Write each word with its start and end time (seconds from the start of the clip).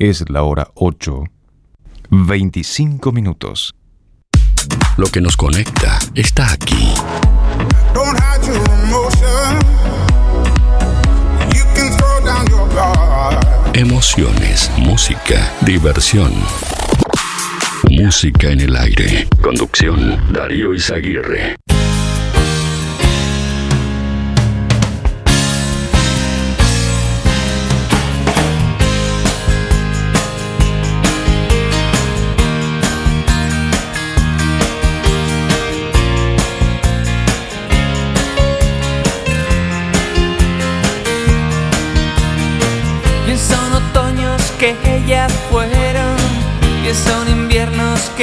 Es 0.00 0.30
la 0.30 0.44
hora 0.44 0.66
8, 0.76 1.24
25 2.08 3.12
minutos. 3.12 3.74
Lo 4.96 5.06
que 5.08 5.20
nos 5.20 5.36
conecta 5.36 5.98
está 6.14 6.52
aquí. 6.52 6.94
Emociones, 13.74 14.70
música, 14.78 15.52
diversión. 15.66 16.32
Música 17.90 18.48
en 18.48 18.60
el 18.62 18.76
aire. 18.76 19.28
Conducción, 19.42 20.18
Darío 20.32 20.72
Izaguirre. 20.72 21.56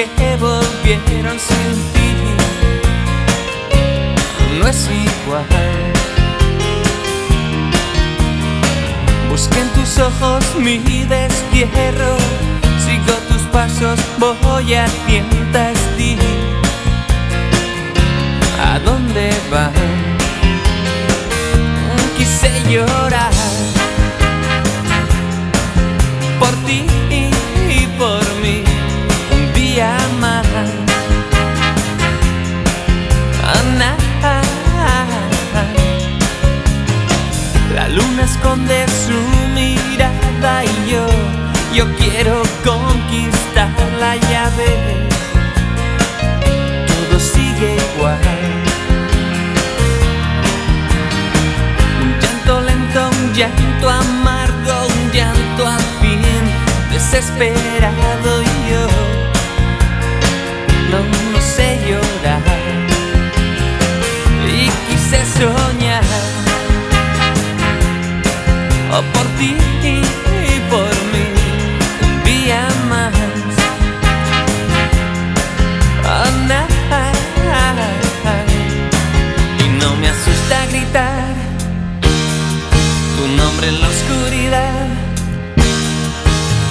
Que 0.06 0.36
volvieron 0.36 1.40
sin 1.40 1.92
ti 1.94 2.08
no 4.60 4.68
es 4.68 4.88
igual. 4.88 5.44
Busqué 9.28 9.60
en 9.60 9.70
tus 9.70 9.98
ojos 9.98 10.44
mi 10.60 10.78
destierro, 10.78 12.16
sigo 12.86 13.14
tus 13.28 13.42
pasos, 13.52 14.00
voy 14.20 14.76
a 14.76 14.86
tientas 15.08 15.78
ti. 15.98 16.16
¿A 18.62 18.78
dónde 18.80 19.32
vas? 19.50 19.72
Quise 22.18 22.52
llorar 22.70 23.47
yo 41.78 41.86
quiero 41.96 42.42
conquistar 42.66 43.70
la 44.00 44.16
llave. 44.16 44.72
Todo 46.88 47.20
sigue 47.20 47.78
igual. 47.94 48.18
Un 52.02 52.10
llanto 52.20 52.62
lento, 52.62 53.10
un 53.22 53.34
llanto 53.34 53.90
amargo, 53.90 54.88
un 54.88 55.12
llanto 55.12 55.68
al 55.68 55.86
fin 56.02 56.22
desesperado 56.92 58.42
y 58.42 58.72
yo 58.72 58.88
no, 60.90 61.00
no 61.32 61.40
sé 61.40 61.80
llorar 61.88 62.42
y 64.48 64.68
quise 64.88 65.24
soñar 65.38 66.04
oh, 68.92 69.04
por 69.14 69.28
ti 69.38 69.77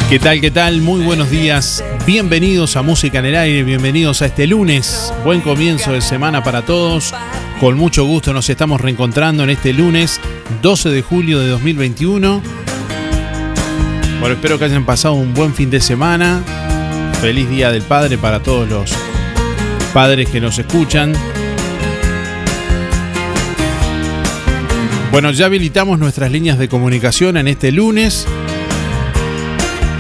¿Qué 0.08 0.20
tal? 0.20 0.40
¿Qué 0.40 0.52
tal? 0.52 0.82
Muy 0.82 1.02
buenos 1.02 1.30
días. 1.30 1.82
Bienvenidos 2.06 2.76
a 2.76 2.82
Música 2.82 3.18
en 3.18 3.26
el 3.26 3.34
Aire, 3.34 3.64
bienvenidos 3.64 4.22
a 4.22 4.26
este 4.26 4.46
lunes. 4.46 5.12
Buen 5.24 5.40
comienzo 5.40 5.90
de 5.90 6.00
semana 6.00 6.44
para 6.44 6.62
todos. 6.62 7.12
Con 7.58 7.76
mucho 7.76 8.04
gusto 8.04 8.32
nos 8.32 8.48
estamos 8.48 8.80
reencontrando 8.80 9.42
en 9.42 9.50
este 9.50 9.72
lunes 9.72 10.20
12 10.62 10.90
de 10.90 11.02
julio 11.02 11.40
de 11.40 11.48
2021. 11.48 12.40
Bueno, 14.20 14.34
espero 14.36 14.60
que 14.60 14.66
hayan 14.66 14.86
pasado 14.86 15.14
un 15.14 15.34
buen 15.34 15.52
fin 15.52 15.70
de 15.70 15.80
semana. 15.80 16.40
Feliz 17.20 17.50
Día 17.50 17.72
del 17.72 17.82
Padre 17.82 18.16
para 18.16 18.40
todos 18.40 18.68
los 18.68 18.92
padres 19.92 20.28
que 20.28 20.40
nos 20.40 20.56
escuchan. 20.56 21.14
Bueno, 25.10 25.32
ya 25.32 25.46
habilitamos 25.46 25.98
nuestras 25.98 26.30
líneas 26.30 26.58
de 26.58 26.68
comunicación 26.68 27.38
en 27.38 27.48
este 27.48 27.72
lunes. 27.72 28.28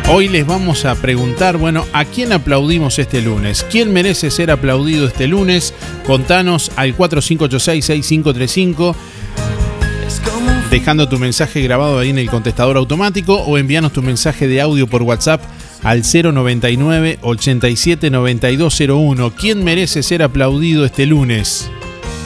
Hoy 0.08 0.28
les 0.28 0.46
vamos 0.46 0.84
a 0.84 0.94
preguntar, 0.94 1.56
bueno, 1.56 1.84
¿a 1.92 2.04
quién 2.04 2.32
aplaudimos 2.32 3.00
este 3.00 3.20
lunes? 3.20 3.66
¿Quién 3.68 3.92
merece 3.92 4.30
ser 4.30 4.52
aplaudido 4.52 5.08
este 5.08 5.26
lunes? 5.26 5.74
Contanos 6.06 6.70
al 6.76 6.96
4586-6535, 6.96 8.94
dejando 10.70 11.08
tu 11.08 11.18
mensaje 11.18 11.60
grabado 11.60 11.98
ahí 11.98 12.10
en 12.10 12.18
el 12.18 12.30
contestador 12.30 12.76
automático 12.76 13.34
o 13.34 13.58
envíanos 13.58 13.92
tu 13.92 14.00
mensaje 14.00 14.46
de 14.46 14.60
audio 14.60 14.86
por 14.86 15.02
WhatsApp 15.02 15.42
al 15.82 16.02
099 16.04 17.18
87 17.22 18.08
9201. 18.08 19.34
¿Quién 19.34 19.64
merece 19.64 20.04
ser 20.04 20.22
aplaudido 20.22 20.84
este 20.84 21.06
lunes? 21.06 21.68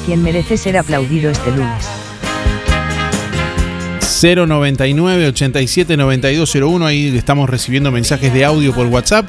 ¿Quién 0.04 0.22
merece 0.22 0.58
ser 0.58 0.76
aplaudido 0.76 1.30
este 1.30 1.50
lunes? 1.50 2.09
099 4.20 5.28
87 5.28 5.96
9201. 5.96 6.86
Ahí 6.86 7.16
estamos 7.16 7.48
recibiendo 7.48 7.90
mensajes 7.90 8.34
de 8.34 8.44
audio 8.44 8.74
por 8.74 8.86
WhatsApp 8.86 9.26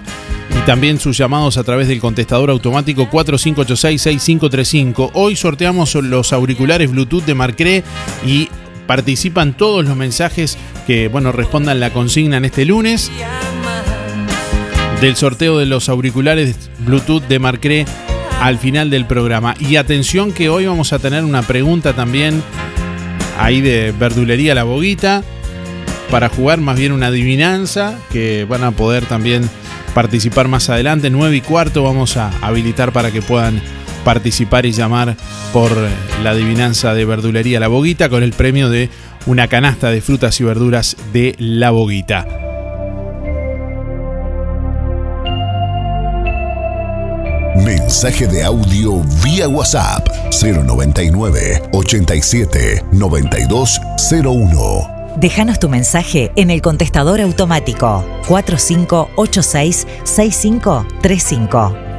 y 0.50 0.56
también 0.66 1.00
sus 1.00 1.18
llamados 1.18 1.56
a 1.58 1.64
través 1.64 1.88
del 1.88 2.02
contestador 2.02 2.50
automático 2.50 3.10
4586-6535. 3.10 5.12
Hoy 5.14 5.38
sorteamos 5.38 5.96
los 5.96 6.34
auriculares 6.34 6.92
Bluetooth 6.92 7.24
de 7.24 7.36
Marcré 7.36 7.86
y 8.26 8.50
participan 8.86 9.56
todos 9.56 9.86
los 9.86 9.96
mensajes 9.96 10.58
que 10.86 11.08
bueno, 11.08 11.32
respondan 11.32 11.80
la 11.80 11.92
consigna 11.92 12.36
en 12.38 12.46
este 12.46 12.66
lunes 12.66 13.10
del 15.00 15.16
sorteo 15.16 15.58
de 15.58 15.68
los 15.68 15.88
auriculares 15.88 16.70
Bluetooth 16.80 17.24
de 17.28 17.40
Marcré 17.40 17.86
al 18.42 18.58
final 18.58 18.90
del 18.90 19.06
programa. 19.06 19.56
Y 19.60 19.78
atención 19.78 20.34
que 20.34 20.50
hoy 20.50 20.66
vamos 20.66 20.92
a 20.92 21.00
tener 21.00 21.24
una 21.24 21.44
pregunta 21.44 21.94
también 21.94 22.44
ahí 23.38 23.62
de 23.62 23.94
verdulería 23.98 24.56
La 24.56 24.64
Boguita 24.64 25.24
para 26.10 26.30
jugar 26.30 26.60
más 26.60 26.78
bien 26.78 26.92
una 26.92 27.08
adivinanza 27.08 27.98
que 28.12 28.46
van 28.46 28.64
a 28.64 28.72
poder 28.72 29.06
también 29.06 29.50
participar 29.94 30.48
más 30.48 30.70
adelante. 30.70 31.10
9 31.10 31.36
y 31.38 31.42
cuarto 31.42 31.84
vamos 31.84 32.18
a 32.18 32.32
habilitar 32.42 32.92
para 32.92 33.12
que 33.12 33.22
puedan 33.22 33.62
participar 34.04 34.66
y 34.66 34.72
llamar 34.72 35.16
por 35.54 35.72
la 36.24 36.32
adivinanza 36.32 36.94
de 36.94 37.06
verdulería 37.06 37.60
La 37.60 37.68
Boguita 37.68 38.10
con 38.10 38.24
el 38.24 38.34
premio 38.34 38.70
de 38.70 38.90
una 39.26 39.48
canasta 39.48 39.92
de 39.92 40.02
frutas 40.02 40.40
y 40.42 40.44
verduras 40.44 40.98
de 41.14 41.36
La 41.38 41.72
Boguita. 41.72 42.41
Mensaje 47.66 48.28
de 48.28 48.44
audio 48.44 49.02
vía 49.24 49.48
WhatsApp 49.48 50.08
099 50.42 51.62
87 51.74 52.84
9201. 52.92 54.90
Déjanos 55.18 55.60
tu 55.60 55.70
mensaje 55.70 56.32
en 56.36 56.50
el 56.50 56.62
contestador 56.62 57.22
automático 57.22 58.04
4586 58.28 59.88
6535. 60.04 61.92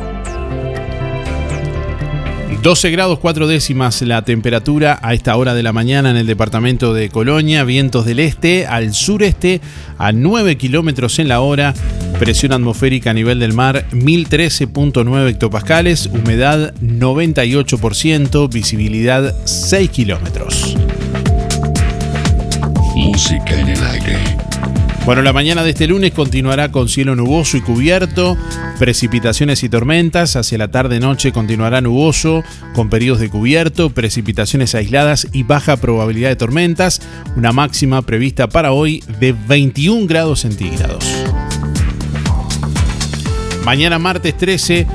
12 2.62 2.90
grados 2.90 3.18
4 3.18 3.48
décimas 3.48 4.02
la 4.02 4.22
temperatura 4.22 5.00
a 5.02 5.14
esta 5.14 5.36
hora 5.36 5.52
de 5.52 5.64
la 5.64 5.72
mañana 5.72 6.10
en 6.10 6.16
el 6.16 6.28
departamento 6.28 6.94
de 6.94 7.08
Colonia, 7.08 7.64
vientos 7.64 8.06
del 8.06 8.20
este 8.20 8.66
al 8.66 8.94
sureste 8.94 9.60
a 9.98 10.12
9 10.12 10.56
kilómetros 10.56 11.18
en 11.18 11.26
la 11.26 11.40
hora, 11.40 11.74
presión 12.22 12.52
atmosférica 12.52 13.10
a 13.10 13.14
nivel 13.14 13.40
del 13.40 13.52
mar 13.52 13.84
1013.9 13.90 15.28
hectopascales, 15.28 16.06
humedad 16.06 16.72
98%, 16.80 18.48
visibilidad 18.48 19.34
6 19.44 19.90
kilómetros. 19.90 20.76
Música 22.94 23.58
en 23.58 23.70
el 23.70 23.82
aire. 23.82 24.18
Bueno, 25.04 25.22
la 25.22 25.32
mañana 25.32 25.64
de 25.64 25.70
este 25.70 25.88
lunes 25.88 26.12
continuará 26.12 26.70
con 26.70 26.88
cielo 26.88 27.16
nuboso 27.16 27.56
y 27.56 27.60
cubierto, 27.60 28.36
precipitaciones 28.78 29.64
y 29.64 29.68
tormentas. 29.68 30.36
Hacia 30.36 30.58
la 30.58 30.70
tarde-noche 30.70 31.32
continuará 31.32 31.80
nuboso, 31.80 32.44
con 32.72 32.88
periodos 32.88 33.18
de 33.18 33.30
cubierto, 33.30 33.90
precipitaciones 33.90 34.76
aisladas 34.76 35.26
y 35.32 35.42
baja 35.42 35.76
probabilidad 35.76 36.28
de 36.28 36.36
tormentas. 36.36 37.02
Una 37.34 37.50
máxima 37.50 38.02
prevista 38.02 38.48
para 38.48 38.70
hoy 38.70 39.02
de 39.18 39.32
21 39.32 40.06
grados 40.06 40.42
centígrados. 40.42 41.04
Mañana 43.64 43.98
martes 43.98 44.36
13, 44.36 44.86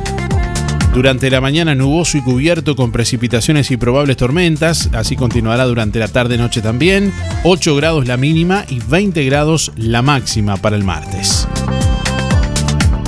durante 0.93 1.29
la 1.29 1.39
mañana 1.41 1.73
nuboso 1.73 2.17
y 2.17 2.21
cubierto 2.21 2.75
con 2.75 2.91
precipitaciones 2.91 3.71
y 3.71 3.77
probables 3.77 4.17
tormentas, 4.17 4.89
así 4.93 5.15
continuará 5.15 5.65
durante 5.65 5.99
la 5.99 6.07
tarde-noche 6.07 6.61
también, 6.61 7.13
8 7.43 7.75
grados 7.75 8.07
la 8.07 8.17
mínima 8.17 8.65
y 8.67 8.79
20 8.79 9.23
grados 9.25 9.71
la 9.77 10.01
máxima 10.01 10.57
para 10.57 10.75
el 10.75 10.83
martes. 10.83 11.47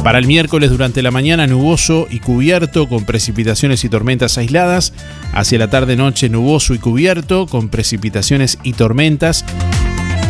Para 0.03 0.17
el 0.17 0.27
miércoles 0.27 0.69
durante 0.71 1.01
la 1.01 1.11
mañana 1.11 1.45
nuboso 1.45 2.07
y 2.09 2.19
cubierto 2.19 2.87
con 2.87 3.03
precipitaciones 3.03 3.83
y 3.83 3.89
tormentas 3.89 4.37
aisladas. 4.37 4.93
Hacia 5.33 5.59
la 5.59 5.69
tarde-noche 5.69 6.29
nuboso 6.29 6.73
y 6.73 6.79
cubierto 6.79 7.47
con 7.47 7.67
precipitaciones 7.67 8.59
y 8.63 8.73
tormentas. 8.73 9.43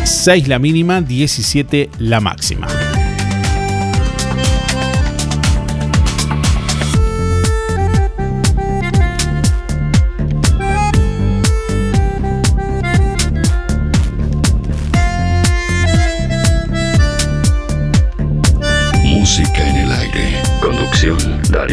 6 0.04 0.48
la 0.48 0.58
mínima, 0.58 1.02
17 1.02 1.88
la 1.98 2.20
máxima. 2.20 2.66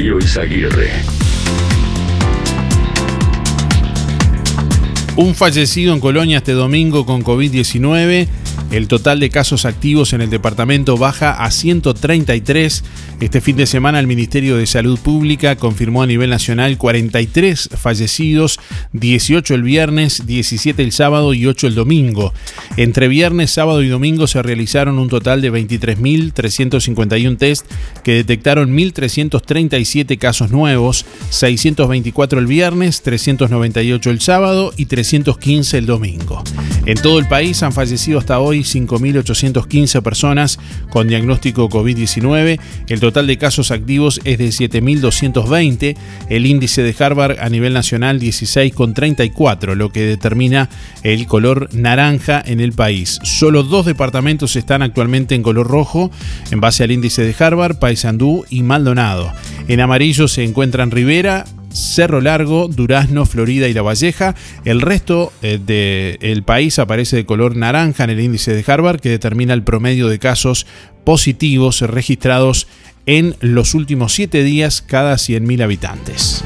Darío 0.07 0.19
Izaguirre. 0.19 0.89
Un 5.18 5.36
fallecido 5.36 5.94
en 5.94 6.00
Colonia 6.00 6.38
este 6.38 6.54
domingo 6.54 7.06
con 7.06 7.25
COVID-19. 7.25 8.27
El 8.71 8.88
total 8.88 9.19
de 9.19 9.30
casos 9.30 9.65
activos 9.65 10.13
en 10.13 10.21
el 10.21 10.30
departamento 10.30 10.95
baja 10.95 11.44
a 11.44 11.51
133. 11.51 12.86
Este 13.19 13.42
fin 13.42 13.58
de 13.58 13.66
semana 13.66 14.00
el 14.00 14.06
Ministerio 14.06 14.58
de 14.58 14.68
Salud 14.68 15.00
Pública 15.00 15.56
confirmó 15.56 16.04
a 16.04 16.06
nivel 16.06 16.30
nacional 16.30 16.78
43 16.78 17.69
fallecidos, 17.75 18.60
18 18.94 19.56
el 19.56 19.64
viernes, 19.64 20.28
17 20.28 20.84
el 20.84 20.92
sábado 20.92 21.34
y 21.34 21.48
8 21.48 21.66
el 21.66 21.74
domingo. 21.74 22.31
Entre 22.78 23.08
viernes, 23.08 23.50
sábado 23.50 23.81
y 23.81 23.88
domingo 23.88 24.28
se 24.28 24.44
realizaron 24.44 25.00
un 25.00 25.10
total 25.10 25.42
de 25.42 25.52
23.351 25.52 27.38
test 27.40 27.66
que 28.04 28.14
detectaron 28.14 28.78
1.337 28.78 30.19
casos 30.19 30.52
nuevos, 30.52 31.04
624 31.31 32.40
el 32.40 32.46
viernes, 32.46 33.02
398 33.02 34.12
el 34.12 34.22
sábado 34.22 34.74
y 34.78 34.86
315 34.86 35.80
el 35.80 35.88
domingo. 35.88 36.44
En 36.86 37.02
todo 37.02 37.18
el 37.18 37.28
país 37.28 37.64
han 37.64 37.74
fallecido 37.74 38.19
hasta 38.19 38.40
hoy 38.40 38.60
5.815 38.60 40.04
personas 40.04 40.60
con 40.92 41.08
diagnóstico 41.08 41.68
COVID-19. 41.68 42.60
El 42.88 43.00
total 43.07 43.25
de 43.25 43.38
casos 43.38 43.71
activos 43.71 44.19
es 44.25 44.38
de 44.38 44.50
7.220. 44.50 45.95
El 46.27 46.45
índice 46.45 46.83
de 46.83 46.94
Harvard 47.00 47.39
a 47.39 47.48
nivel 47.48 47.71
nacional 47.71 48.19
16,34, 48.19 49.75
lo 49.75 49.94
que 49.94 50.01
determina 50.01 50.68
el 51.04 51.25
color 51.25 51.69
naranja 51.74 52.44
en 52.45 52.59
el 52.59 52.74
país. 52.74 53.19
Solo 53.24 53.63
dos 53.63 53.86
departamentos 53.86 54.57
están 54.57 54.81
actualmente 54.81 55.36
en 55.36 55.42
color 55.42 55.68
rojo, 55.68 56.12
en 56.51 56.59
base 56.59 56.83
al 56.83 56.92
índice 56.92 57.24
de 57.24 57.33
Harvard, 57.42 57.80
Paysandú 57.80 58.44
y 58.50 58.62
Maldonado. 58.63 59.31
En 59.69 59.80
amarillo 59.80 60.27
se 60.27 60.44
encuentran 60.44 60.92
Rivera, 60.92 61.45
Cerro 61.69 62.19
Largo, 62.19 62.68
Durazno, 62.68 63.25
Florida 63.25 63.69
y 63.69 63.74
La 63.74 63.83
Valleja. 63.83 64.36
El 64.65 64.81
resto 64.81 65.31
eh, 65.42 65.59
del 65.63 66.44
país 66.44 66.77
aparece 66.77 67.15
de 67.15 67.25
color 67.25 67.56
naranja 67.56 68.04
en 68.04 68.09
el 68.09 68.19
índice 68.19 68.54
de 68.54 68.69
Harvard 68.69 69.00
que 69.00 69.09
determina 69.09 69.54
el 69.54 69.63
promedio 69.63 70.09
de 70.09 70.19
casos 70.19 70.65
positivos 71.06 71.80
registrados 71.80 72.68
en 73.07 73.36
los 73.39 73.74
últimos 73.74 74.13
7 74.13 74.44
días 74.44 74.83
cada 74.83 75.15
100.000 75.15 75.63
habitantes. 75.63 76.44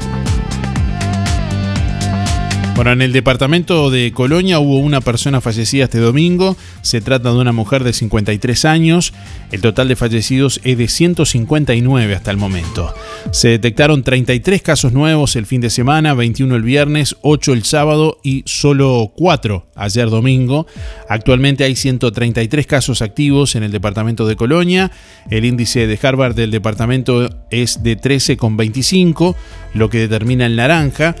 Bueno, 2.82 2.94
en 2.94 3.02
el 3.02 3.12
departamento 3.12 3.90
de 3.90 4.10
Colonia 4.10 4.58
hubo 4.58 4.78
una 4.78 5.00
persona 5.00 5.40
fallecida 5.40 5.84
este 5.84 6.00
domingo. 6.00 6.56
Se 6.80 7.00
trata 7.00 7.30
de 7.30 7.38
una 7.38 7.52
mujer 7.52 7.84
de 7.84 7.92
53 7.92 8.64
años. 8.64 9.14
El 9.52 9.60
total 9.60 9.86
de 9.86 9.94
fallecidos 9.94 10.60
es 10.64 10.76
de 10.76 10.88
159 10.88 12.12
hasta 12.12 12.32
el 12.32 12.38
momento. 12.38 12.92
Se 13.30 13.50
detectaron 13.50 14.02
33 14.02 14.62
casos 14.62 14.92
nuevos 14.92 15.36
el 15.36 15.46
fin 15.46 15.60
de 15.60 15.70
semana, 15.70 16.14
21 16.14 16.56
el 16.56 16.64
viernes, 16.64 17.14
8 17.22 17.52
el 17.52 17.62
sábado 17.62 18.18
y 18.24 18.42
solo 18.46 19.12
4 19.16 19.64
ayer 19.76 20.10
domingo. 20.10 20.66
Actualmente 21.08 21.62
hay 21.62 21.76
133 21.76 22.66
casos 22.66 23.00
activos 23.00 23.54
en 23.54 23.62
el 23.62 23.70
departamento 23.70 24.26
de 24.26 24.34
Colonia. 24.34 24.90
El 25.30 25.44
índice 25.44 25.86
de 25.86 26.00
Harvard 26.02 26.34
del 26.34 26.50
departamento 26.50 27.30
es 27.48 27.84
de 27.84 27.96
13,25, 27.96 29.36
lo 29.74 29.88
que 29.88 29.98
determina 29.98 30.46
el 30.46 30.56
naranja. 30.56 31.14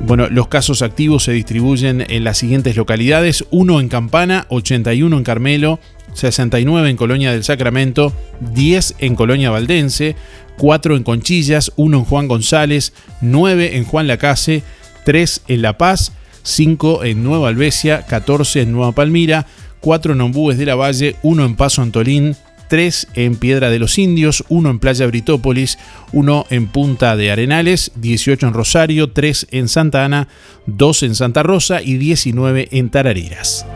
Bueno, 0.00 0.28
los 0.28 0.48
casos 0.48 0.82
activos 0.82 1.24
se 1.24 1.32
distribuyen 1.32 2.04
en 2.08 2.24
las 2.24 2.38
siguientes 2.38 2.76
localidades: 2.76 3.44
1 3.50 3.80
en 3.80 3.88
Campana, 3.88 4.46
81 4.48 5.16
en 5.16 5.24
Carmelo, 5.24 5.80
69 6.12 6.90
en 6.90 6.96
Colonia 6.96 7.32
del 7.32 7.44
Sacramento, 7.44 8.12
10 8.40 8.96
en 8.98 9.14
Colonia 9.16 9.50
Valdense, 9.50 10.16
4 10.58 10.96
en 10.96 11.02
Conchillas, 11.04 11.72
1 11.76 11.98
en 11.98 12.04
Juan 12.04 12.28
González, 12.28 12.92
9 13.20 13.76
en 13.76 13.84
Juan 13.84 14.06
Lacase, 14.06 14.62
3 15.04 15.42
en 15.48 15.62
La 15.62 15.78
Paz, 15.78 16.12
5 16.42 17.04
en 17.04 17.22
Nueva 17.22 17.48
Albesia, 17.48 18.02
14 18.02 18.62
en 18.62 18.72
Nueva 18.72 18.92
Palmira, 18.92 19.46
4 19.80 20.12
en 20.12 20.20
Ombúes 20.20 20.58
de 20.58 20.66
la 20.66 20.74
Valle, 20.74 21.16
1 21.22 21.44
en 21.44 21.56
Paso 21.56 21.82
Antolín, 21.82 22.36
3 22.68 23.08
en 23.14 23.36
Piedra 23.36 23.70
de 23.70 23.78
los 23.78 23.98
Indios, 23.98 24.44
1 24.48 24.70
en 24.70 24.78
Playa 24.78 25.06
Britópolis, 25.06 25.78
1 26.12 26.46
en 26.50 26.66
Punta 26.66 27.16
de 27.16 27.30
Arenales, 27.30 27.92
18 27.96 28.48
en 28.48 28.52
Rosario, 28.52 29.10
3 29.10 29.48
en 29.50 29.68
Santa 29.68 30.04
Ana, 30.04 30.28
2 30.66 31.02
en 31.04 31.14
Santa 31.14 31.42
Rosa 31.42 31.82
y 31.82 31.96
19 31.96 32.68
en 32.72 32.90
Tarareras. 32.90 33.66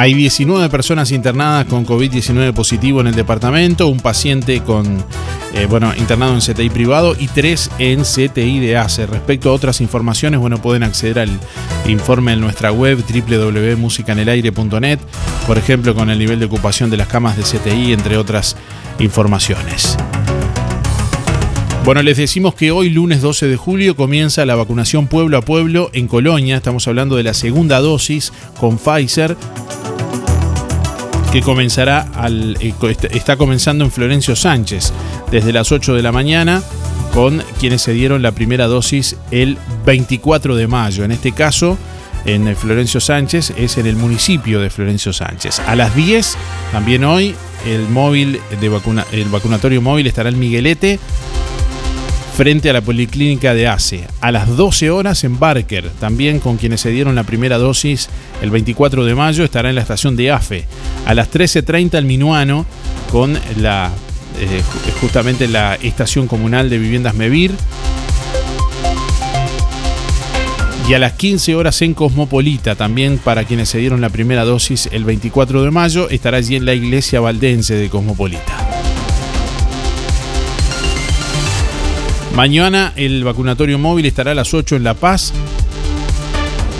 Hay 0.00 0.14
19 0.14 0.70
personas 0.70 1.12
internadas 1.12 1.66
con 1.66 1.84
COVID-19 1.84 2.54
positivo 2.54 3.02
en 3.02 3.08
el 3.08 3.14
departamento, 3.14 3.86
un 3.88 4.00
paciente 4.00 4.62
con, 4.62 5.04
eh, 5.52 5.66
bueno, 5.68 5.92
internado 5.94 6.32
en 6.32 6.40
CTI 6.40 6.70
privado 6.70 7.14
y 7.18 7.28
3 7.28 7.70
en 7.78 8.00
CTI 8.04 8.60
de 8.60 8.78
ACE. 8.78 9.04
Respecto 9.04 9.50
a 9.50 9.52
otras 9.52 9.82
informaciones, 9.82 10.40
bueno, 10.40 10.56
pueden 10.56 10.84
acceder 10.84 11.18
al 11.18 11.28
informe 11.86 12.32
en 12.32 12.40
nuestra 12.40 12.72
web 12.72 13.04
www.musicanelaire.net, 13.06 15.00
por 15.46 15.58
ejemplo, 15.58 15.94
con 15.94 16.08
el 16.08 16.18
nivel 16.18 16.40
de 16.40 16.46
ocupación 16.46 16.88
de 16.88 16.96
las 16.96 17.08
camas 17.08 17.36
de 17.36 17.42
CTI, 17.42 17.92
entre 17.92 18.16
otras 18.16 18.56
informaciones. 19.00 19.98
Bueno, 21.84 22.02
les 22.02 22.16
decimos 22.16 22.54
que 22.54 22.70
hoy, 22.70 22.88
lunes 22.88 23.20
12 23.20 23.48
de 23.48 23.56
julio, 23.56 23.94
comienza 23.96 24.46
la 24.46 24.54
vacunación 24.54 25.08
pueblo 25.08 25.36
a 25.36 25.42
pueblo 25.42 25.90
en 25.92 26.08
Colonia. 26.08 26.56
Estamos 26.56 26.88
hablando 26.88 27.16
de 27.16 27.22
la 27.22 27.34
segunda 27.34 27.80
dosis 27.80 28.32
con 28.58 28.78
Pfizer 28.78 29.36
que 31.32 31.42
comenzará 31.42 32.08
al, 32.14 32.56
eh, 32.60 32.74
está 33.12 33.36
comenzando 33.36 33.84
en 33.84 33.90
Florencio 33.90 34.34
Sánchez 34.34 34.92
desde 35.30 35.52
las 35.52 35.70
8 35.70 35.94
de 35.94 36.02
la 36.02 36.12
mañana 36.12 36.62
con 37.14 37.42
quienes 37.58 37.82
se 37.82 37.92
dieron 37.92 38.22
la 38.22 38.32
primera 38.32 38.66
dosis 38.66 39.16
el 39.30 39.56
24 39.84 40.56
de 40.56 40.66
mayo. 40.66 41.04
En 41.04 41.12
este 41.12 41.32
caso, 41.32 41.78
en 42.24 42.54
Florencio 42.56 43.00
Sánchez 43.00 43.54
es 43.56 43.78
en 43.78 43.86
el 43.86 43.96
municipio 43.96 44.60
de 44.60 44.70
Florencio 44.70 45.12
Sánchez. 45.12 45.60
A 45.60 45.76
las 45.76 45.94
10, 45.94 46.36
también 46.72 47.04
hoy, 47.04 47.34
el 47.66 47.88
móvil 47.88 48.40
el 49.12 49.28
vacunatorio 49.28 49.82
móvil 49.82 50.06
estará 50.06 50.30
en 50.30 50.38
Miguelete 50.38 50.98
frente 52.40 52.70
a 52.70 52.72
la 52.72 52.80
policlínica 52.80 53.52
de 53.52 53.68
ACE. 53.68 54.06
A 54.22 54.32
las 54.32 54.56
12 54.56 54.88
horas 54.88 55.24
en 55.24 55.38
Barker, 55.38 55.90
también 56.00 56.38
con 56.38 56.56
quienes 56.56 56.80
se 56.80 56.88
dieron 56.88 57.14
la 57.14 57.24
primera 57.24 57.58
dosis 57.58 58.08
el 58.40 58.50
24 58.50 59.04
de 59.04 59.14
mayo, 59.14 59.44
estará 59.44 59.68
en 59.68 59.74
la 59.74 59.82
estación 59.82 60.16
de 60.16 60.30
AFE. 60.30 60.64
A 61.04 61.12
las 61.12 61.30
13.30 61.30 61.98
el 61.98 62.06
Minuano 62.06 62.64
con 63.12 63.38
la 63.58 63.90
eh, 64.38 64.62
justamente 65.02 65.48
la 65.48 65.74
estación 65.74 66.28
comunal 66.28 66.70
de 66.70 66.78
viviendas 66.78 67.14
Mevir. 67.14 67.52
Y 70.88 70.94
a 70.94 70.98
las 70.98 71.12
15 71.12 71.56
horas 71.56 71.82
en 71.82 71.92
Cosmopolita, 71.92 72.74
también 72.74 73.18
para 73.18 73.44
quienes 73.44 73.68
se 73.68 73.76
dieron 73.76 74.00
la 74.00 74.08
primera 74.08 74.46
dosis 74.46 74.88
el 74.92 75.04
24 75.04 75.62
de 75.62 75.70
mayo, 75.70 76.08
estará 76.08 76.38
allí 76.38 76.56
en 76.56 76.64
la 76.64 76.72
iglesia 76.72 77.20
valdense 77.20 77.74
de 77.74 77.90
Cosmopolita. 77.90 78.69
Mañana 82.34 82.92
el 82.96 83.24
vacunatorio 83.24 83.78
móvil 83.78 84.06
estará 84.06 84.30
a 84.30 84.34
las 84.34 84.54
8 84.54 84.76
en 84.76 84.84
La 84.84 84.94
Paz. 84.94 85.32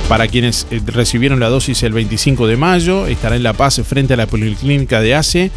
Para 0.09 0.27
quienes 0.29 0.67
eh, 0.71 0.81
recibieron 0.87 1.39
la 1.41 1.49
dosis 1.49 1.83
el 1.83 1.93
25 1.93 2.47
de 2.47 2.57
mayo, 2.57 3.07
estará 3.07 3.37
en 3.37 3.43
La 3.43 3.53
Paz 3.53 3.81
frente 3.87 4.15
a 4.15 4.17
la 4.17 4.27
policlínica 4.27 5.01
de 5.01 5.15
ACE. 5.15 5.51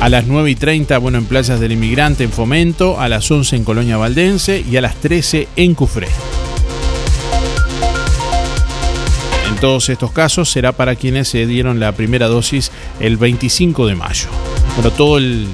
A 0.00 0.08
las 0.08 0.26
9 0.26 0.50
y 0.50 0.54
30, 0.54 0.96
bueno, 0.98 1.18
en 1.18 1.24
Playas 1.24 1.60
del 1.60 1.72
Inmigrante 1.72 2.24
en 2.24 2.30
Fomento, 2.30 3.00
a 3.00 3.08
las 3.08 3.30
11 3.30 3.56
en 3.56 3.64
Colonia 3.64 3.96
Valdense 3.96 4.64
y 4.68 4.76
a 4.76 4.80
las 4.80 4.96
13 4.96 5.48
en 5.56 5.74
Cufré. 5.74 6.08
En 9.48 9.56
todos 9.56 9.88
estos 9.88 10.12
casos 10.12 10.50
será 10.50 10.72
para 10.72 10.94
quienes 10.94 11.28
se 11.28 11.46
dieron 11.46 11.80
la 11.80 11.92
primera 11.92 12.28
dosis 12.28 12.70
el 13.00 13.16
25 13.16 13.86
de 13.86 13.96
mayo. 13.96 14.28
Bueno, 14.76 14.92
todo 14.92 15.18
el 15.18 15.48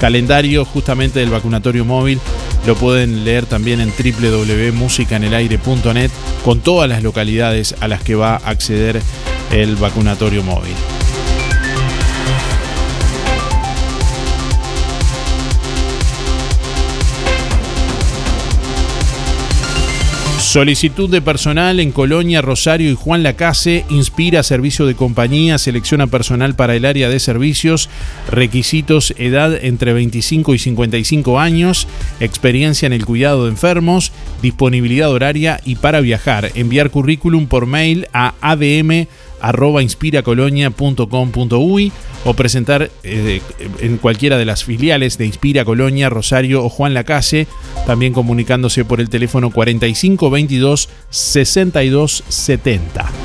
calendario 0.00 0.64
justamente 0.64 1.20
del 1.20 1.30
vacunatorio 1.30 1.84
móvil 1.84 2.18
lo 2.66 2.74
pueden 2.76 3.24
leer 3.24 3.46
también 3.46 3.80
en 3.80 3.90
www.musicanelaire.net 3.90 6.10
con 6.44 6.60
todas 6.60 6.88
las 6.88 7.02
localidades 7.02 7.74
a 7.80 7.88
las 7.88 8.02
que 8.02 8.14
va 8.14 8.34
a 8.34 8.50
acceder 8.50 9.00
el 9.50 9.76
vacunatorio 9.76 10.42
móvil. 10.42 10.74
Solicitud 20.52 21.08
de 21.08 21.22
personal 21.22 21.80
en 21.80 21.92
Colonia, 21.92 22.42
Rosario 22.42 22.90
y 22.90 22.94
Juan 22.94 23.22
Lacase. 23.22 23.86
Inspira 23.88 24.42
servicio 24.42 24.84
de 24.84 24.94
compañía. 24.94 25.56
Selecciona 25.56 26.08
personal 26.08 26.54
para 26.54 26.76
el 26.76 26.84
área 26.84 27.08
de 27.08 27.20
servicios. 27.20 27.88
Requisitos: 28.30 29.14
edad 29.16 29.54
entre 29.64 29.94
25 29.94 30.54
y 30.54 30.58
55 30.58 31.40
años. 31.40 31.88
Experiencia 32.20 32.84
en 32.84 32.92
el 32.92 33.06
cuidado 33.06 33.44
de 33.44 33.50
enfermos. 33.52 34.12
Disponibilidad 34.42 35.10
horaria 35.10 35.58
y 35.64 35.76
para 35.76 36.02
viajar. 36.02 36.50
Enviar 36.54 36.90
currículum 36.90 37.46
por 37.46 37.64
mail 37.64 38.08
a 38.12 38.34
adm.inspiracolonia.com.uy 39.42 41.92
o 42.24 42.34
presentar 42.34 42.90
eh, 43.02 43.40
en 43.80 43.98
cualquiera 43.98 44.38
de 44.38 44.44
las 44.44 44.62
filiales 44.64 45.18
de 45.18 45.26
Inspira 45.26 45.64
Colonia, 45.64 46.08
Rosario 46.08 46.64
o 46.64 46.68
Juan 46.68 46.94
Lacase, 46.94 47.48
también 47.86 48.12
comunicándose 48.12 48.84
por 48.84 49.00
el 49.00 49.10
teléfono 49.10 49.50
4522 49.50 50.88
6270. 51.10 53.21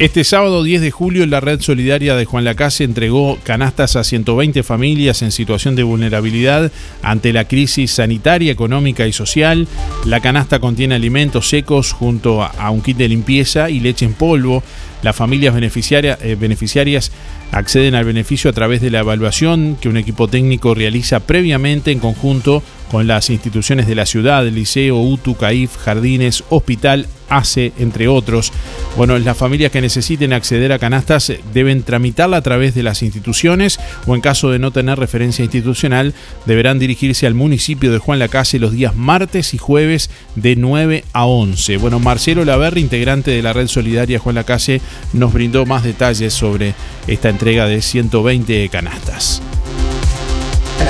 Este 0.00 0.24
sábado 0.24 0.64
10 0.64 0.80
de 0.80 0.90
julio 0.90 1.24
la 1.24 1.38
Red 1.38 1.60
Solidaria 1.60 2.16
de 2.16 2.24
Juan 2.24 2.42
Lacase 2.42 2.82
entregó 2.82 3.38
canastas 3.44 3.94
a 3.94 4.02
120 4.02 4.64
familias 4.64 5.22
en 5.22 5.30
situación 5.30 5.76
de 5.76 5.84
vulnerabilidad 5.84 6.72
ante 7.00 7.32
la 7.32 7.44
crisis 7.44 7.92
sanitaria, 7.92 8.50
económica 8.50 9.06
y 9.06 9.12
social. 9.12 9.68
La 10.04 10.18
canasta 10.18 10.58
contiene 10.58 10.96
alimentos 10.96 11.48
secos 11.48 11.92
junto 11.92 12.42
a 12.42 12.70
un 12.70 12.82
kit 12.82 12.96
de 12.96 13.06
limpieza 13.06 13.70
y 13.70 13.78
leche 13.78 14.04
en 14.04 14.14
polvo. 14.14 14.64
Las 15.04 15.14
familias 15.14 15.54
eh, 15.54 16.36
beneficiarias 16.40 17.12
acceden 17.52 17.94
al 17.94 18.04
beneficio 18.04 18.50
a 18.50 18.52
través 18.52 18.80
de 18.80 18.90
la 18.90 19.00
evaluación 19.00 19.76
que 19.80 19.88
un 19.88 19.96
equipo 19.96 20.26
técnico 20.26 20.74
realiza 20.74 21.20
previamente 21.20 21.92
en 21.92 22.00
conjunto 22.00 22.64
con 22.94 23.08
las 23.08 23.28
instituciones 23.28 23.88
de 23.88 23.96
la 23.96 24.06
ciudad, 24.06 24.46
liceo, 24.46 25.00
UTU, 25.00 25.34
CAIF, 25.34 25.78
jardines, 25.78 26.44
hospital, 26.48 27.08
ACE, 27.28 27.72
entre 27.80 28.06
otros. 28.06 28.52
Bueno, 28.96 29.18
las 29.18 29.36
familias 29.36 29.72
que 29.72 29.80
necesiten 29.80 30.32
acceder 30.32 30.70
a 30.70 30.78
canastas 30.78 31.32
deben 31.52 31.82
tramitarla 31.82 32.36
a 32.36 32.42
través 32.42 32.72
de 32.72 32.84
las 32.84 33.02
instituciones 33.02 33.80
o 34.06 34.14
en 34.14 34.20
caso 34.20 34.52
de 34.52 34.60
no 34.60 34.70
tener 34.70 34.96
referencia 34.96 35.42
institucional 35.42 36.14
deberán 36.46 36.78
dirigirse 36.78 37.26
al 37.26 37.34
municipio 37.34 37.90
de 37.90 37.98
Juan 37.98 38.20
Lacase 38.20 38.60
los 38.60 38.70
días 38.70 38.94
martes 38.94 39.54
y 39.54 39.58
jueves 39.58 40.08
de 40.36 40.54
9 40.54 41.02
a 41.12 41.24
11. 41.24 41.78
Bueno, 41.78 41.98
Marcelo 41.98 42.44
Laverri, 42.44 42.80
integrante 42.80 43.32
de 43.32 43.42
la 43.42 43.52
Red 43.52 43.66
Solidaria 43.66 44.20
Juan 44.20 44.36
Lacase, 44.36 44.80
nos 45.12 45.32
brindó 45.32 45.66
más 45.66 45.82
detalles 45.82 46.32
sobre 46.32 46.74
esta 47.08 47.28
entrega 47.28 47.66
de 47.66 47.82
120 47.82 48.68
canastas. 48.68 49.42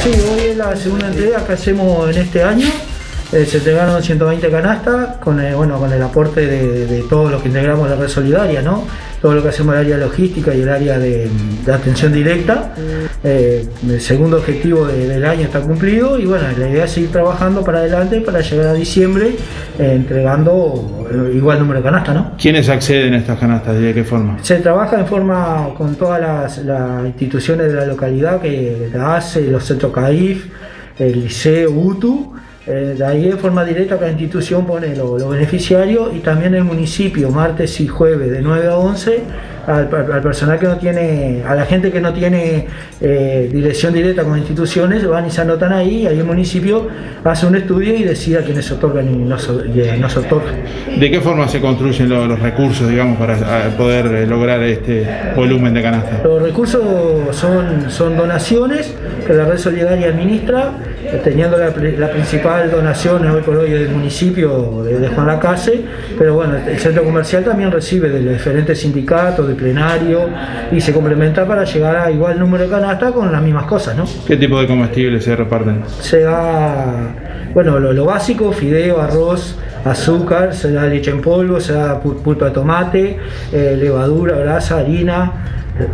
Sí, 0.03 0.11
hoy 0.11 0.51
es 0.51 0.57
la 0.57 0.77
segunda 0.77 1.09
entrega 1.09 1.47
que 1.47 1.53
hacemos 1.53 2.11
en 2.15 2.23
este 2.23 2.43
año. 2.43 2.67
Eh, 3.33 3.47
se 3.47 3.59
entregaron 3.59 4.03
120 4.03 4.49
canastas 4.51 5.17
con 5.17 5.41
el, 5.41 5.55
bueno, 5.57 5.79
con 5.79 5.93
el 5.93 6.03
aporte 6.03 6.47
de, 6.47 7.03
todos 7.09 7.31
los 7.31 7.43
que 7.43 7.49
integramos 7.49 7.89
la 7.89 7.97
red 7.97 8.09
solidaria, 8.09 8.63
¿no? 8.63 8.87
Todo 9.21 9.35
lo 9.35 9.43
que 9.43 9.49
hacemos 9.49 9.75
en 9.75 9.81
el 9.81 9.87
área 9.87 10.07
logística 10.07 10.55
y 10.55 10.61
el 10.61 10.69
área 10.69 10.99
de, 10.99 11.31
atención 11.73 12.13
directa. 12.13 12.75
Eh, 13.25 13.67
el 13.89 14.01
segundo 14.01 14.37
objetivo 14.37 14.87
del 14.87 15.25
año 15.25 15.43
está 15.43 15.61
cumplido 15.61 16.19
y 16.19 16.27
bueno, 16.27 16.45
la 16.59 16.69
idea 16.69 16.85
es 16.85 16.93
seguir 16.93 17.11
trabajando 17.11 17.65
para 17.65 17.79
adelante 17.79 18.21
para 18.21 18.41
llegar 18.41 18.67
a 18.69 18.75
diciembre 18.75 19.35
eh, 19.79 19.93
entregando 19.95 21.09
igual 21.33 21.59
número 21.59 21.81
de 21.81 21.85
canastas, 21.85 22.15
¿no? 22.15 22.33
¿Quiénes 22.39 22.69
acceden 22.69 23.15
a 23.15 23.19
estas 23.19 23.39
canastas 23.39 23.77
y 23.77 23.83
de 23.83 23.95
qué 23.95 24.05
forma? 24.05 24.39
Se 24.43 24.57
trabaja 24.57 25.01
en 25.01 25.07
forma 25.07 25.71
con 25.77 25.95
todas 25.97 26.21
las, 26.21 26.61
instituciones 27.07 27.69
de 27.69 27.75
la 27.75 27.87
localidad, 27.87 28.41
que 28.41 28.91
la 28.93 29.17
ACE, 29.17 29.49
los 29.49 29.65
centros 29.65 29.93
CAIF, 29.93 30.47
el 30.99 31.25
liceo 31.25 31.71
UTU 31.71 32.35
eh, 32.67 32.95
de 32.97 33.05
ahí 33.05 33.29
en 33.29 33.39
forma 33.39 33.65
directa 33.65 33.99
cada 33.99 34.11
institución 34.11 34.67
pone 34.67 34.97
los 34.97 35.29
beneficiarios 35.29 36.15
y 36.15 36.21
también 36.21 36.55
el 36.55 36.65
municipio, 36.65 37.31
martes 37.31 37.81
y 37.81 37.89
jueves 37.89 38.31
de 38.31 38.41
9 38.41 38.69
a 38.69 38.77
11 38.79 39.23
al, 39.67 39.89
personal 40.23 40.59
que 40.59 40.67
no 40.67 40.77
tiene, 40.77 41.43
a 41.47 41.55
la 41.55 41.65
gente 41.65 41.91
que 41.91 42.01
no 42.01 42.13
tiene 42.13 42.67
eh, 43.01 43.49
dirección 43.53 43.93
directa 43.93 44.25
con 44.25 44.39
instituciones, 44.39 45.07
van 45.07 45.27
y 45.27 45.31
se 45.31 45.41
anotan 45.41 45.73
ahí, 45.73 46.03
y 46.03 46.07
ahí 46.07 46.19
el 46.19 46.25
municipio 46.25 46.89
hace 47.25 47.47
un 47.47 47.57
estudio 47.57 47.95
y 47.95 48.03
decide 48.03 48.39
a 48.39 48.43
quiénes 48.43 48.67
se 48.67 48.75
otorgan 48.75 49.09
y 49.09 49.17
no, 49.17 49.39
se 49.39 49.51
otorgan. 50.19 50.55
¿De 50.99 51.11
qué 51.11 51.21
forma 51.21 51.49
se 51.49 51.61
construyen 51.61 52.09
los, 52.09 52.39
recursos, 52.39 52.89
digamos, 52.89 53.19
para 53.19 53.37
poder 53.77 54.07
eh, 54.07 54.27
lograr 54.27 54.63
este 54.63 55.07
volumen 55.35 55.75
de 55.75 55.83
canasta? 55.83 56.23
Los 56.25 56.43
recursos 56.43 56.83
son, 57.35 57.91
son 57.91 58.17
donaciones 58.17 58.95
que 59.27 59.33
la 59.33 59.45
red 59.45 59.59
solidaria 59.59 60.09
administra, 60.09 60.73
eh, 60.73 60.94
teniendo 61.23 61.57
la, 61.59 61.73
principal 62.11 62.71
donación 62.71 63.27
hoy 63.27 63.43
por 63.43 63.57
hoy 63.57 63.71
del 63.71 63.89
municipio 63.91 64.83
de, 64.85 65.09
Juan 65.09 65.27
Lacase, 65.27 65.83
pero 66.19 66.35
bueno, 66.35 66.55
el 66.57 66.79
centro 66.79 67.05
comercial 67.05 67.45
también 67.45 67.71
recibe 67.71 68.09
de 68.09 68.21
los 68.21 68.35
diferentes 68.35 68.81
sindicatos, 68.81 69.47
plenario 69.55 70.29
y 70.73 70.81
se 70.81 70.93
complementa 70.93 71.47
para 71.47 71.65
llegar 71.65 71.97
a 71.97 72.11
igual 72.11 72.39
número 72.39 72.65
de 72.65 72.71
canastas 72.71 73.13
con 73.13 73.31
las 73.31 73.43
mismas 73.43 73.67
cosas, 73.67 73.97
¿no? 73.97 74.05
¿Qué 74.27 74.37
tipo 74.37 74.61
de 74.61 74.67
comestibles 74.67 75.25
se 75.25 75.37
reparten? 75.37 75.83
Se 76.01 76.21
da, 76.21 77.15
bueno, 77.53 77.79
lo, 77.79 78.05
básico, 78.05 78.53
fideo, 78.53 79.01
arroz, 79.01 79.57
azúcar, 79.85 80.55
se 80.55 80.73
da 80.73 80.87
leche 80.87 81.11
en 81.11 81.21
polvo, 81.21 81.61
se 81.61 81.73
da 81.73 82.01
pulpa 82.01 82.47
de 82.47 82.51
tomate, 82.51 83.19
eh, 83.53 83.77
levadura, 83.79 84.37
grasa, 84.37 84.79
harina, 84.79 85.33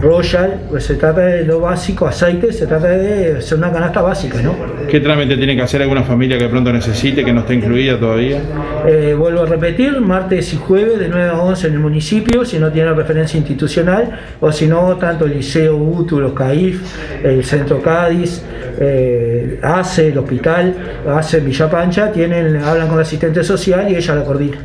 Royal, 0.03 0.67
pues 0.69 0.85
se 0.85 0.97
trata 0.97 1.23
de 1.23 1.45
lo 1.45 1.61
básico, 1.61 2.07
aceite, 2.07 2.53
se 2.53 2.67
trata 2.67 2.89
de 2.89 3.41
ser 3.41 3.57
una 3.57 3.73
canasta 3.73 4.03
básica, 4.03 4.43
¿no? 4.43 4.55
¿Qué 4.89 5.01
trámite 5.01 5.39
tiene 5.39 5.57
que 5.57 5.63
hacer 5.63 5.81
alguna 5.81 6.03
familia 6.03 6.37
que 6.37 6.49
pronto 6.49 6.71
necesite, 6.71 7.25
que 7.25 7.33
no 7.33 7.41
esté 7.41 7.55
incluida 7.55 7.99
todavía? 7.99 8.41
Eh, 8.87 9.15
vuelvo 9.19 9.43
a 9.43 9.47
repetir, 9.47 9.99
martes 10.01 10.53
y 10.53 10.57
jueves 10.59 10.99
de 10.99 11.09
9 11.09 11.31
a 11.31 11.41
11 11.41 11.69
en 11.69 11.73
el 11.73 11.79
municipio, 11.79 12.45
si 12.45 12.59
no 12.59 12.71
tiene 12.71 12.93
referencia 12.93 13.39
institucional, 13.39 14.19
o 14.41 14.53
si 14.53 14.67
no, 14.67 14.97
tanto 14.97 15.25
el 15.25 15.33
Liceo 15.33 15.77
UTU, 15.77 16.21
los 16.21 16.35
CAIF, 16.35 16.83
el 17.25 17.43
Centro 17.43 17.81
Cádiz, 17.81 18.43
eh, 18.79 19.61
ACE, 19.63 20.09
el 20.09 20.19
hospital, 20.19 20.75
ACE 21.09 21.41
Villa 21.41 21.71
Pancha, 21.71 22.13
tienen, 22.13 22.57
hablan 22.57 22.87
con 22.87 22.97
la 22.97 23.03
asistente 23.03 23.43
social 23.43 23.91
y 23.91 23.97
ella 23.97 24.15
la 24.15 24.25
coordina. 24.25 24.59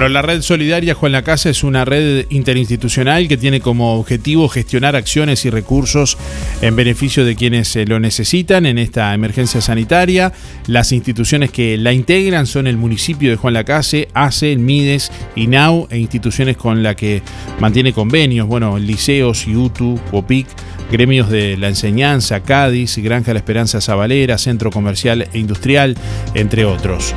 Bueno, 0.00 0.14
la 0.14 0.22
red 0.22 0.40
solidaria 0.40 0.94
Juan 0.94 1.12
la 1.12 1.20
Casa 1.20 1.50
es 1.50 1.62
una 1.62 1.84
red 1.84 2.24
interinstitucional 2.30 3.28
que 3.28 3.36
tiene 3.36 3.60
como 3.60 3.96
objetivo 3.96 4.48
gestionar 4.48 4.96
acciones 4.96 5.44
y 5.44 5.50
recursos 5.50 6.16
en 6.62 6.74
beneficio 6.74 7.22
de 7.26 7.36
quienes 7.36 7.76
lo 7.86 8.00
necesitan 8.00 8.64
en 8.64 8.78
esta 8.78 9.12
emergencia 9.12 9.60
sanitaria. 9.60 10.32
Las 10.66 10.92
instituciones 10.92 11.50
que 11.50 11.76
la 11.76 11.92
integran 11.92 12.46
son 12.46 12.66
el 12.66 12.78
municipio 12.78 13.28
de 13.28 13.36
Juan 13.36 13.52
Lacase, 13.52 14.08
ACE, 14.14 14.52
el 14.52 14.60
MIDES, 14.60 15.12
INAU 15.36 15.86
e 15.90 15.98
instituciones 15.98 16.56
con 16.56 16.82
las 16.82 16.96
que 16.96 17.20
mantiene 17.58 17.92
convenios, 17.92 18.48
bueno, 18.48 18.78
liceos, 18.78 19.46
IUTU, 19.46 20.00
OPIC, 20.12 20.46
gremios 20.90 21.28
de 21.28 21.58
la 21.58 21.68
enseñanza, 21.68 22.40
Cádiz, 22.40 22.96
Granja 22.96 23.34
La 23.34 23.40
Esperanza 23.40 23.82
Zabalera, 23.82 24.38
Centro 24.38 24.70
Comercial 24.70 25.28
e 25.30 25.38
Industrial, 25.38 25.94
entre 26.32 26.64
otros. 26.64 27.14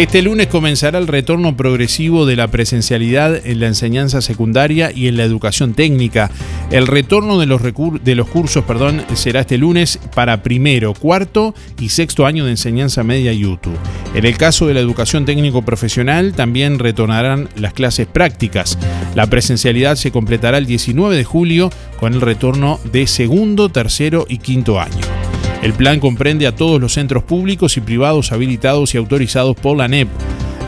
Este 0.00 0.22
lunes 0.22 0.46
comenzará 0.46 0.98
el 0.98 1.06
retorno 1.06 1.58
progresivo 1.58 2.24
de 2.24 2.34
la 2.34 2.48
presencialidad 2.48 3.46
en 3.46 3.60
la 3.60 3.66
enseñanza 3.66 4.22
secundaria 4.22 4.90
y 4.90 5.08
en 5.08 5.18
la 5.18 5.24
educación 5.24 5.74
técnica. 5.74 6.30
El 6.70 6.86
retorno 6.86 7.38
de 7.38 7.44
los, 7.44 7.60
de 8.02 8.14
los 8.14 8.26
cursos 8.26 8.64
perdón, 8.64 9.04
será 9.12 9.40
este 9.40 9.58
lunes 9.58 9.98
para 10.14 10.42
primero, 10.42 10.94
cuarto 10.94 11.54
y 11.78 11.90
sexto 11.90 12.24
año 12.24 12.46
de 12.46 12.52
enseñanza 12.52 13.04
media 13.04 13.34
YouTube. 13.34 13.76
En 14.14 14.24
el 14.24 14.38
caso 14.38 14.66
de 14.66 14.72
la 14.72 14.80
educación 14.80 15.26
técnico 15.26 15.60
profesional, 15.66 16.32
también 16.32 16.78
retornarán 16.78 17.50
las 17.56 17.74
clases 17.74 18.06
prácticas. 18.06 18.78
La 19.14 19.26
presencialidad 19.26 19.96
se 19.96 20.12
completará 20.12 20.56
el 20.56 20.64
19 20.64 21.14
de 21.14 21.24
julio 21.24 21.68
con 21.98 22.14
el 22.14 22.22
retorno 22.22 22.80
de 22.90 23.06
segundo, 23.06 23.68
tercero 23.68 24.24
y 24.26 24.38
quinto 24.38 24.80
año. 24.80 25.29
El 25.62 25.74
plan 25.74 26.00
comprende 26.00 26.46
a 26.46 26.54
todos 26.54 26.80
los 26.80 26.94
centros 26.94 27.22
públicos 27.22 27.76
y 27.76 27.82
privados 27.82 28.32
habilitados 28.32 28.94
y 28.94 28.98
autorizados 28.98 29.56
por 29.56 29.76
la 29.76 29.88
NEP. 29.88 30.08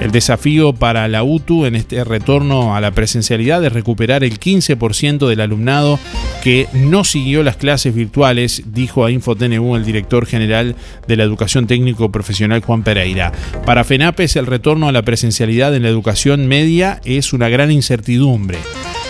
El 0.03 0.11
desafío 0.11 0.73
para 0.73 1.07
la 1.09 1.23
UTU 1.23 1.65
en 1.65 1.77
este 1.77 2.03
retorno 2.03 2.75
a 2.75 2.81
la 2.81 2.91
presencialidad 2.91 3.65
es 3.65 3.73
recuperar 3.73 4.25
el 4.25 4.39
15% 4.39 5.29
del 5.29 5.41
alumnado 5.41 5.99
que 6.43 6.67
no 6.75 7.05
siguió 7.05 7.43
las 7.45 7.57
clases 7.57 7.95
virtuales, 7.95 8.65
dijo 8.67 9.05
a 9.05 9.13
InfoTNU 9.13 9.77
el 9.77 9.85
director 9.85 10.27
general 10.27 10.75
de 11.07 11.17
la 11.17 11.23
Educación 11.23 11.69
Técnico 11.69 12.11
Profesional 12.11 12.63
Juan 12.63 12.83
Pereira. 12.83 13.33
Para 13.65 13.85
FENAPES 13.85 14.37
el 14.37 14.47
retorno 14.47 14.89
a 14.89 14.93
la 14.93 15.03
presencialidad 15.03 15.75
en 15.75 15.85
la 15.85 15.89
educación 15.89 16.49
media 16.49 17.01
es 17.05 17.33
una 17.33 17.49
gran 17.49 17.71
incertidumbre. 17.71 18.59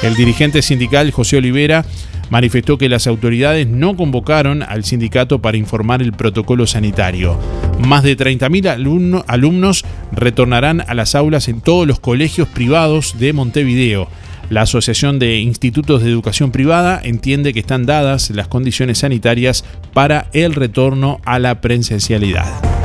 El 0.03 0.15
dirigente 0.15 0.63
sindical 0.63 1.11
José 1.11 1.39
Olivera 1.39 1.87
manifestó 2.31 2.79
que 2.79 2.89
las 2.89 3.07
autoridades 3.07 3.67
no 3.67 3.97
convocaron 3.97 4.63
al 4.63 4.85
sindicato 4.85 5.41
para 5.41 5.57
informar 5.57 6.03
el 6.03 6.13
protocolo 6.13 6.67
sanitario. 6.67 7.39
Más 7.79 8.03
de 8.03 8.17
30.000 8.17 9.25
alumnos 9.27 9.85
retornarán 10.13 10.83
a 10.87 10.95
las 10.95 11.15
aulas 11.15 11.49
en 11.49 11.61
todos 11.61 11.87
los 11.87 12.01
colegios 12.01 12.49
privados 12.49 13.19
de 13.19 13.33
Montevideo. 13.33 14.09
La 14.51 14.63
Asociación 14.63 15.19
de 15.19 15.39
Institutos 15.39 16.03
de 16.03 16.11
Educación 16.11 16.51
Privada 16.53 17.01
entiende 17.03 17.55
que 17.55 17.61
están 17.61 17.87
dadas 17.87 18.31
las 18.31 18.49
condiciones 18.49 18.99
sanitarias 18.99 19.65
para 19.95 20.27
el 20.33 20.55
retorno 20.55 21.21
a 21.25 21.39
la 21.39 21.61
presencialidad. 21.61 22.82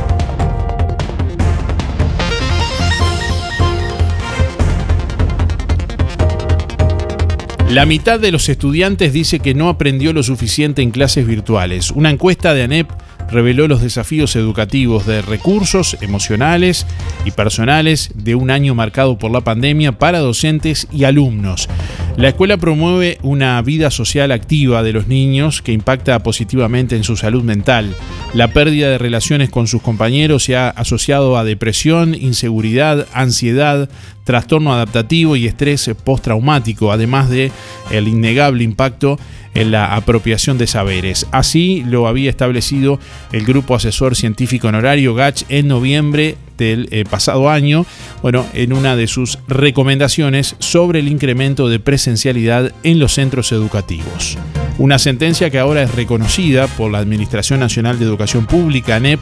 La 7.70 7.84
mitad 7.84 8.18
de 8.18 8.32
los 8.32 8.48
estudiantes 8.48 9.12
dice 9.12 9.40
que 9.40 9.52
no 9.52 9.68
aprendió 9.68 10.14
lo 10.14 10.22
suficiente 10.22 10.80
en 10.80 10.90
clases 10.90 11.26
virtuales. 11.26 11.90
Una 11.90 12.08
encuesta 12.08 12.54
de 12.54 12.62
ANEP 12.62 12.88
reveló 13.30 13.68
los 13.68 13.82
desafíos 13.82 14.36
educativos 14.36 15.04
de 15.04 15.20
recursos 15.20 15.98
emocionales 16.00 16.86
y 17.26 17.30
personales 17.30 18.10
de 18.14 18.34
un 18.34 18.50
año 18.50 18.74
marcado 18.74 19.18
por 19.18 19.30
la 19.30 19.42
pandemia 19.42 19.98
para 19.98 20.20
docentes 20.20 20.88
y 20.90 21.04
alumnos. 21.04 21.68
La 22.16 22.28
escuela 22.28 22.56
promueve 22.56 23.18
una 23.22 23.60
vida 23.60 23.90
social 23.90 24.32
activa 24.32 24.82
de 24.82 24.94
los 24.94 25.06
niños 25.06 25.60
que 25.60 25.72
impacta 25.72 26.18
positivamente 26.22 26.96
en 26.96 27.04
su 27.04 27.16
salud 27.16 27.44
mental. 27.44 27.94
La 28.32 28.48
pérdida 28.48 28.88
de 28.88 28.98
relaciones 28.98 29.50
con 29.50 29.68
sus 29.68 29.82
compañeros 29.82 30.42
se 30.42 30.56
ha 30.56 30.70
asociado 30.70 31.36
a 31.36 31.44
depresión, 31.44 32.14
inseguridad, 32.14 33.06
ansiedad, 33.12 33.88
trastorno 34.28 34.74
adaptativo 34.74 35.36
y 35.36 35.46
estrés 35.46 35.90
postraumático, 36.04 36.92
además 36.92 37.30
de 37.30 37.50
el 37.90 38.08
innegable 38.08 38.62
impacto 38.62 39.18
en 39.54 39.70
la 39.70 39.96
apropiación 39.96 40.58
de 40.58 40.66
saberes. 40.66 41.26
Así 41.32 41.82
lo 41.86 42.06
había 42.06 42.28
establecido 42.28 43.00
el 43.32 43.46
Grupo 43.46 43.74
Asesor 43.74 44.16
Científico 44.16 44.68
Honorario 44.68 45.14
GACH 45.14 45.44
en 45.48 45.68
noviembre 45.68 46.36
del 46.58 46.88
eh, 46.90 47.06
pasado 47.08 47.48
año, 47.48 47.86
bueno, 48.20 48.44
en 48.52 48.74
una 48.74 48.96
de 48.96 49.06
sus 49.06 49.38
recomendaciones 49.48 50.56
sobre 50.58 50.98
el 50.98 51.08
incremento 51.08 51.70
de 51.70 51.80
presencialidad 51.80 52.74
en 52.82 52.98
los 52.98 53.14
centros 53.14 53.50
educativos. 53.52 54.36
Una 54.76 54.98
sentencia 54.98 55.48
que 55.48 55.58
ahora 55.58 55.84
es 55.84 55.94
reconocida 55.94 56.66
por 56.66 56.92
la 56.92 56.98
Administración 56.98 57.60
Nacional 57.60 57.98
de 57.98 58.04
Educación 58.04 58.44
Pública, 58.44 58.96
ANEP, 58.96 59.20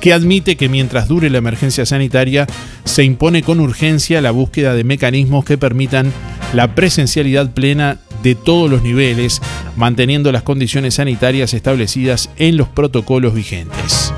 que 0.00 0.12
admite 0.12 0.56
que 0.56 0.68
mientras 0.68 1.08
dure 1.08 1.30
la 1.30 1.38
emergencia 1.38 1.86
sanitaria 1.86 2.46
se 2.84 3.04
impone 3.04 3.42
con 3.42 3.60
urgencia 3.60 4.20
la 4.20 4.30
búsqueda 4.30 4.74
de 4.74 4.84
mecanismos 4.84 5.44
que 5.44 5.58
permitan 5.58 6.12
la 6.52 6.74
presencialidad 6.74 7.52
plena 7.52 7.98
de 8.22 8.34
todos 8.34 8.70
los 8.70 8.82
niveles, 8.82 9.40
manteniendo 9.76 10.32
las 10.32 10.42
condiciones 10.42 10.94
sanitarias 10.94 11.54
establecidas 11.54 12.30
en 12.38 12.56
los 12.56 12.68
protocolos 12.68 13.34
vigentes. 13.34 14.12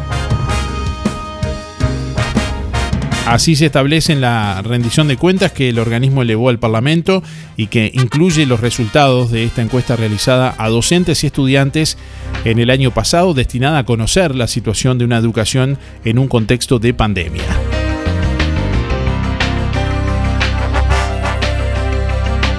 Así 3.29 3.57
se 3.57 3.67
establece 3.67 4.15
en 4.15 4.23
la 4.23 4.63
rendición 4.63 5.07
de 5.07 5.19
cuentas 5.19 5.53
que 5.53 5.69
el 5.69 5.79
organismo 5.79 6.23
elevó 6.23 6.49
al 6.49 6.59
Parlamento 6.59 7.23
y 7.59 7.67
que 7.67 7.91
incluye 7.93 8.47
los 8.47 8.61
resultados 8.61 9.31
de 9.31 9.45
esta 9.45 9.61
encuesta 9.61 9.97
realizada 9.97 10.55
a 10.57 10.71
docentes 10.71 11.23
y 11.23 11.27
estudiantes 11.27 11.99
en 12.47 12.59
el 12.59 12.71
año 12.71 12.91
pasado 12.91 13.35
destinada 13.35 13.81
a 13.81 13.85
conocer 13.85 14.35
la 14.35 14.47
situación 14.47 14.97
de 14.97 15.05
una 15.05 15.19
educación 15.19 15.77
en 16.07 16.19
un 16.19 16.27
contexto 16.27 16.79
de 16.79 16.95
pandemia. 16.95 17.45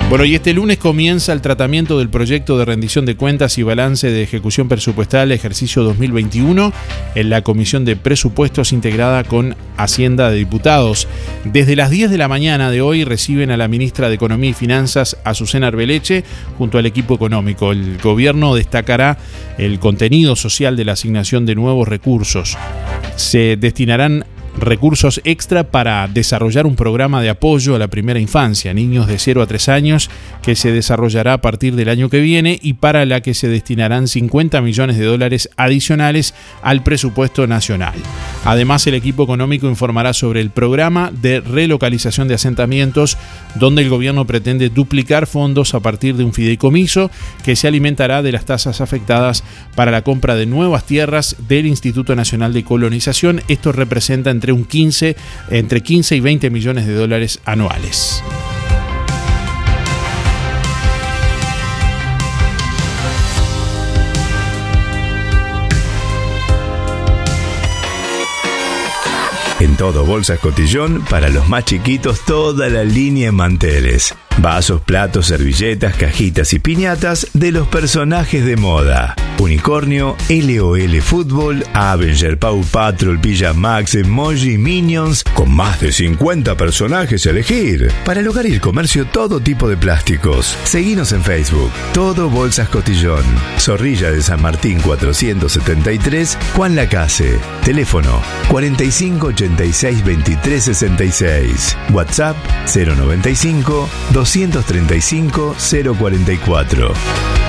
Bueno, 0.09 0.25
y 0.25 0.33
este 0.33 0.55
lunes 0.55 0.79
comienza 0.79 1.33
el 1.33 1.41
tratamiento 1.41 1.99
del 1.99 2.09
proyecto 2.09 2.57
de 2.57 2.65
rendición 2.65 3.05
de 3.05 3.15
cuentas 3.15 3.59
y 3.59 3.63
balance 3.63 4.09
de 4.09 4.23
ejecución 4.23 4.67
presupuestal 4.67 5.31
ejercicio 5.31 5.83
2021 5.83 6.73
en 7.13 7.29
la 7.29 7.43
Comisión 7.43 7.85
de 7.85 7.95
Presupuestos 7.95 8.73
integrada 8.73 9.23
con 9.23 9.55
Hacienda 9.77 10.31
de 10.31 10.37
Diputados. 10.37 11.07
Desde 11.43 11.75
las 11.75 11.91
10 11.91 12.09
de 12.09 12.17
la 12.17 12.27
mañana 12.27 12.71
de 12.71 12.81
hoy 12.81 13.03
reciben 13.03 13.51
a 13.51 13.57
la 13.57 13.67
ministra 13.67 14.09
de 14.09 14.15
Economía 14.15 14.49
y 14.49 14.53
Finanzas, 14.53 15.15
Azucena 15.25 15.67
Arbeleche, 15.67 16.23
junto 16.57 16.79
al 16.79 16.87
equipo 16.87 17.13
económico. 17.13 17.71
El 17.71 17.99
gobierno 17.99 18.55
destacará 18.55 19.19
el 19.59 19.77
contenido 19.77 20.35
social 20.35 20.75
de 20.75 20.85
la 20.85 20.93
asignación 20.93 21.45
de 21.45 21.53
nuevos 21.53 21.87
recursos. 21.87 22.57
Se 23.15 23.57
destinarán 23.57 24.25
recursos 24.61 25.21
extra 25.23 25.63
para 25.63 26.07
desarrollar 26.07 26.65
un 26.65 26.75
programa 26.75 27.21
de 27.21 27.29
apoyo 27.29 27.75
a 27.75 27.79
la 27.79 27.87
primera 27.87 28.19
infancia, 28.19 28.73
niños 28.73 29.07
de 29.07 29.19
0 29.19 29.41
a 29.41 29.47
3 29.47 29.69
años, 29.69 30.09
que 30.41 30.55
se 30.55 30.71
desarrollará 30.71 31.33
a 31.33 31.41
partir 31.41 31.75
del 31.75 31.89
año 31.89 32.09
que 32.09 32.19
viene 32.19 32.59
y 32.61 32.73
para 32.73 33.05
la 33.05 33.21
que 33.21 33.33
se 33.33 33.47
destinarán 33.47 34.07
50 34.07 34.61
millones 34.61 34.97
de 34.97 35.05
dólares 35.05 35.49
adicionales 35.57 36.33
al 36.61 36.83
presupuesto 36.83 37.47
nacional. 37.47 37.95
Además, 38.45 38.85
el 38.87 38.95
equipo 38.95 39.23
económico 39.23 39.67
informará 39.67 40.13
sobre 40.13 40.41
el 40.41 40.49
programa 40.49 41.11
de 41.21 41.41
relocalización 41.41 42.27
de 42.27 42.35
asentamientos, 42.35 43.17
donde 43.55 43.81
el 43.81 43.89
gobierno 43.89 44.25
pretende 44.25 44.69
duplicar 44.69 45.27
fondos 45.27 45.73
a 45.73 45.79
partir 45.79 46.15
de 46.15 46.23
un 46.23 46.33
fideicomiso 46.33 47.11
que 47.43 47.55
se 47.55 47.67
alimentará 47.67 48.21
de 48.21 48.31
las 48.31 48.45
tasas 48.45 48.81
afectadas 48.81 49.43
para 49.75 49.91
la 49.91 50.03
compra 50.03 50.35
de 50.35 50.45
nuevas 50.45 50.85
tierras 50.85 51.35
del 51.47 51.65
Instituto 51.65 52.15
Nacional 52.15 52.53
de 52.53 52.63
Colonización. 52.63 53.41
Esto 53.47 53.71
representa 53.71 54.29
entre 54.29 54.48
un 54.51 54.65
15, 54.65 55.15
entre 55.49 55.81
15 55.81 56.15
y 56.15 56.19
20 56.19 56.49
millones 56.49 56.87
de 56.87 56.93
dólares 56.93 57.39
anuales. 57.45 58.23
En 69.59 69.75
todo 69.75 70.05
Bolsas 70.05 70.39
Cotillón, 70.39 71.03
para 71.09 71.27
los 71.27 71.49
más 71.49 71.65
chiquitos, 71.65 72.23
toda 72.25 72.69
la 72.69 72.85
línea 72.85 73.27
en 73.27 73.35
manteles. 73.35 74.15
Vasos, 74.37 74.81
platos, 74.81 75.27
servilletas, 75.27 75.95
cajitas 75.95 76.53
y 76.53 76.59
piñatas 76.59 77.27
de 77.33 77.51
los 77.51 77.67
personajes 77.67 78.45
de 78.45 78.55
moda. 78.55 79.15
Unicornio, 79.37 80.17
LOL 80.29 81.01
Fútbol, 81.01 81.63
Avenger, 81.73 82.37
Paw 82.37 82.61
Patrol, 82.71 83.19
Pilla 83.19 83.53
Max, 83.53 83.95
Emoji, 83.95 84.57
Minions, 84.57 85.23
con 85.33 85.53
más 85.53 85.79
de 85.79 85.91
50 85.91 86.55
personajes 86.57 87.25
a 87.25 87.29
elegir. 87.29 87.91
Para 88.05 88.19
el 88.19 88.27
hogar 88.27 88.45
y 88.45 88.53
el 88.53 88.61
comercio, 88.61 89.05
todo 89.05 89.39
tipo 89.39 89.69
de 89.69 89.77
plásticos. 89.77 90.57
Seguinos 90.63 91.13
en 91.13 91.23
Facebook, 91.23 91.71
Todo 91.93 92.29
Bolsas 92.29 92.69
Cotillón. 92.69 93.23
Zorrilla 93.57 94.11
de 94.11 94.21
San 94.21 94.41
Martín 94.41 94.79
473, 94.81 96.37
Juan 96.55 96.75
Lacase. 96.75 97.39
Teléfono 97.63 98.21
4586 98.49 99.97
2366. 100.03 101.77
WhatsApp 101.91 102.35
095 102.65 103.89
235 104.11 104.28
044. 105.57 107.48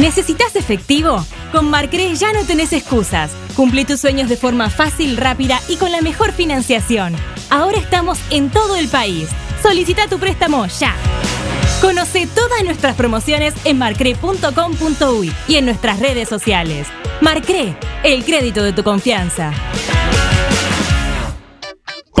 ¿Necesitas 0.00 0.56
efectivo? 0.56 1.22
Con 1.52 1.68
Marcre 1.68 2.14
ya 2.16 2.32
no 2.32 2.46
tenés 2.46 2.72
excusas. 2.72 3.32
Cumple 3.54 3.84
tus 3.84 4.00
sueños 4.00 4.30
de 4.30 4.38
forma 4.38 4.70
fácil, 4.70 5.18
rápida 5.18 5.60
y 5.68 5.76
con 5.76 5.92
la 5.92 6.00
mejor 6.00 6.32
financiación. 6.32 7.14
Ahora 7.50 7.76
estamos 7.76 8.18
en 8.30 8.48
todo 8.48 8.76
el 8.76 8.88
país. 8.88 9.28
Solicita 9.62 10.08
tu 10.08 10.18
préstamo 10.18 10.66
ya. 10.66 10.94
Conoce 11.82 12.26
todas 12.26 12.64
nuestras 12.64 12.96
promociones 12.96 13.52
en 13.64 13.76
marcre.com.uy 13.76 15.32
y 15.46 15.56
en 15.56 15.66
nuestras 15.66 16.00
redes 16.00 16.30
sociales. 16.30 16.88
Marcre, 17.20 17.76
el 18.02 18.24
crédito 18.24 18.62
de 18.62 18.72
tu 18.72 18.82
confianza. 18.82 19.52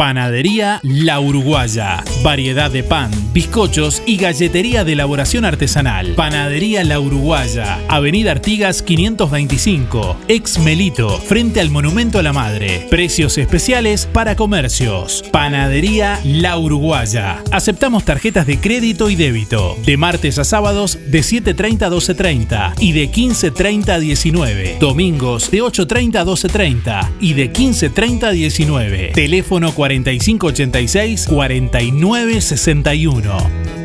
Panadería 0.00 0.80
La 0.82 1.20
Uruguaya. 1.20 2.02
Variedad 2.22 2.70
de 2.70 2.82
pan, 2.82 3.10
bizcochos 3.34 4.02
y 4.06 4.16
galletería 4.16 4.82
de 4.82 4.94
elaboración 4.94 5.44
artesanal. 5.44 6.14
Panadería 6.14 6.82
La 6.84 6.98
Uruguaya. 6.98 7.78
Avenida 7.86 8.30
Artigas 8.30 8.80
525. 8.80 10.16
Ex 10.26 10.58
Melito. 10.60 11.18
Frente 11.18 11.60
al 11.60 11.68
Monumento 11.68 12.18
a 12.18 12.22
la 12.22 12.32
Madre. 12.32 12.86
Precios 12.88 13.36
especiales 13.36 14.06
para 14.06 14.36
comercios. 14.36 15.22
Panadería 15.32 16.18
La 16.24 16.56
Uruguaya. 16.56 17.42
Aceptamos 17.52 18.06
tarjetas 18.06 18.46
de 18.46 18.58
crédito 18.58 19.10
y 19.10 19.16
débito. 19.16 19.76
De 19.84 19.98
martes 19.98 20.38
a 20.38 20.44
sábados 20.44 20.98
de 21.08 21.20
7.30 21.20 21.82
a 21.82 21.90
12.30 21.90 22.74
y 22.80 22.92
de 22.92 23.10
15.30 23.12 23.88
a 23.90 23.98
19. 23.98 24.78
Domingos 24.80 25.50
de 25.50 25.62
8.30 25.62 26.16
a 26.16 26.24
12.30 26.24 27.10
y 27.20 27.34
de 27.34 27.52
15.30 27.52 28.22
a 28.24 28.30
19. 28.30 29.12
Teléfono 29.14 29.72
40 29.74 29.89
4586 29.90 31.26
4961. 31.26 33.79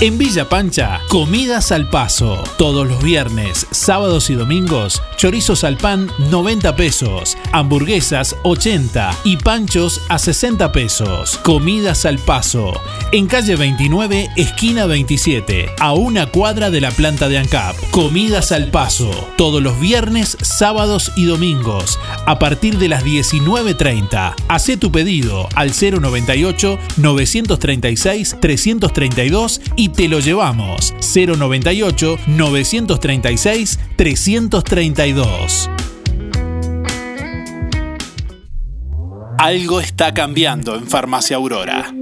En 0.00 0.16
Villa 0.16 0.48
Pancha, 0.48 1.00
comidas 1.08 1.72
al 1.72 1.90
paso. 1.90 2.44
Todos 2.56 2.86
los 2.86 3.02
viernes, 3.02 3.66
sábados 3.72 4.30
y 4.30 4.34
domingos, 4.34 5.02
chorizos 5.16 5.64
al 5.64 5.76
pan 5.76 6.08
90 6.30 6.76
pesos, 6.76 7.36
hamburguesas 7.50 8.36
80 8.44 9.10
y 9.24 9.38
panchos 9.38 10.00
a 10.08 10.20
60 10.20 10.70
pesos. 10.70 11.38
Comidas 11.38 12.06
al 12.06 12.20
paso. 12.20 12.80
En 13.10 13.26
calle 13.26 13.56
29, 13.56 14.28
esquina 14.36 14.86
27, 14.86 15.66
a 15.80 15.94
una 15.94 16.26
cuadra 16.26 16.70
de 16.70 16.80
la 16.80 16.92
planta 16.92 17.28
de 17.28 17.38
ANCAP. 17.38 17.74
Comidas 17.90 18.52
al 18.52 18.70
paso. 18.70 19.10
Todos 19.36 19.60
los 19.60 19.80
viernes, 19.80 20.38
sábados 20.40 21.10
y 21.16 21.24
domingos, 21.24 21.98
a 22.24 22.38
partir 22.38 22.78
de 22.78 22.86
las 22.86 23.04
19.30. 23.04 24.36
Hacé 24.46 24.76
tu 24.76 24.92
pedido 24.92 25.48
al 25.56 25.72
098 25.72 26.78
936 26.98 28.36
332 28.40 29.60
y 29.74 29.87
te 29.92 30.08
lo 30.08 30.20
llevamos. 30.20 30.94
098 31.00 32.18
936 32.26 33.78
332. 33.96 35.70
Algo 39.38 39.80
está 39.80 40.12
cambiando 40.12 40.74
en 40.74 40.88
Farmacia 40.88 41.36
Aurora. 41.36 41.92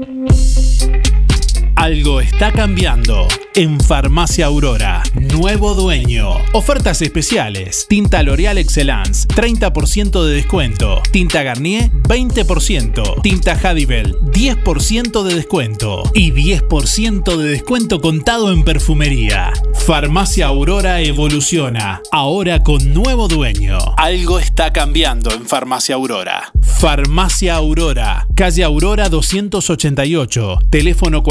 Algo 1.86 2.20
está 2.20 2.50
cambiando 2.50 3.28
en 3.54 3.78
Farmacia 3.78 4.46
Aurora. 4.46 5.04
Nuevo 5.14 5.74
dueño. 5.74 6.30
Ofertas 6.52 7.00
especiales. 7.00 7.86
Tinta 7.88 8.24
L'Oreal 8.24 8.58
Excellence, 8.58 9.28
30% 9.28 10.24
de 10.24 10.34
descuento. 10.34 11.00
Tinta 11.12 11.44
Garnier, 11.44 11.92
20%. 11.92 13.22
Tinta 13.22 13.52
Hadibel, 13.52 14.16
10% 14.18 15.22
de 15.22 15.34
descuento. 15.36 16.02
Y 16.12 16.32
10% 16.32 17.36
de 17.36 17.48
descuento 17.50 18.00
contado 18.00 18.52
en 18.52 18.64
perfumería. 18.64 19.52
Farmacia 19.86 20.48
Aurora 20.48 21.00
evoluciona. 21.00 22.02
Ahora 22.10 22.64
con 22.64 22.92
nuevo 22.92 23.28
dueño. 23.28 23.78
Algo 23.96 24.40
está 24.40 24.72
cambiando 24.72 25.32
en 25.32 25.46
Farmacia 25.46 25.94
Aurora. 25.94 26.52
Farmacia 26.60 27.54
Aurora. 27.54 28.26
Calle 28.34 28.64
Aurora 28.64 29.08
288. 29.08 30.58
Teléfono 30.68 31.22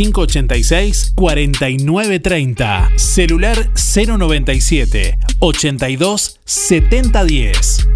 4586 0.00 1.12
4930. 1.14 2.90
Celular 2.96 3.70
097 3.74 5.18
82 5.40 6.40
7010. 6.44 7.88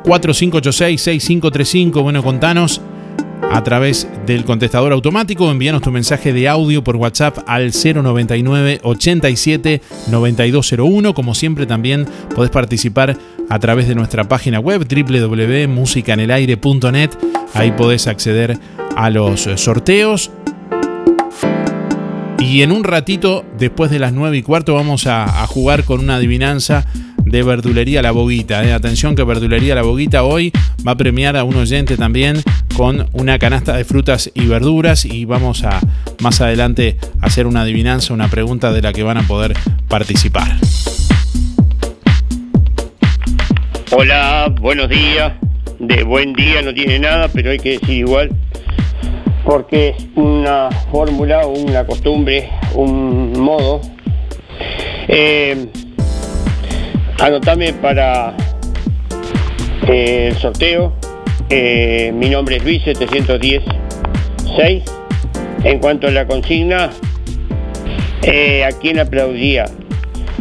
4586-6535, 0.04 2.02
bueno, 2.02 2.24
contanos 2.24 2.80
a 3.42 3.62
través 3.64 4.06
del 4.26 4.44
contestador 4.44 4.92
automático. 4.92 5.50
Envíanos 5.50 5.82
tu 5.82 5.90
mensaje 5.90 6.32
de 6.32 6.48
audio 6.48 6.84
por 6.84 6.94
WhatsApp 6.96 7.38
al 7.46 7.72
099 7.72 8.80
87 8.82 9.82
9201. 10.10 11.14
Como 11.14 11.34
siempre, 11.34 11.66
también 11.66 12.06
podés 12.34 12.50
participar 12.50 13.16
a 13.48 13.58
través 13.58 13.88
de 13.88 13.94
nuestra 13.94 14.24
página 14.24 14.60
web 14.60 14.86
www.musicanelaire.net. 14.88 17.10
Ahí 17.54 17.72
podés 17.72 18.06
acceder 18.06 18.58
a 18.96 19.10
los 19.10 19.48
sorteos. 19.56 20.30
Y 22.38 22.62
en 22.62 22.70
un 22.70 22.84
ratito, 22.84 23.44
después 23.58 23.90
de 23.90 23.98
las 23.98 24.12
9 24.12 24.36
y 24.36 24.42
cuarto, 24.42 24.74
vamos 24.74 25.06
a 25.06 25.46
jugar 25.46 25.84
con 25.84 26.00
una 26.00 26.16
adivinanza 26.16 26.84
de 27.26 27.42
Verdulería 27.42 28.00
La 28.02 28.12
Boguita. 28.12 28.64
Eh. 28.64 28.72
Atención 28.72 29.14
que 29.14 29.24
Verdulería 29.24 29.74
La 29.74 29.82
Boguita 29.82 30.22
hoy 30.22 30.52
va 30.86 30.92
a 30.92 30.96
premiar 30.96 31.36
a 31.36 31.44
un 31.44 31.56
oyente 31.56 31.96
también 31.96 32.42
con 32.76 33.08
una 33.12 33.38
canasta 33.38 33.76
de 33.76 33.84
frutas 33.84 34.30
y 34.34 34.46
verduras 34.46 35.04
y 35.04 35.24
vamos 35.24 35.64
a 35.64 35.80
más 36.20 36.40
adelante 36.40 36.96
hacer 37.20 37.46
una 37.46 37.62
adivinanza, 37.62 38.14
una 38.14 38.28
pregunta 38.28 38.72
de 38.72 38.80
la 38.80 38.92
que 38.92 39.02
van 39.02 39.18
a 39.18 39.22
poder 39.26 39.54
participar. 39.88 40.56
Hola, 43.90 44.54
buenos 44.60 44.88
días. 44.88 45.32
De 45.78 46.04
buen 46.04 46.32
día 46.32 46.62
no 46.62 46.72
tiene 46.72 46.98
nada, 46.98 47.28
pero 47.28 47.50
hay 47.50 47.58
que 47.58 47.72
decir 47.72 47.98
igual, 47.98 48.30
porque 49.44 49.90
es 49.90 50.06
una 50.14 50.70
fórmula, 50.90 51.46
una 51.46 51.84
costumbre, 51.84 52.48
un 52.74 53.38
modo. 53.38 53.82
Eh, 55.08 55.68
anotame 57.18 57.72
para 57.74 58.34
eh, 59.88 60.28
el 60.28 60.36
sorteo. 60.36 60.92
Eh, 61.48 62.12
mi 62.14 62.28
nombre 62.28 62.56
es 62.56 62.64
Luis 62.64 62.82
710 62.82 63.62
6. 64.56 64.84
En 65.64 65.78
cuanto 65.78 66.06
a 66.06 66.10
la 66.10 66.26
consigna, 66.26 66.90
eh, 68.22 68.64
a 68.64 68.72
quién 68.72 68.98
aplaudía. 68.98 69.64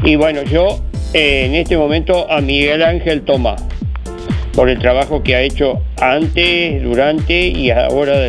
Y 0.03 0.15
bueno, 0.15 0.43
yo 0.43 0.81
eh, 1.13 1.45
en 1.45 1.55
este 1.55 1.77
momento 1.77 2.29
a 2.29 2.41
Miguel 2.41 2.83
Ángel 2.83 3.21
Tomás, 3.21 3.63
por 4.53 4.69
el 4.69 4.79
trabajo 4.79 5.23
que 5.23 5.35
ha 5.35 5.41
hecho 5.41 5.81
antes, 5.99 6.83
durante 6.83 7.47
y 7.47 7.71
ahora 7.71 8.27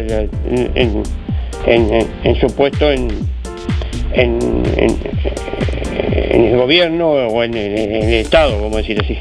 en 1.67 2.41
su 2.41 2.47
puesto 2.55 2.91
en, 2.91 3.09
en, 4.17 4.63
el 6.31 6.57
gobierno 6.57 7.11
o 7.11 7.43
en 7.45 7.55
el, 7.55 8.13
Estado, 8.15 8.67
a 8.73 8.77
decir 8.77 9.01
así. 9.03 9.19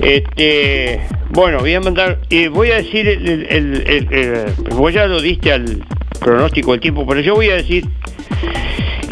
Este, 0.00 1.00
bueno, 1.30 1.58
voy 1.60 1.74
a 1.74 1.80
mandar, 1.80 2.18
voy 2.52 2.70
a 2.70 2.76
decir, 2.76 3.06
el, 3.08 3.46
el- 3.48 4.52
vos 4.74 4.92
ya 4.92 5.06
lo 5.06 5.20
diste 5.20 5.52
al 5.52 5.84
pronóstico 6.20 6.72
del 6.72 6.80
tiempo, 6.80 7.06
pero 7.06 7.20
yo 7.20 7.34
voy 7.34 7.50
a 7.50 7.54
decir 7.54 7.84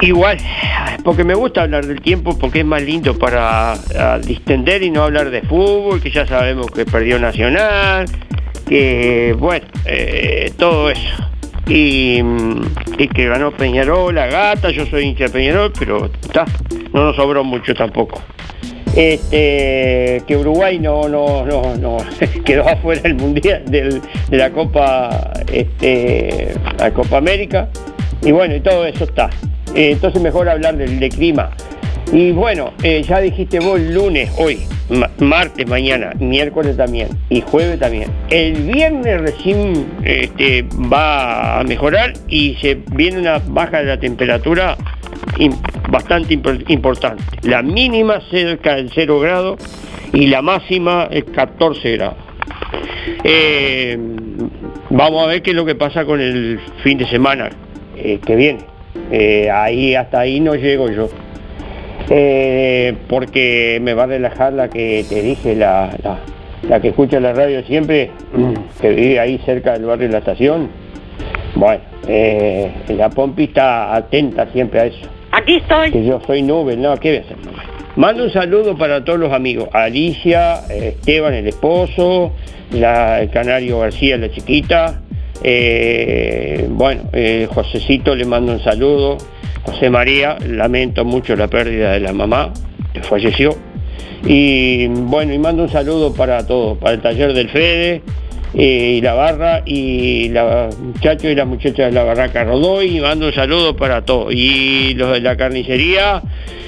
igual, 0.00 0.38
porque 1.04 1.24
me 1.24 1.34
gusta 1.34 1.62
hablar 1.62 1.86
del 1.86 2.00
tiempo, 2.00 2.36
porque 2.38 2.60
es 2.60 2.64
más 2.64 2.82
lindo 2.82 3.16
para 3.18 3.76
distender 4.24 4.82
y 4.82 4.90
no 4.90 5.02
hablar 5.04 5.30
de 5.30 5.42
fútbol, 5.42 6.00
que 6.00 6.10
ya 6.10 6.26
sabemos 6.26 6.66
que 6.70 6.84
perdió 6.84 7.18
Nacional, 7.18 8.06
que 8.68 9.34
bueno, 9.38 9.66
eh, 9.86 10.50
todo 10.58 10.90
eso. 10.90 11.08
Y, 11.68 12.20
y 12.98 13.08
que 13.08 13.28
ganó 13.28 13.52
Peñarol, 13.52 14.14
la 14.14 14.26
gata, 14.26 14.70
yo 14.70 14.86
soy 14.86 15.04
hincha 15.04 15.24
de 15.24 15.30
Peñarol, 15.30 15.72
pero 15.78 16.06
está, 16.06 16.44
no 16.92 17.04
nos 17.04 17.16
sobró 17.16 17.44
mucho 17.44 17.74
tampoco 17.74 18.20
este, 18.96 20.20
que 20.26 20.36
Uruguay 20.36 20.78
no, 20.78 21.08
no, 21.08 21.44
no, 21.46 21.76
no 21.76 21.96
quedó 22.44 22.68
afuera 22.68 23.00
del 23.02 23.14
mundial 23.14 23.62
del- 23.66 24.00
de 24.28 24.36
la 24.36 24.50
Copa, 24.50 25.32
este, 25.52 26.54
la 26.78 26.90
Copa 26.92 27.18
América 27.18 27.68
y 28.22 28.32
bueno 28.32 28.56
y 28.56 28.60
todo 28.60 28.84
eso 28.86 29.04
está. 29.04 29.30
Entonces 29.74 30.20
mejor 30.20 30.48
hablar 30.48 30.76
del 30.76 30.98
de 30.98 31.08
clima. 31.08 31.50
Y 32.12 32.32
bueno, 32.32 32.72
eh, 32.82 33.02
ya 33.06 33.20
dijiste 33.20 33.60
vos 33.60 33.78
lunes, 33.80 34.30
hoy, 34.36 34.58
martes, 35.18 35.66
mañana, 35.68 36.12
miércoles 36.18 36.76
también 36.76 37.08
y 37.28 37.40
jueves 37.42 37.78
también. 37.78 38.10
El 38.28 38.54
viernes 38.72 39.20
recién 39.20 39.86
este, 40.04 40.64
va 40.92 41.60
a 41.60 41.64
mejorar 41.64 42.12
y 42.28 42.56
se 42.60 42.74
viene 42.92 43.18
una 43.20 43.40
baja 43.46 43.78
de 43.78 43.84
la 43.84 44.00
temperatura 44.00 44.76
bastante 45.88 46.34
impor- 46.36 46.64
importante. 46.68 47.22
La 47.42 47.62
mínima 47.62 48.20
cerca 48.30 48.76
del 48.76 48.90
0 48.94 49.20
grado 49.20 49.56
y 50.12 50.26
la 50.26 50.42
máxima 50.42 51.08
es 51.10 51.24
14 51.24 51.96
grados. 51.96 52.16
Eh, 53.24 53.98
vamos 54.90 55.22
a 55.24 55.26
ver 55.26 55.42
qué 55.42 55.50
es 55.50 55.56
lo 55.56 55.64
que 55.64 55.74
pasa 55.74 56.04
con 56.04 56.20
el 56.20 56.58
fin 56.82 56.98
de 56.98 57.06
semana 57.06 57.50
eh, 57.96 58.18
que 58.24 58.34
viene. 58.36 58.60
Eh, 59.10 59.50
ahí 59.50 59.94
hasta 59.94 60.20
ahí 60.20 60.40
no 60.40 60.54
llego 60.54 60.90
yo. 60.90 61.08
Eh, 62.10 62.94
porque 63.08 63.78
me 63.80 63.94
va 63.94 64.02
a 64.02 64.06
relajar 64.06 64.52
la 64.52 64.68
que 64.68 65.04
te 65.08 65.22
dije, 65.22 65.54
la, 65.54 65.96
la- 66.02 66.18
la 66.68 66.80
que 66.80 66.88
escucha 66.88 67.20
la 67.20 67.32
radio 67.32 67.62
siempre, 67.64 68.10
que 68.80 68.88
vive 68.90 69.18
ahí 69.20 69.38
cerca 69.46 69.72
del 69.72 69.84
barrio 69.86 70.08
de 70.08 70.12
la 70.12 70.18
estación. 70.18 70.68
Bueno, 71.54 71.80
eh, 72.06 72.70
la 72.88 73.08
Pompi 73.08 73.44
está 73.44 73.94
atenta 73.94 74.46
siempre 74.52 74.80
a 74.80 74.84
eso. 74.86 74.98
Aquí 75.32 75.56
estoy. 75.56 75.90
Que 75.92 76.04
yo 76.04 76.20
soy 76.26 76.42
nube, 76.42 76.76
no, 76.76 76.96
¿qué 76.98 77.08
voy 77.10 77.18
a 77.18 77.20
hacer? 77.22 77.36
Mando 77.96 78.24
un 78.24 78.30
saludo 78.32 78.76
para 78.76 79.04
todos 79.04 79.18
los 79.18 79.32
amigos. 79.32 79.68
Alicia, 79.72 80.60
Esteban, 80.68 81.32
el 81.34 81.46
esposo, 81.48 82.32
la, 82.72 83.20
el 83.22 83.30
Canario 83.30 83.78
García, 83.80 84.16
la 84.18 84.30
chiquita. 84.30 85.00
eh, 85.42 86.66
bueno, 86.68 87.02
eh, 87.12 87.48
Josecito 87.52 88.14
le 88.14 88.24
mando 88.26 88.52
un 88.52 88.60
saludo. 88.60 89.16
José 89.64 89.90
María, 89.90 90.38
lamento 90.46 91.04
mucho 91.04 91.36
la 91.36 91.48
pérdida 91.48 91.92
de 91.92 92.00
la 92.00 92.12
mamá, 92.12 92.52
que 92.92 93.02
falleció. 93.02 93.56
Y 94.24 94.86
bueno, 94.86 95.32
y 95.32 95.38
mando 95.38 95.62
un 95.62 95.68
saludo 95.68 96.12
para 96.12 96.46
todos, 96.46 96.78
para 96.78 96.94
el 96.94 97.00
taller 97.00 97.32
del 97.32 97.48
Fede, 97.48 98.02
eh, 98.54 98.96
y 98.96 99.00
la 99.00 99.14
barra, 99.14 99.62
y 99.64 100.28
los 100.28 100.78
muchachos 100.78 101.24
y 101.24 101.34
las 101.34 101.46
muchachas 101.46 101.86
de 101.86 101.92
la 101.92 102.04
barraca 102.04 102.44
Rodoy, 102.44 102.98
y 102.98 103.00
mando 103.00 103.26
un 103.26 103.32
saludo 103.32 103.76
para 103.76 104.04
todos. 104.04 104.32
Y 104.34 104.94
los 104.94 105.12
de 105.12 105.20
la 105.20 105.36
carnicería, 105.36 106.22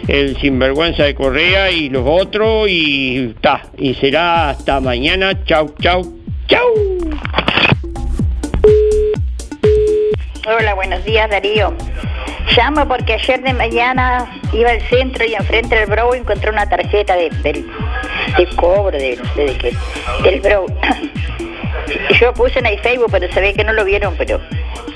el 0.09 0.37
sinvergüenza 0.38 1.05
de 1.05 1.14
Correa 1.14 1.70
y 1.70 1.88
los 1.88 2.05
otros, 2.07 2.68
y 2.68 3.35
ta, 3.40 3.62
y 3.76 3.94
será 3.94 4.50
hasta 4.50 4.81
mañana. 4.81 5.44
Chau, 5.44 5.74
chau, 5.81 6.02
chau. 6.46 6.68
Hola, 10.44 10.74
buenos 10.74 11.05
días 11.05 11.31
Darío. 11.31 11.72
Llamo 12.57 12.87
porque 12.87 13.15
ayer 13.15 13.41
de 13.41 13.55
mañana 13.55 14.29
iba 14.53 14.71
al 14.71 14.81
centro 14.83 15.25
y 15.25 15.35
enfrente 15.35 15.75
del 15.75 15.87
Brow 15.87 16.12
encontré 16.12 16.51
una 16.51 16.69
tarjeta 16.69 17.17
de, 17.17 17.31
de 17.31 18.47
cobro 18.57 18.99
de, 18.99 19.19
del 20.23 20.41
Brow. 20.41 20.67
Yo 22.21 22.35
puse 22.35 22.59
en 22.59 22.67
el 22.67 22.79
Facebook, 22.81 23.09
pero 23.11 23.33
se 23.33 23.55
que 23.55 23.65
no 23.65 23.73
lo 23.73 23.85
vieron, 23.85 24.15
pero 24.17 24.41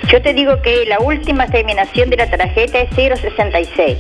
yo 0.09 0.23
te 0.23 0.33
digo 0.35 0.61
que 0.63 0.87
la 0.87 1.01
última 1.01 1.47
terminación 1.49 2.11
de 2.11 2.17
la 2.17 2.31
tarjeta 2.31 2.79
es 2.79 2.91
066. 2.95 3.99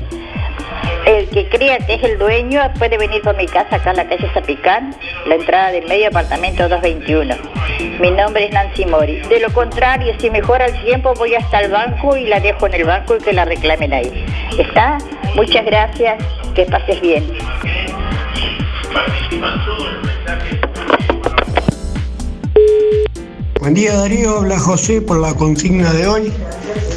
El 1.07 1.29
que 1.29 1.49
crea 1.49 1.79
que 1.79 1.95
es 1.95 2.03
el 2.03 2.19
dueño 2.19 2.61
puede 2.81 2.99
venir 2.99 3.23
por 3.23 3.37
mi 3.37 3.47
casa 3.47 3.77
acá 3.77 3.90
en 3.90 3.99
la 3.99 4.09
calle 4.09 4.29
Zapicán, 4.35 4.92
la 5.27 5.37
entrada 5.37 5.71
del 5.71 5.87
medio 5.87 6.09
apartamento 6.09 6.69
221. 6.69 7.33
Mi 8.01 8.11
nombre 8.11 8.47
es 8.47 8.53
Nancy 8.53 8.87
Mori. 8.87 9.21
De 9.29 9.38
lo 9.38 9.53
contrario, 9.53 10.12
si 10.19 10.31
mejora 10.31 10.66
el 10.66 10.85
tiempo, 10.85 11.14
voy 11.14 11.37
hasta 11.37 11.61
el 11.61 11.71
banco 11.71 12.16
y 12.16 12.27
la 12.27 12.40
dejo 12.40 12.66
en 12.66 12.75
el 12.75 12.85
banco 12.85 13.14
y 13.14 13.19
que 13.21 13.33
la 13.33 13.45
reclamen 13.45 13.92
ahí. 13.92 14.27
¿Está? 14.59 14.99
Muchas 15.37 15.64
gracias. 15.64 16.21
Que 16.57 16.64
pases 16.64 17.01
bien. 17.01 17.25
Buen 23.61 23.75
día 23.75 23.95
Darío, 23.95 24.38
habla 24.38 24.59
José 24.59 25.01
por 25.03 25.21
la 25.21 25.33
consigna 25.35 25.92
de 25.92 26.09
hoy. 26.09 26.33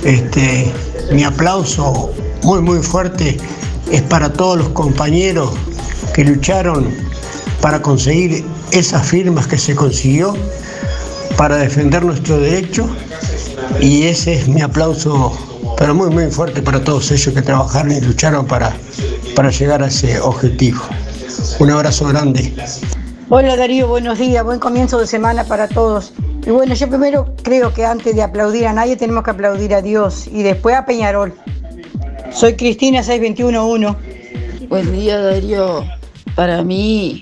Este, 0.03 0.73
mi 1.11 1.23
aplauso 1.23 2.11
muy 2.41 2.61
muy 2.61 2.79
fuerte 2.79 3.37
es 3.91 4.01
para 4.03 4.31
todos 4.31 4.57
los 4.57 4.69
compañeros 4.69 5.51
que 6.13 6.23
lucharon 6.23 6.89
para 7.61 7.81
conseguir 7.81 8.45
esas 8.71 9.07
firmas 9.07 9.47
que 9.47 9.57
se 9.57 9.75
consiguió 9.75 10.35
para 11.37 11.57
defender 11.57 12.03
nuestro 12.03 12.39
derecho 12.39 12.87
y 13.79 14.03
ese 14.03 14.33
es 14.33 14.47
mi 14.47 14.61
aplauso 14.61 15.37
pero 15.77 15.95
muy 15.95 16.09
muy 16.09 16.29
fuerte 16.29 16.61
para 16.61 16.83
todos 16.83 17.09
ellos 17.11 17.33
que 17.33 17.41
trabajaron 17.41 17.91
y 17.91 18.01
lucharon 18.01 18.45
para, 18.45 18.75
para 19.35 19.49
llegar 19.49 19.81
a 19.81 19.87
ese 19.87 20.19
objetivo. 20.19 20.81
Un 21.59 21.71
abrazo 21.71 22.07
grande. 22.07 22.53
Hola 23.29 23.55
Darío, 23.55 23.87
buenos 23.87 24.17
días, 24.19 24.43
buen 24.43 24.59
comienzo 24.59 24.99
de 24.99 25.07
semana 25.07 25.45
para 25.45 25.67
todos. 25.67 26.13
Y 26.45 26.49
bueno, 26.49 26.73
yo 26.73 26.89
primero 26.89 27.33
creo 27.43 27.73
que 27.73 27.85
antes 27.85 28.15
de 28.15 28.23
aplaudir 28.23 28.67
a 28.67 28.73
nadie 28.73 28.97
tenemos 28.97 29.23
que 29.23 29.31
aplaudir 29.31 29.73
a 29.73 29.81
Dios 29.81 30.27
y 30.27 30.43
después 30.43 30.75
a 30.75 30.85
Peñarol. 30.85 31.33
Soy 32.31 32.55
Cristina 32.55 33.03
6211. 33.03 34.67
Buen 34.67 34.91
día 34.91 35.19
Darío. 35.19 35.85
Para 36.35 36.63
mí 36.63 37.21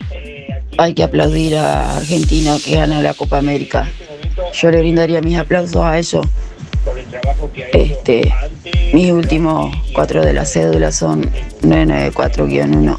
hay 0.78 0.94
que 0.94 1.04
aplaudir 1.04 1.56
a 1.56 1.98
Argentina 1.98 2.58
que 2.64 2.76
gana 2.76 3.02
la 3.02 3.14
Copa 3.14 3.38
América. 3.38 3.90
Yo 4.54 4.70
le 4.70 4.80
brindaría 4.80 5.22
mis 5.22 5.38
aplausos 5.38 5.84
a 5.84 5.98
eso. 5.98 6.22
Este, 7.74 8.32
mis 8.94 9.12
últimos 9.12 9.76
cuatro 9.94 10.24
de 10.24 10.34
la 10.34 10.46
cédula 10.46 10.92
son 10.92 11.24
994-1. 11.62 12.98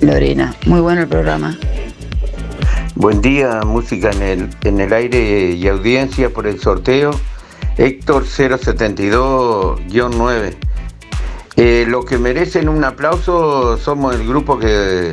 Lorena, 0.00 0.54
muy 0.66 0.80
bueno 0.80 1.02
el 1.02 1.08
programa. 1.08 1.58
Buen 2.96 3.22
día, 3.22 3.60
música 3.64 4.10
en 4.10 4.22
el, 4.22 4.50
en 4.64 4.80
el 4.80 4.92
aire 4.92 5.52
y 5.52 5.68
audiencia 5.68 6.30
por 6.30 6.46
el 6.46 6.60
sorteo. 6.60 7.12
Héctor 7.78 8.24
072-9. 8.24 10.65
Eh, 11.56 11.86
los 11.88 12.04
que 12.04 12.18
merecen 12.18 12.68
un 12.68 12.84
aplauso 12.84 13.78
somos 13.78 14.14
el 14.14 14.28
grupo 14.28 14.58
que, 14.58 15.10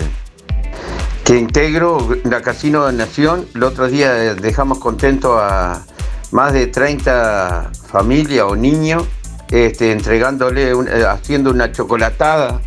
que 1.23 1.37
integro, 1.37 2.17
la 2.25 2.41
Casino 2.41 2.85
de 2.85 2.93
Nación. 2.93 3.47
El 3.55 3.63
otro 3.63 3.87
día 3.87 4.35
dejamos 4.35 4.79
contento 4.79 5.39
a 5.39 5.85
más 6.31 6.51
de 6.51 6.67
30 6.67 7.71
familias 7.87 8.45
o 8.45 8.57
niños, 8.57 9.05
este, 9.51 9.93
entregándole, 9.93 10.71
eh, 10.71 11.05
haciendo 11.07 11.49
una 11.49 11.71
chocolatada 11.71 12.59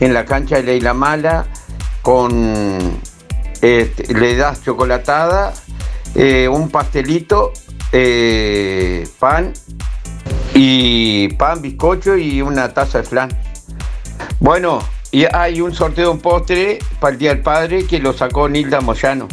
en 0.00 0.12
la 0.12 0.26
cancha 0.26 0.56
de 0.56 0.64
Leila 0.64 0.92
Mala 0.92 1.46
con 2.02 3.00
este, 3.62 4.12
le 4.12 4.36
das 4.36 4.62
chocolatada, 4.62 5.54
eh, 6.14 6.46
un 6.46 6.68
pastelito, 6.68 7.52
pan 9.18 9.54
y 10.54 11.28
pan, 11.34 11.60
bizcocho 11.60 12.16
y 12.16 12.40
una 12.40 12.72
taza 12.72 12.98
de 12.98 13.04
flan. 13.04 13.28
Bueno, 14.40 14.80
y 15.10 15.24
hay 15.32 15.60
un 15.60 15.74
sorteo 15.74 16.06
de 16.06 16.10
un 16.10 16.20
postre 16.20 16.78
para 17.00 17.12
el 17.12 17.18
Día 17.18 17.30
del 17.30 17.42
Padre 17.42 17.86
que 17.86 17.98
lo 17.98 18.12
sacó 18.12 18.48
Nilda 18.48 18.80
Moyano. 18.80 19.28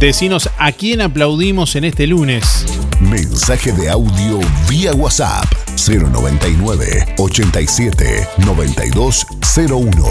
Decinos 0.00 0.50
a 0.58 0.72
quién 0.72 1.00
aplaudimos 1.00 1.74
en 1.74 1.84
este 1.84 2.06
lunes. 2.06 2.66
Mensaje 3.00 3.72
de 3.72 3.88
audio 3.88 4.40
vía 4.68 4.92
WhatsApp 4.92 5.46
099 5.88 7.14
87 7.16 8.28
9201. 8.44 10.04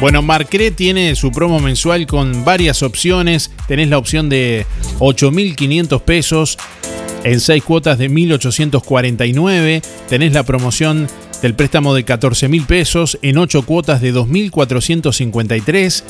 Bueno, 0.00 0.20
Marcré 0.20 0.70
tiene 0.70 1.16
su 1.16 1.32
promo 1.32 1.60
mensual 1.60 2.06
con 2.06 2.44
varias 2.44 2.82
opciones. 2.82 3.50
Tenés 3.66 3.88
la 3.88 3.96
opción 3.96 4.28
de 4.28 4.66
8.500 4.98 6.02
pesos 6.02 6.58
en 7.24 7.40
6 7.40 7.62
cuotas 7.62 7.96
de 7.96 8.10
1.849. 8.10 9.82
Tenés 10.10 10.34
la 10.34 10.42
promoción 10.42 11.08
del 11.42 11.54
préstamo 11.54 11.94
de 11.94 12.06
14.000 12.06 12.66
pesos 12.66 13.18
en 13.20 13.36
8 13.36 13.62
cuotas 13.62 14.00
de 14.00 14.14
2.453 14.14 16.02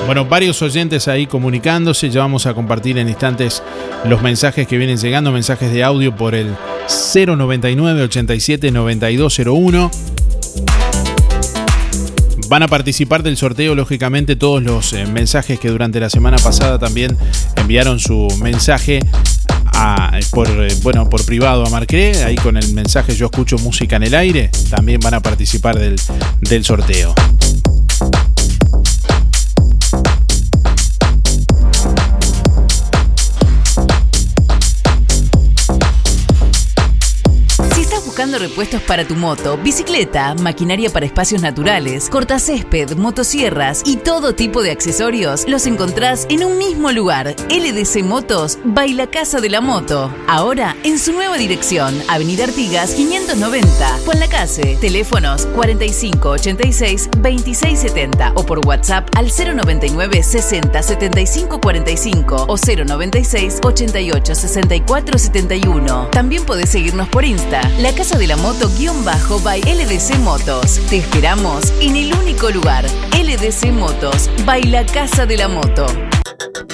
Bueno, 0.05 0.25
varios 0.25 0.61
oyentes 0.61 1.07
ahí 1.07 1.25
comunicándose. 1.25 2.09
Ya 2.09 2.19
vamos 2.21 2.45
a 2.45 2.53
compartir 2.53 2.97
en 2.97 3.07
instantes 3.07 3.63
los 4.05 4.21
mensajes 4.21 4.67
que 4.67 4.77
vienen 4.77 4.97
llegando, 4.97 5.31
mensajes 5.31 5.71
de 5.71 5.83
audio 5.83 6.15
por 6.15 6.35
el 6.35 6.53
099 7.13 8.01
87 8.03 8.71
9201. 8.71 9.91
Van 12.49 12.63
a 12.63 12.67
participar 12.67 13.23
del 13.23 13.37
sorteo, 13.37 13.75
lógicamente, 13.75 14.35
todos 14.35 14.61
los 14.61 14.91
eh, 14.91 15.05
mensajes 15.05 15.57
que 15.57 15.69
durante 15.69 16.01
la 16.01 16.09
semana 16.09 16.35
pasada 16.37 16.77
también 16.77 17.15
enviaron 17.55 17.97
su 17.97 18.27
mensaje 18.41 18.99
a- 19.67 20.19
por, 20.31 20.49
eh, 20.49 20.67
bueno, 20.83 21.09
por 21.09 21.23
privado 21.25 21.65
a 21.65 21.69
Marcré. 21.69 22.21
Ahí 22.25 22.35
con 22.35 22.57
el 22.57 22.73
mensaje 22.73 23.15
Yo 23.15 23.27
escucho 23.27 23.57
música 23.59 23.95
en 23.95 24.03
el 24.03 24.15
aire. 24.15 24.49
También 24.69 24.99
van 24.99 25.13
a 25.13 25.21
participar 25.21 25.79
del, 25.79 25.95
del 26.41 26.65
sorteo. 26.65 27.15
Repuestos 38.29 38.81
para 38.81 39.05
tu 39.05 39.15
moto, 39.15 39.57
bicicleta, 39.57 40.35
maquinaria 40.35 40.89
para 40.89 41.05
espacios 41.05 41.41
naturales, 41.41 42.09
cortacésped, 42.09 42.95
motosierras 42.95 43.81
y 43.85 43.97
todo 43.97 44.33
tipo 44.33 44.61
de 44.61 44.71
accesorios, 44.71 45.45
los 45.47 45.65
encontrás 45.65 46.25
en 46.29 46.45
un 46.45 46.57
mismo 46.57 46.91
lugar. 46.91 47.35
LDC 47.49 48.03
Motos, 48.03 48.59
Baila 48.63 49.07
Casa 49.07 49.41
de 49.41 49.49
la 49.49 49.59
Moto. 49.59 50.13
Ahora 50.27 50.75
en 50.83 50.99
su 50.99 51.11
nueva 51.11 51.37
dirección, 51.37 52.01
Avenida 52.07 52.45
Artigas 52.45 52.93
590, 52.93 53.99
Juan. 54.05 54.21
Teléfonos 54.79 55.47
4586 55.47 57.09
2670 57.17 58.33
o 58.35 58.45
por 58.45 58.65
WhatsApp 58.65 59.09
al 59.15 59.27
099 59.27 60.23
60 60.23 60.81
75 60.81 61.59
45 61.59 62.45
o 62.47 62.55
096 62.55 63.59
88 63.63 64.35
64 64.35 65.17
71. 65.17 66.09
También 66.11 66.45
podés 66.45 66.69
seguirnos 66.69 67.09
por 67.09 67.25
Insta, 67.25 67.67
la 67.79 67.93
casa 67.93 68.10
de 68.17 68.27
la 68.27 68.37
moto 68.37 68.69
guion 68.77 69.03
bajo 69.03 69.39
by 69.39 69.61
LDC 69.61 70.19
Motos. 70.19 70.79
Te 70.89 70.97
esperamos 70.97 71.73
en 71.81 71.95
el 71.95 72.13
único 72.13 72.49
lugar, 72.49 72.85
LDC 73.13 73.71
Motos, 73.71 74.29
by 74.45 74.63
la 74.63 74.85
casa 74.85 75.25
de 75.25 75.37
la 75.37 75.47
moto. 75.47 75.85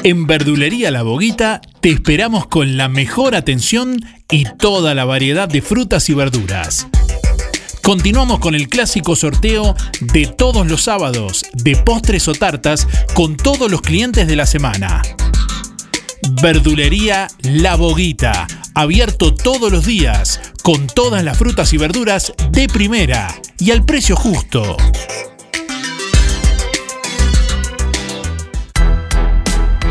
En 0.04 0.28
Verdulería 0.28 0.91
La 0.91 1.04
Boguita 1.04 1.62
te 1.82 1.89
esperamos 1.89 2.47
con 2.47 2.78
la 2.78 2.88
mejor 2.88 3.36
atención 3.36 4.00
y 4.32 4.45
toda 4.58 4.93
la 4.93 5.06
variedad 5.06 5.47
de 5.47 5.62
frutas 5.62 6.10
y 6.10 6.13
verduras. 6.13 6.88
Continuamos 7.84 8.39
con 8.39 8.54
el 8.54 8.67
clásico 8.67 9.15
sorteo 9.15 9.76
de 10.02 10.28
todos 10.28 10.67
los 10.67 10.84
sábados 10.84 11.45
de 11.54 11.76
postres 11.78 12.28
o 12.28 12.34
tartas 12.34 12.88
con 13.13 13.38
todos 13.38 13.71
los 13.71 13.82
clientes 13.82 14.28
de 14.28 14.36
la 14.36 14.45
semana. 14.45 15.02
Verdulería 16.29 17.27
La 17.41 17.75
Boguita, 17.75 18.47
abierto 18.73 19.33
todos 19.33 19.71
los 19.71 19.85
días, 19.85 20.41
con 20.63 20.87
todas 20.87 21.23
las 21.23 21.37
frutas 21.37 21.73
y 21.73 21.77
verduras 21.77 22.33
de 22.51 22.67
primera 22.67 23.27
y 23.59 23.71
al 23.71 23.85
precio 23.85 24.15
justo. 24.15 24.77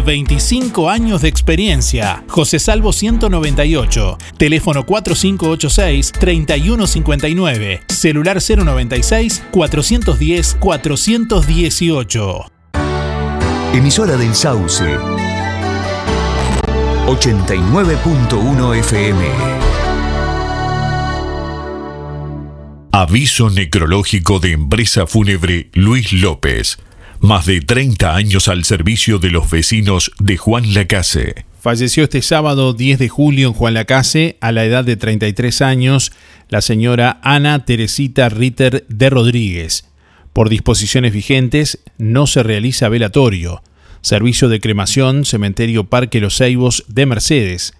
25 0.00 0.90
años 0.90 1.22
de 1.22 1.28
experiencia. 1.28 2.24
José 2.28 2.58
Salvo 2.58 2.92
198, 2.92 4.18
teléfono 4.38 4.84
4586-3159, 4.84 7.82
celular 7.88 8.40
096 8.40 9.44
410 9.50 10.56
418. 10.60 12.50
Emisora 13.74 14.16
del 14.16 14.34
Sauce. 14.34 14.96
89.1 17.06 18.76
FM. 18.78 19.24
Aviso 22.90 23.50
necrológico 23.50 24.40
de 24.40 24.52
empresa 24.52 25.06
fúnebre 25.06 25.68
Luis 25.74 26.14
López. 26.14 26.78
Más 27.20 27.46
de 27.46 27.60
30 27.60 28.14
años 28.14 28.46
al 28.48 28.64
servicio 28.64 29.18
de 29.18 29.30
los 29.30 29.50
vecinos 29.50 30.12
de 30.18 30.36
Juan 30.36 30.74
Lacase. 30.74 31.46
Falleció 31.60 32.04
este 32.04 32.20
sábado 32.20 32.74
10 32.74 32.98
de 32.98 33.08
julio 33.08 33.48
en 33.48 33.54
Juan 33.54 33.74
Lacase, 33.74 34.36
a 34.40 34.52
la 34.52 34.64
edad 34.64 34.84
de 34.84 34.96
33 34.96 35.62
años, 35.62 36.12
la 36.48 36.60
señora 36.60 37.18
Ana 37.22 37.64
Teresita 37.64 38.28
Ritter 38.28 38.84
de 38.88 39.10
Rodríguez. 39.10 39.88
Por 40.32 40.50
disposiciones 40.50 41.12
vigentes, 41.14 41.78
no 41.96 42.26
se 42.26 42.42
realiza 42.42 42.90
velatorio. 42.90 43.62
Servicio 44.02 44.48
de 44.48 44.60
cremación, 44.60 45.24
Cementerio 45.24 45.84
Parque 45.84 46.20
Los 46.20 46.36
Ceibos 46.36 46.84
de 46.86 47.06
Mercedes. 47.06 47.72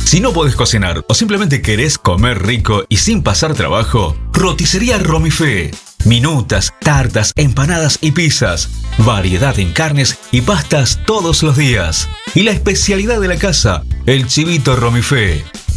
Si 0.09 0.21
no 0.21 0.33
podés 0.33 0.57
cocinar 0.57 1.05
o 1.07 1.12
simplemente 1.12 1.61
querés 1.61 1.99
comer 1.99 2.47
rico 2.47 2.83
y 2.89 2.97
sin 2.97 3.23
pasar 3.23 3.53
trabajo, 3.53 4.16
roticería 4.33 4.99
Romifé. 4.99 5.71
Minutas, 6.07 6.73
tartas, 6.81 7.35
empanadas 7.37 7.99
y 8.01 8.12
pizzas. 8.12 8.71
Variedad 8.97 9.59
en 9.59 9.75
carnes 9.75 10.19
y 10.33 10.41
pastas 10.41 11.01
todos 11.05 11.43
los 11.43 11.59
días. 11.59 12.09
Y 12.35 12.45
la 12.45 12.53
especialidad 12.53 13.21
de 13.21 13.29
la 13.29 13.37
casa, 13.37 13.85
el 14.07 14.27
chivito 14.27 14.77
Romifé. 14.77 15.45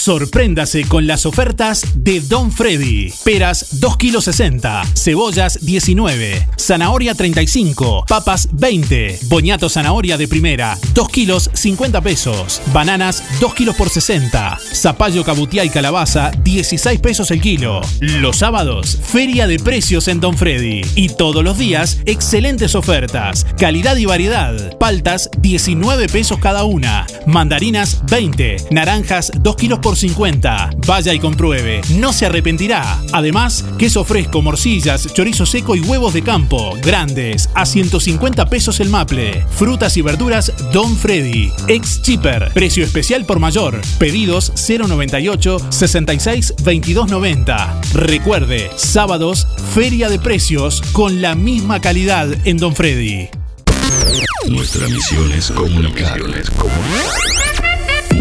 Sorpréndase 0.00 0.86
con 0.86 1.06
las 1.06 1.26
ofertas 1.26 1.84
de 1.94 2.22
Don 2.22 2.50
Freddy. 2.50 3.12
Peras 3.22 3.80
2 3.80 3.98
kilos 3.98 4.24
60, 4.24 4.82
cebollas 4.94 5.58
19, 5.60 6.48
zanahoria 6.58 7.14
35, 7.14 8.06
papas 8.08 8.48
20, 8.50 9.18
boñato 9.24 9.68
zanahoria 9.68 10.16
de 10.16 10.26
primera 10.26 10.78
2 10.94 11.08
kilos 11.10 11.50
50 11.52 12.00
pesos, 12.00 12.62
bananas 12.72 13.22
2 13.40 13.52
kilos 13.52 13.76
por 13.76 13.90
60, 13.90 14.58
zapallo 14.72 15.22
cabutiá 15.22 15.66
y 15.66 15.68
calabaza 15.68 16.30
16 16.30 16.98
pesos 17.00 17.30
el 17.30 17.42
kilo. 17.42 17.82
Los 18.00 18.38
sábados, 18.38 18.98
feria 19.02 19.46
de 19.46 19.58
precios 19.58 20.08
en 20.08 20.20
Don 20.20 20.34
Freddy. 20.34 20.80
Y 20.94 21.10
todos 21.10 21.44
los 21.44 21.58
días, 21.58 21.98
excelentes 22.06 22.74
ofertas, 22.74 23.46
calidad 23.58 23.96
y 23.96 24.06
variedad. 24.06 24.78
Paltas 24.78 25.28
19 25.40 26.08
pesos 26.08 26.38
cada 26.38 26.64
una, 26.64 27.06
mandarinas 27.26 28.02
20, 28.06 28.68
naranjas 28.70 29.30
2 29.38 29.56
kilos 29.56 29.78
por 29.80 29.89
50. 29.96 30.70
Vaya 30.86 31.14
y 31.14 31.18
compruebe, 31.18 31.80
no 31.96 32.12
se 32.12 32.26
arrepentirá. 32.26 33.00
Además, 33.12 33.64
queso 33.78 34.04
fresco, 34.04 34.42
morcillas, 34.42 35.12
chorizo 35.12 35.46
seco 35.46 35.76
y 35.76 35.80
huevos 35.80 36.12
de 36.12 36.22
campo, 36.22 36.76
grandes, 36.82 37.48
a 37.54 37.66
150 37.66 38.46
pesos 38.46 38.80
el 38.80 38.88
maple. 38.88 39.44
Frutas 39.50 39.96
y 39.96 40.02
verduras 40.02 40.52
Don 40.72 40.96
Freddy. 40.96 41.50
Ex 41.68 42.02
Cheaper, 42.02 42.50
precio 42.52 42.84
especial 42.84 43.24
por 43.24 43.38
mayor. 43.38 43.80
Pedidos 43.98 44.52
098 44.68 45.58
66 45.70 46.54
2290. 46.58 47.80
Recuerde, 47.94 48.70
sábados, 48.76 49.46
feria 49.74 50.08
de 50.08 50.18
precios 50.18 50.82
con 50.92 51.20
la 51.22 51.34
misma 51.34 51.80
calidad 51.80 52.28
en 52.44 52.56
Don 52.56 52.74
Freddy. 52.74 53.28
Nuestra 54.48 54.88
misión 54.88 55.30
es 55.32 55.50
comunicar. 55.50 56.20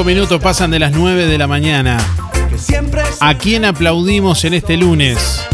Cinco 0.00 0.08
minutos 0.08 0.40
pasan 0.40 0.70
de 0.70 0.78
las 0.78 0.92
9 0.92 1.26
de 1.26 1.36
la 1.36 1.46
mañana. 1.46 1.98
¿A 3.20 3.34
quién 3.34 3.66
aplaudimos 3.66 4.46
en 4.46 4.54
este 4.54 4.78
lunes? 4.78 5.44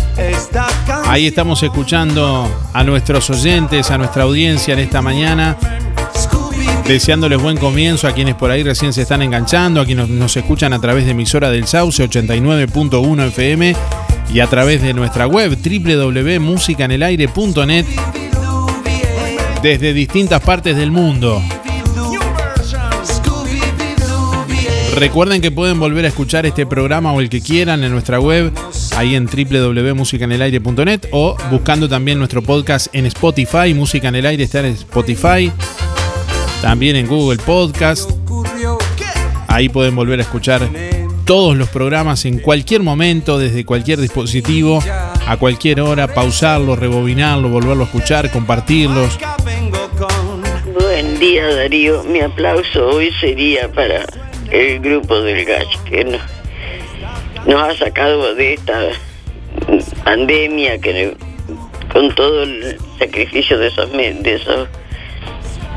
Ahí 1.04 1.26
estamos 1.26 1.64
escuchando 1.64 2.48
a 2.72 2.84
nuestros 2.84 3.28
oyentes, 3.28 3.90
a 3.90 3.98
nuestra 3.98 4.22
audiencia 4.22 4.74
en 4.74 4.78
esta 4.78 5.02
mañana. 5.02 5.56
Deseándoles 6.86 7.42
buen 7.42 7.56
comienzo 7.56 8.06
a 8.06 8.12
quienes 8.12 8.36
por 8.36 8.52
ahí 8.52 8.62
recién 8.62 8.92
se 8.92 9.02
están 9.02 9.22
enganchando, 9.22 9.80
a 9.80 9.84
quienes 9.84 10.08
nos 10.08 10.36
escuchan 10.36 10.72
a 10.72 10.78
través 10.78 11.06
de 11.06 11.10
emisora 11.10 11.50
del 11.50 11.66
Sauce 11.66 12.08
89.1 12.08 13.26
FM 13.26 13.74
y 14.32 14.38
a 14.38 14.46
través 14.46 14.80
de 14.80 14.94
nuestra 14.94 15.26
web 15.26 15.58
www.musicanelaire.net 15.60 17.86
desde 19.60 19.92
distintas 19.92 20.40
partes 20.40 20.76
del 20.76 20.92
mundo. 20.92 21.42
Recuerden 24.96 25.42
que 25.42 25.50
pueden 25.50 25.78
volver 25.78 26.06
a 26.06 26.08
escuchar 26.08 26.46
este 26.46 26.64
programa 26.64 27.12
o 27.12 27.20
el 27.20 27.28
que 27.28 27.42
quieran 27.42 27.84
en 27.84 27.92
nuestra 27.92 28.18
web, 28.18 28.50
ahí 28.96 29.14
en 29.14 29.26
www.musicanelaire.net 29.26 31.08
o 31.10 31.36
buscando 31.50 31.86
también 31.86 32.18
nuestro 32.18 32.40
podcast 32.40 32.86
en 32.94 33.04
Spotify. 33.04 33.74
Música 33.74 34.08
en 34.08 34.14
el 34.14 34.24
aire 34.24 34.44
está 34.44 34.60
en 34.60 34.66
Spotify, 34.72 35.52
también 36.62 36.96
en 36.96 37.08
Google 37.08 37.36
Podcast. 37.44 38.10
Ahí 39.48 39.68
pueden 39.68 39.94
volver 39.94 40.18
a 40.18 40.22
escuchar 40.22 40.66
todos 41.26 41.54
los 41.58 41.68
programas 41.68 42.24
en 42.24 42.38
cualquier 42.38 42.82
momento, 42.82 43.38
desde 43.38 43.66
cualquier 43.66 44.00
dispositivo, 44.00 44.82
a 45.26 45.36
cualquier 45.36 45.82
hora, 45.82 46.08
pausarlo, 46.08 46.74
rebobinarlo, 46.74 47.50
volverlo 47.50 47.82
a 47.82 47.86
escuchar, 47.86 48.30
compartirlos. 48.30 49.18
Buen 50.72 51.18
día 51.18 51.54
Darío, 51.54 52.02
mi 52.04 52.20
aplauso 52.20 52.88
hoy 52.88 53.10
sería 53.20 53.70
para 53.70 54.06
el 54.50 54.80
grupo 54.80 55.20
del 55.20 55.44
GACH 55.44 55.82
que 55.84 56.04
nos, 56.04 56.20
ha 57.54 57.74
sacado 57.76 58.34
de 58.34 58.54
esta 58.54 58.90
pandemia 60.04 60.78
que 60.78 61.16
con 61.92 62.14
todo 62.14 62.42
el 62.42 62.78
sacrificio 62.98 63.58
de 63.58 63.68
esos, 63.68 63.90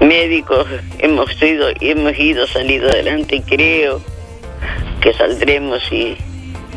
médicos 0.02 0.66
hemos 1.00 1.32
sido 1.34 1.70
hemos 1.82 2.18
ido 2.18 2.48
salido 2.48 2.90
adelante 2.90 3.38
y 3.38 3.42
creo 3.42 4.02
que 5.02 5.14
saldremos 5.14 5.82
y 5.92 6.16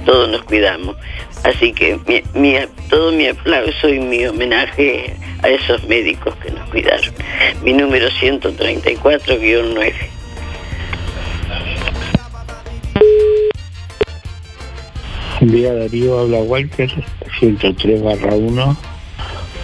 todos 0.04 0.28
nos 0.28 0.42
cuidamos. 0.42 0.96
Así 1.44 1.72
que 1.72 1.98
todo 2.88 3.12
mi 3.12 3.26
aplauso 3.26 3.88
y 3.88 3.98
mi 3.98 4.24
homenaje 4.26 5.16
a 5.42 5.48
esos 5.48 5.82
médicos 5.84 6.34
que 6.36 6.50
nos 6.50 6.68
cuidaron. 6.70 7.12
Mi 7.62 7.72
número 7.72 8.08
134-9. 8.08 10.21
Buen 15.42 15.56
día 15.56 15.74
Darío, 15.74 16.20
habla 16.20 16.38
Walter, 16.38 16.88
103 17.40 18.00
barra 18.00 18.32
1 18.32 18.76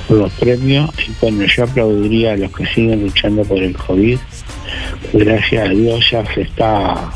por 0.09 0.17
los 0.17 0.33
premios. 0.33 0.91
Y 1.07 1.13
bueno, 1.21 1.45
yo 1.45 1.63
aplaudiría 1.63 2.33
a 2.33 2.37
los 2.37 2.51
que 2.51 2.67
siguen 2.67 3.03
luchando 3.03 3.45
por 3.45 3.59
el 3.59 3.77
COVID. 3.77 4.19
Gracias 5.13 5.69
a 5.69 5.71
Dios 5.71 6.11
ya 6.11 6.27
se 6.35 6.41
está, 6.41 7.13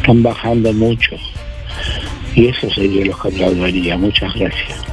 están 0.00 0.20
bajando 0.20 0.72
mucho. 0.72 1.14
Y 2.34 2.48
eso 2.48 2.68
sería 2.70 3.04
lo 3.04 3.16
que 3.16 3.28
aplaudiría. 3.28 3.96
Muchas 3.96 4.34
gracias. 4.34 4.89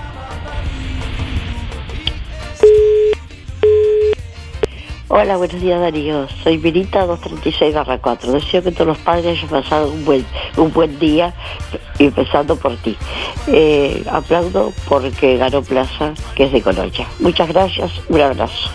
Hola, 5.19 5.35
buenos 5.35 5.59
días 5.59 5.81
Darío. 5.81 6.27
Soy 6.43 6.57
Virita 6.57 7.07
236 7.07 7.75
4. 7.99 8.33
Deseo 8.33 8.61
que 8.61 8.71
todos 8.71 8.85
los 8.85 8.97
padres 8.99 9.25
hayan 9.25 9.49
pasado 9.49 9.91
un 9.91 10.05
buen, 10.05 10.23
un 10.57 10.71
buen 10.71 10.99
día, 10.99 11.33
empezando 11.97 12.55
por 12.55 12.77
ti. 12.77 12.95
Eh, 13.47 14.03
aplaudo 14.11 14.73
porque 14.87 15.37
ganó 15.37 15.63
Plaza, 15.63 16.13
que 16.35 16.43
es 16.43 16.51
de 16.51 16.61
Colonia. 16.61 17.07
Muchas 17.17 17.47
gracias, 17.47 17.91
un 18.09 18.21
abrazo. 18.21 18.69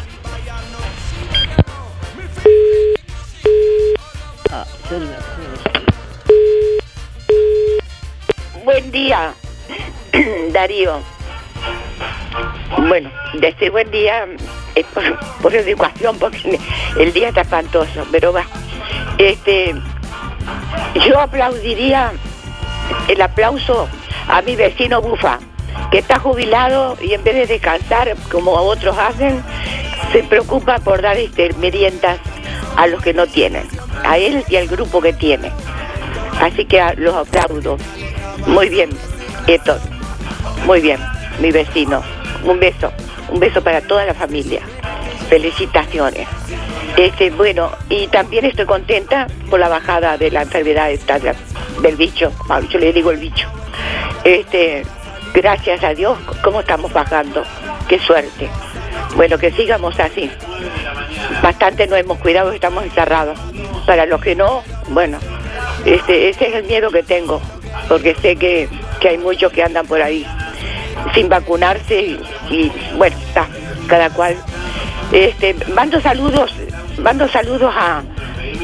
Buen 8.65 8.91
día, 8.91 9.33
Darío. 10.53 10.99
Bueno, 12.89 13.13
decir 13.35 13.71
buen 13.71 13.89
día 13.93 14.27
es 14.75 14.87
por, 14.87 15.19
por 15.41 15.55
educación, 15.55 16.19
porque 16.19 16.59
el 16.99 17.13
día 17.13 17.29
está 17.29 17.43
espantoso, 17.43 18.07
pero 18.11 18.33
va. 18.33 18.45
Este, 19.19 19.75
yo 21.07 21.21
aplaudiría 21.21 22.13
el 23.09 23.21
aplauso 23.21 23.89
a 24.29 24.43
mi 24.43 24.57
vecino 24.57 25.01
Bufa, 25.03 25.39
que 25.91 25.99
está 25.99 26.19
jubilado 26.19 26.97
y 27.01 27.13
en 27.15 27.23
vez 27.25 27.35
de 27.35 27.47
descansar, 27.47 28.15
como 28.31 28.53
otros 28.53 28.97
hacen, 28.99 29.43
se 30.13 30.23
preocupa 30.25 30.79
por 30.79 31.03
dar 31.03 31.17
este, 31.17 31.53
meriendas 31.55 32.19
a 32.77 32.87
los 32.87 33.03
que 33.03 33.13
no 33.15 33.27
tienen, 33.27 33.67
a 34.05 34.19
él 34.19 34.45
y 34.49 34.57
al 34.57 34.67
grupo 34.69 35.01
que 35.01 35.13
tiene. 35.13 35.51
Así 36.41 36.65
que 36.65 36.81
a- 36.81 36.95
los 36.95 37.15
aplaudo. 37.15 37.77
Muy 38.47 38.69
bien, 38.69 38.91
esto. 39.47 39.79
Muy 40.67 40.81
bien, 40.81 40.99
mi 41.41 41.51
vecino. 41.51 42.03
Un 42.45 42.59
beso, 42.59 42.93
un 43.29 43.41
beso 43.41 43.63
para 43.63 43.81
toda 43.81 44.05
la 44.05 44.15
familia. 44.15 44.61
Felicitaciones. 45.29 46.29
Este, 46.97 47.31
bueno, 47.31 47.71
y 47.89 48.07
también 48.09 48.45
estoy 48.45 48.67
contenta 48.67 49.27
por 49.49 49.59
la 49.59 49.69
bajada 49.69 50.19
de 50.19 50.31
la 50.31 50.43
enfermedad 50.43 50.91
esta, 50.91 51.19
del 51.19 51.97
bicho. 51.97 52.33
Yo 52.69 52.79
le 52.79 52.93
digo 52.93 53.11
el 53.11 53.19
bicho. 53.19 53.49
Este, 54.25 54.85
gracias 55.33 55.83
a 55.83 55.95
Dios, 55.95 56.19
cómo 56.43 56.61
estamos 56.61 56.93
bajando. 56.93 57.45
Qué 57.89 57.99
suerte. 57.99 58.49
Bueno, 59.17 59.39
que 59.39 59.51
sigamos 59.53 59.99
así. 59.99 60.31
Bastante 61.43 61.87
nos 61.87 61.99
hemos 61.99 62.19
cuidado, 62.19 62.53
estamos 62.53 62.85
encerrados. 62.85 63.39
Para 63.87 64.07
los 64.07 64.21
que 64.21 64.37
no, 64.37 64.63
bueno, 64.89 65.19
este, 65.85 66.29
ese 66.29 66.49
es 66.49 66.55
el 66.55 66.65
miedo 66.65 66.91
que 66.91 67.03
tengo, 67.03 67.41
porque 67.89 68.15
sé 68.15 68.37
que, 68.37 68.69
que 69.01 69.09
hay 69.09 69.19
muchos 69.19 69.51
que 69.53 69.63
andan 69.63 69.87
por 69.87 70.01
ahí 70.01 70.25
sin 71.15 71.29
vacunarse 71.29 72.01
y, 72.01 72.21
y, 72.51 72.73
bueno, 72.97 73.17
cada 73.87 74.11
cual. 74.11 74.37
Este, 75.13 75.55
mando 75.75 76.01
saludos, 76.01 76.55
mando 76.99 77.29
saludos 77.29 77.73
a, 77.77 78.03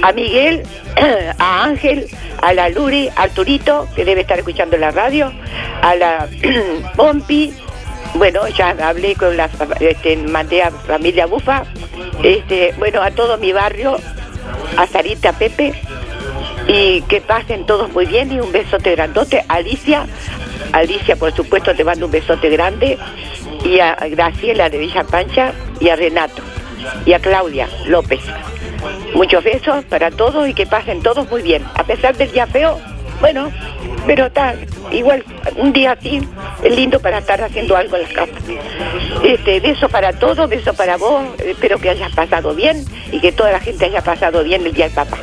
a 0.03 0.13
Miguel, 0.13 0.63
a 1.39 1.65
Ángel, 1.65 2.07
a 2.41 2.53
la 2.55 2.69
Luri, 2.69 3.09
a 3.09 3.23
Arturito, 3.23 3.89
que 3.95 4.05
debe 4.05 4.23
estar 4.23 4.39
escuchando 4.39 4.77
la 4.77 4.91
radio, 4.91 5.33
a 5.83 5.95
la 5.95 6.29
Pompi, 6.97 7.53
bueno, 8.15 8.49
ya 8.49 8.71
hablé 8.71 9.15
con 9.15 9.37
la, 9.37 9.51
este, 9.81 10.17
mandé 10.17 10.63
a 10.63 10.71
familia 10.71 11.27
Bufa, 11.27 11.65
este, 12.23 12.75
bueno, 12.79 13.03
a 13.03 13.11
todo 13.11 13.37
mi 13.39 13.53
barrio, 13.53 13.97
a 14.77 14.87
Sarita 14.87 15.33
Pepe, 15.33 15.75
y 16.69 17.01
que 17.03 17.21
pasen 17.21 17.67
todos 17.67 17.91
muy 17.93 18.07
bien 18.07 18.31
y 18.31 18.39
un 18.39 18.53
besote 18.53 18.93
grandote. 18.95 19.45
Alicia, 19.49 20.07
Alicia 20.73 21.17
por 21.17 21.35
supuesto 21.35 21.75
te 21.75 21.83
mando 21.83 22.07
un 22.07 22.13
besote 22.13 22.51
grande 22.51 22.99
y 23.65 23.81
a 23.81 23.95
Graciela 23.95 24.69
de 24.69 24.79
Villa 24.79 25.03
Pancha 25.05 25.53
y 25.81 25.89
a 25.89 25.97
Renato 25.97 26.43
y 27.07 27.15
a 27.15 27.19
Claudia 27.19 27.69
López. 27.87 28.21
Muchos 29.15 29.43
besos 29.43 29.85
para 29.87 30.11
todos 30.11 30.47
y 30.47 30.55
que 30.55 30.67
pasen 30.67 31.03
todos 31.03 31.29
muy 31.31 31.43
bien. 31.43 31.65
A 31.75 31.85
pesar 31.85 32.17
del 32.17 32.31
día 32.31 32.47
feo, 32.47 32.79
bueno, 33.21 33.51
pero 34.07 34.27
está 34.27 34.55
igual 34.93 35.25
un 35.57 35.73
día 35.73 35.93
así 35.93 36.21
es 36.63 36.77
lindo 36.77 37.01
para 37.01 37.19
estar 37.19 37.43
haciendo 37.43 37.77
algo 37.77 37.97
en 37.97 38.03
las 38.03 38.13
casas. 38.13 38.43
Este, 39.25 39.59
beso 39.61 39.89
para 39.89 40.13
todos, 40.13 40.49
beso 40.49 40.75
para 40.75 40.97
vos, 40.97 41.25
espero 41.39 41.79
que 41.79 41.91
hayas 41.91 42.13
pasado 42.13 42.55
bien 42.55 42.85
y 43.11 43.21
que 43.21 43.33
toda 43.33 43.53
la 43.53 43.61
gente 43.61 43.87
haya 43.87 44.03
pasado 44.03 44.45
bien 44.45 44.65
el 44.65 44.73
día 44.73 44.87
del 44.87 44.95
papá. 44.95 45.19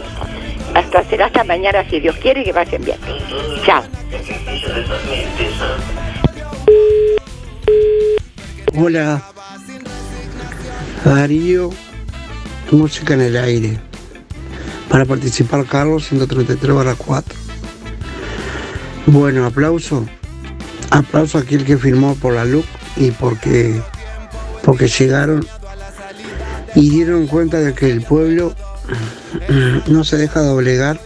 Hasta 0.75 1.05
será 1.05 1.27
hasta 1.27 1.45
mañana 1.45 1.89
si 1.89 2.01
Dios 2.01 2.17
quiere 2.17 2.43
que 2.43 2.53
pasen 2.53 2.83
bien. 2.83 2.97
Chao. 3.65 3.81
Hola, 8.75 9.23
Darío, 11.05 11.69
música 12.71 13.13
en 13.13 13.21
el 13.21 13.37
aire. 13.37 13.79
Para 14.89 15.05
participar, 15.05 15.65
Carlos, 15.65 16.07
133 16.09 16.75
barra 16.75 16.95
4. 16.95 17.33
Bueno, 19.07 19.45
aplauso. 19.45 20.05
Aplauso 20.89 21.37
a 21.37 21.41
aquel 21.41 21.63
que 21.63 21.77
firmó 21.77 22.15
por 22.15 22.33
la 22.33 22.43
LUC 22.43 22.65
y 22.97 23.11
porque, 23.11 23.81
porque 24.61 24.89
llegaron 24.89 25.47
y 26.75 26.89
dieron 26.89 27.27
cuenta 27.27 27.59
de 27.59 27.73
que 27.73 27.89
el 27.89 28.01
pueblo 28.01 28.53
no 29.87 30.03
se 30.03 30.17
deja 30.17 30.41
doblegar 30.41 30.99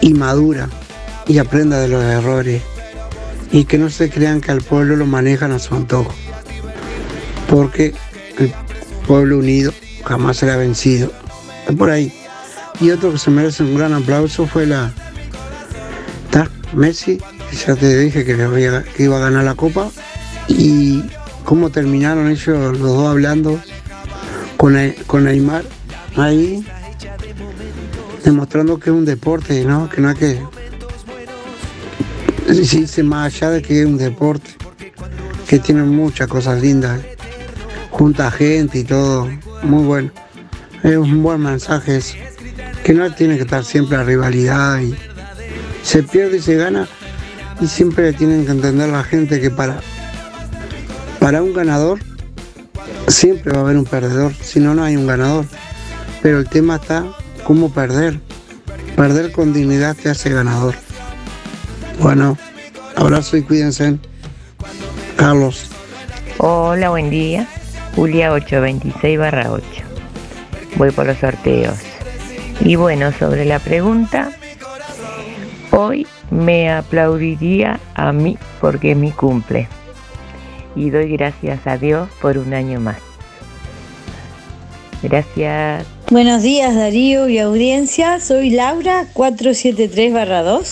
y 0.00 0.14
madura 0.14 0.68
y 1.26 1.38
aprenda 1.38 1.78
de 1.80 1.88
los 1.88 2.02
errores 2.02 2.62
y 3.50 3.64
que 3.64 3.78
no 3.78 3.90
se 3.90 4.10
crean 4.10 4.40
que 4.40 4.50
al 4.50 4.62
pueblo 4.62 4.96
lo 4.96 5.06
manejan 5.06 5.52
a 5.52 5.58
su 5.58 5.74
antojo. 5.74 6.14
Porque 7.48 7.94
el 8.38 8.52
pueblo 9.06 9.38
unido 9.38 9.72
jamás 10.04 10.36
será 10.38 10.56
vencido. 10.56 11.12
Es 11.68 11.74
por 11.74 11.90
ahí. 11.90 12.12
Y 12.80 12.90
otro 12.90 13.10
que 13.12 13.18
se 13.18 13.30
merece 13.30 13.62
un 13.62 13.76
gran 13.76 13.92
aplauso 13.94 14.46
fue 14.46 14.66
la 14.66 14.92
ta, 16.30 16.48
Messi, 16.74 17.18
ya 17.66 17.74
te 17.74 17.98
dije 17.98 18.24
que, 18.24 18.40
había- 18.42 18.84
iba 18.98 19.16
a 19.16 19.20
ganar 19.20 19.44
la 19.44 19.54
copa. 19.54 19.90
Y 20.46 21.02
cómo 21.44 21.70
terminaron 21.70 22.30
ellos 22.30 22.78
los 22.78 22.78
dos 22.78 23.08
hablando 23.08 23.58
con, 24.56 24.74
Ne- 24.74 24.94
con 25.06 25.24
Neymar 25.24 25.64
ahí, 26.20 26.64
demostrando 28.24 28.78
que 28.78 28.90
es 28.90 28.96
un 28.96 29.04
deporte, 29.04 29.64
¿no? 29.64 29.88
Que 29.88 30.00
no 30.00 30.08
hay 30.10 30.16
que 30.16 30.42
irse 32.48 33.02
más 33.02 33.34
allá 33.34 33.50
de 33.50 33.62
que 33.62 33.80
es 33.80 33.86
un 33.86 33.98
deporte, 33.98 34.50
que 35.46 35.58
tiene 35.58 35.82
muchas 35.82 36.28
cosas 36.28 36.60
lindas, 36.60 37.00
junta 37.90 38.30
gente 38.30 38.78
y 38.78 38.84
todo, 38.84 39.28
muy 39.62 39.84
bueno. 39.84 40.10
Es 40.82 40.96
un 40.96 41.22
buen 41.22 41.40
mensaje 41.40 41.96
eso, 41.96 42.16
que 42.84 42.92
no 42.92 43.12
tiene 43.14 43.36
que 43.36 43.42
estar 43.42 43.64
siempre 43.64 43.98
la 43.98 44.04
rivalidad 44.04 44.80
y 44.80 44.94
se 45.82 46.02
pierde 46.02 46.38
y 46.38 46.40
se 46.40 46.56
gana 46.56 46.88
y 47.60 47.66
siempre 47.66 48.12
tienen 48.12 48.44
que 48.44 48.52
entender 48.52 48.88
la 48.88 49.02
gente 49.02 49.40
que 49.40 49.50
para, 49.50 49.80
para 51.18 51.42
un 51.42 51.52
ganador 51.52 51.98
siempre 53.08 53.52
va 53.52 53.58
a 53.58 53.62
haber 53.62 53.76
un 53.76 53.84
perdedor, 53.84 54.32
si 54.34 54.60
no, 54.60 54.74
no 54.74 54.84
hay 54.84 54.96
un 54.96 55.06
ganador. 55.06 55.46
Pero 56.22 56.38
el 56.38 56.48
tema 56.48 56.76
está 56.76 57.04
cómo 57.44 57.70
perder. 57.70 58.20
Perder 58.96 59.32
con 59.32 59.52
dignidad 59.52 59.96
te 59.96 60.10
hace 60.10 60.30
ganador. 60.30 60.74
Bueno, 62.00 62.36
abrazo 62.96 63.36
y 63.36 63.42
cuídense. 63.42 63.98
Carlos. 65.16 65.70
Hola, 66.38 66.90
buen 66.90 67.10
día. 67.10 67.46
Julia 67.94 68.32
826 68.32 69.18
barra 69.18 69.50
8. 69.50 69.64
Voy 70.76 70.90
por 70.90 71.06
los 71.06 71.18
sorteos. 71.18 71.78
Y 72.60 72.76
bueno, 72.76 73.12
sobre 73.12 73.44
la 73.44 73.58
pregunta, 73.58 74.30
hoy 75.70 76.06
me 76.30 76.70
aplaudiría 76.70 77.80
a 77.94 78.12
mí 78.12 78.36
porque 78.60 78.92
es 78.92 78.96
mi 78.96 79.10
cumple. 79.10 79.68
Y 80.76 80.90
doy 80.90 81.16
gracias 81.16 81.66
a 81.66 81.76
Dios 81.76 82.08
por 82.20 82.38
un 82.38 82.54
año 82.54 82.80
más. 82.80 82.98
Gracias. 85.02 85.97
Buenos 86.10 86.42
días 86.42 86.74
Darío 86.74 87.28
y 87.28 87.38
audiencia, 87.38 88.18
soy 88.18 88.48
Laura 88.48 89.06
473-2. 89.12 90.64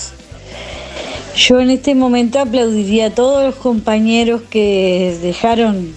Yo 1.36 1.60
en 1.60 1.68
este 1.68 1.94
momento 1.94 2.40
aplaudiría 2.40 3.06
a 3.08 3.10
todos 3.10 3.44
los 3.44 3.56
compañeros 3.56 4.40
que 4.48 5.14
dejaron 5.20 5.92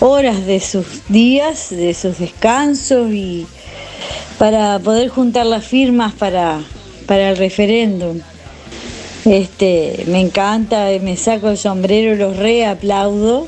horas 0.00 0.46
de 0.46 0.58
sus 0.60 0.86
días, 1.08 1.68
de 1.68 1.92
sus 1.92 2.18
descansos 2.18 3.12
y 3.12 3.46
para 4.38 4.78
poder 4.78 5.08
juntar 5.10 5.44
las 5.44 5.66
firmas 5.66 6.14
para, 6.14 6.62
para 7.06 7.28
el 7.30 7.36
referéndum. 7.36 8.20
Este, 9.26 10.04
me 10.08 10.20
encanta, 10.20 10.88
me 11.02 11.18
saco 11.18 11.50
el 11.50 11.58
sombrero, 11.58 12.16
los 12.16 12.38
re 12.38 12.64
aplaudo. 12.64 13.46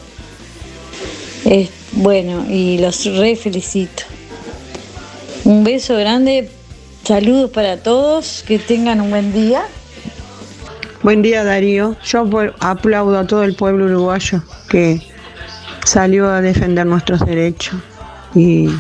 Es- 1.47 1.71
bueno, 1.93 2.45
y 2.51 2.77
los 2.79 3.07
re 3.07 3.37
felicito. 3.37 4.03
Un 5.45 5.63
beso 5.63 5.95
grande, 5.97 6.49
saludos 7.05 7.51
para 7.51 7.77
todos, 7.77 8.43
que 8.47 8.59
tengan 8.59 9.03
un 9.03 9.11
buen 9.11 9.31
día. 9.35 9.63
Buen 11.03 11.21
día 11.21 11.45
Darío, 11.45 11.97
yo 12.03 12.25
aplaudo 12.61 13.19
a 13.19 13.27
todo 13.27 13.45
el 13.45 13.55
pueblo 13.55 13.85
uruguayo 13.85 14.43
que 14.71 15.03
salió 15.85 16.31
a 16.31 16.41
defender 16.41 16.87
nuestros 16.87 17.21
derechos 17.21 17.79
y 18.35 18.71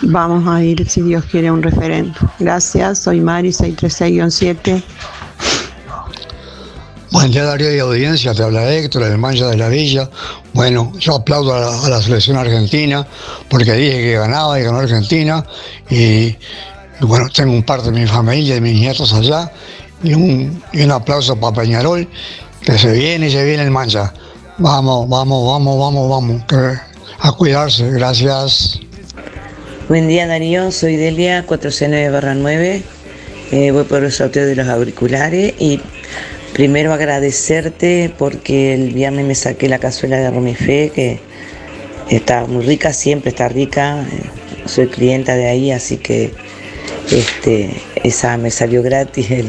vamos 0.00 0.48
a 0.48 0.64
ir, 0.64 0.88
si 0.88 1.02
Dios 1.02 1.26
quiere, 1.26 1.48
a 1.48 1.52
un 1.52 1.62
referendo. 1.62 2.18
Gracias, 2.38 3.00
soy 3.00 3.20
Mari 3.20 3.50
636-7. 3.50 4.82
Buen 7.12 7.30
día 7.30 7.44
Darío 7.44 7.76
y 7.76 7.78
audiencia, 7.78 8.32
te 8.32 8.42
habla 8.42 8.72
Héctor, 8.72 9.02
el 9.02 9.18
mancha 9.18 9.46
de 9.48 9.58
la 9.58 9.68
Villa. 9.68 10.08
Bueno, 10.54 10.94
yo 10.98 11.16
aplaudo 11.16 11.54
a 11.54 11.86
la, 11.90 12.00
selección 12.00 12.38
argentina 12.38 13.06
porque 13.50 13.74
dije 13.74 13.98
que 13.98 14.12
ganaba 14.14 14.58
y 14.58 14.62
ganó 14.62 14.78
Argentina. 14.78 15.44
Y, 15.90 16.34
bueno, 17.00 17.28
tengo 17.28 17.52
un 17.52 17.64
parte 17.64 17.90
de 17.90 18.00
mi 18.00 18.06
familia 18.06 18.56
y 18.56 18.62
mis 18.62 18.80
nietos 18.80 19.12
allá. 19.12 19.52
Y 20.02 20.14
un, 20.14 20.62
y 20.72 20.84
un 20.84 20.90
aplauso 20.90 21.38
para 21.38 21.54
Peñarol, 21.54 22.08
que 22.62 22.78
se 22.78 22.92
viene 22.92 23.28
y 23.28 23.30
se 23.30 23.44
viene 23.44 23.64
el 23.64 23.70
mancha. 23.70 24.14
Vamos, 24.56 25.06
vamos, 25.06 25.46
vamos, 25.46 25.78
vamos, 25.78 26.08
vamos. 26.08 26.42
a 27.20 27.32
cuidarse, 27.32 27.90
gracias. 27.90 28.80
Buen 29.86 30.08
día 30.08 30.26
Darío, 30.26 30.72
soy 30.72 30.96
Delia 30.96 31.46
409-9. 31.46 32.82
Eh, 33.50 33.70
voy 33.70 33.84
por 33.84 34.02
el 34.02 34.10
sorteo 34.10 34.46
de 34.46 34.56
los 34.56 34.66
auriculares 34.66 35.52
y 35.58 35.78
primero 36.52 36.92
agradecerte 36.92 38.12
porque 38.18 38.74
el 38.74 38.92
viernes 38.92 39.26
me 39.26 39.34
saqué 39.34 39.68
la 39.68 39.78
cazuela 39.78 40.18
de 40.18 40.30
Romifé 40.30 40.90
que 40.94 41.20
está 42.10 42.46
muy 42.46 42.64
rica, 42.64 42.92
siempre 42.92 43.30
está 43.30 43.48
rica. 43.48 44.04
Soy 44.66 44.86
clienta 44.86 45.34
de 45.34 45.48
ahí, 45.48 45.70
así 45.70 45.96
que 45.96 46.32
este, 47.10 47.70
esa 48.04 48.36
me 48.36 48.50
salió 48.50 48.82
gratis 48.82 49.30
el, 49.30 49.48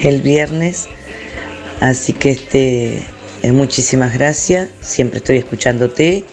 el 0.00 0.22
viernes. 0.22 0.88
Así 1.80 2.12
que 2.12 2.30
este, 2.30 3.02
muchísimas 3.52 4.14
gracias, 4.14 4.68
siempre 4.80 5.18
estoy 5.18 5.38
escuchándote. 5.38 6.24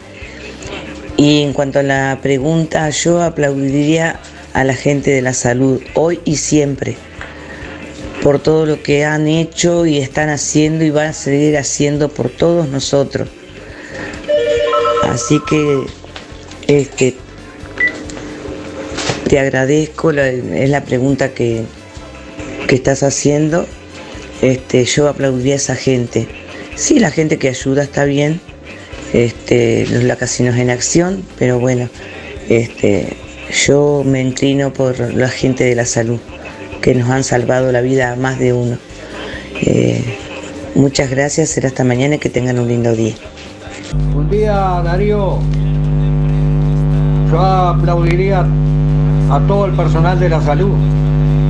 Y 1.18 1.44
en 1.44 1.54
cuanto 1.54 1.80
a 1.80 1.84
la 1.84 2.20
pregunta, 2.22 2.90
yo 2.90 3.22
aplaudiría 3.22 4.20
a 4.54 4.64
la 4.64 4.74
gente 4.74 5.12
de 5.12 5.22
la 5.22 5.34
salud 5.34 5.82
hoy 5.94 6.22
y 6.24 6.38
siempre 6.38 6.96
por 8.24 8.40
todo 8.40 8.66
lo 8.66 8.82
que 8.84 9.06
han 9.06 9.28
hecho 9.28 9.86
y 9.86 9.98
están 9.98 10.30
haciendo 10.30 10.84
y 10.84 10.90
van 10.90 11.08
a 11.08 11.14
seguir 11.14 11.58
haciendo 11.58 12.10
por 12.10 12.30
todos 12.30 12.68
nosotros. 12.68 13.30
Así 15.04 15.40
que 15.50 15.86
este, 16.68 17.16
te 19.28 19.40
agradezco, 19.40 20.12
la- 20.12 20.28
es 20.30 20.70
la 20.70 20.84
pregunta 20.84 21.34
que, 21.34 21.64
que 22.68 22.76
estás 22.76 23.04
haciendo. 23.04 23.66
Este, 24.42 24.86
yo 24.86 25.08
aplaudiría 25.08 25.54
a 25.54 25.58
esa 25.58 25.76
gente. 25.76 26.28
Sí, 26.76 27.00
la 27.00 27.12
gente 27.12 27.38
que 27.38 27.50
ayuda 27.50 27.84
está 27.84 28.06
bien, 28.06 28.40
este, 29.14 29.86
los 29.88 30.04
lacasinos 30.04 30.56
en 30.58 30.70
acción, 30.70 31.24
pero 31.38 31.60
bueno, 31.60 31.90
este, 32.48 33.18
yo 33.66 34.04
me 34.06 34.22
inclino 34.22 34.72
por 34.72 34.98
la 35.14 35.28
gente 35.28 35.66
de 35.66 35.76
la 35.76 35.86
salud, 35.86 36.20
que 36.82 36.96
nos 36.96 37.10
han 37.10 37.24
salvado 37.24 37.72
la 37.72 37.82
vida 37.82 38.14
a 38.14 38.16
más 38.16 38.40
de 38.40 38.54
uno. 38.54 38.78
Eh, 39.62 40.04
muchas 40.76 41.10
gracias, 41.10 41.50
será 41.50 41.68
hasta 41.68 41.84
mañana 41.84 42.16
y 42.16 42.20
que 42.20 42.30
tengan 42.30 42.60
un 42.60 42.68
lindo 42.68 42.96
día. 42.96 43.16
Buen 44.14 44.30
día, 44.30 44.54
Darío. 44.84 45.40
Yo 47.32 47.40
aplaudiría 47.40 48.46
a 49.30 49.40
todo 49.48 49.66
el 49.66 49.74
personal 49.74 50.20
de 50.20 50.30
la 50.30 50.42
salud 50.42 50.74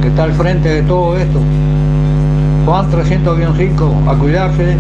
que 0.02 0.10
está 0.10 0.24
al 0.24 0.34
frente 0.34 0.70
de 0.70 0.82
todo 0.84 1.18
esto. 1.18 1.40
Juan 2.66 2.92
300-5, 2.92 4.08
a 4.08 4.18
cuidarse. 4.18 4.76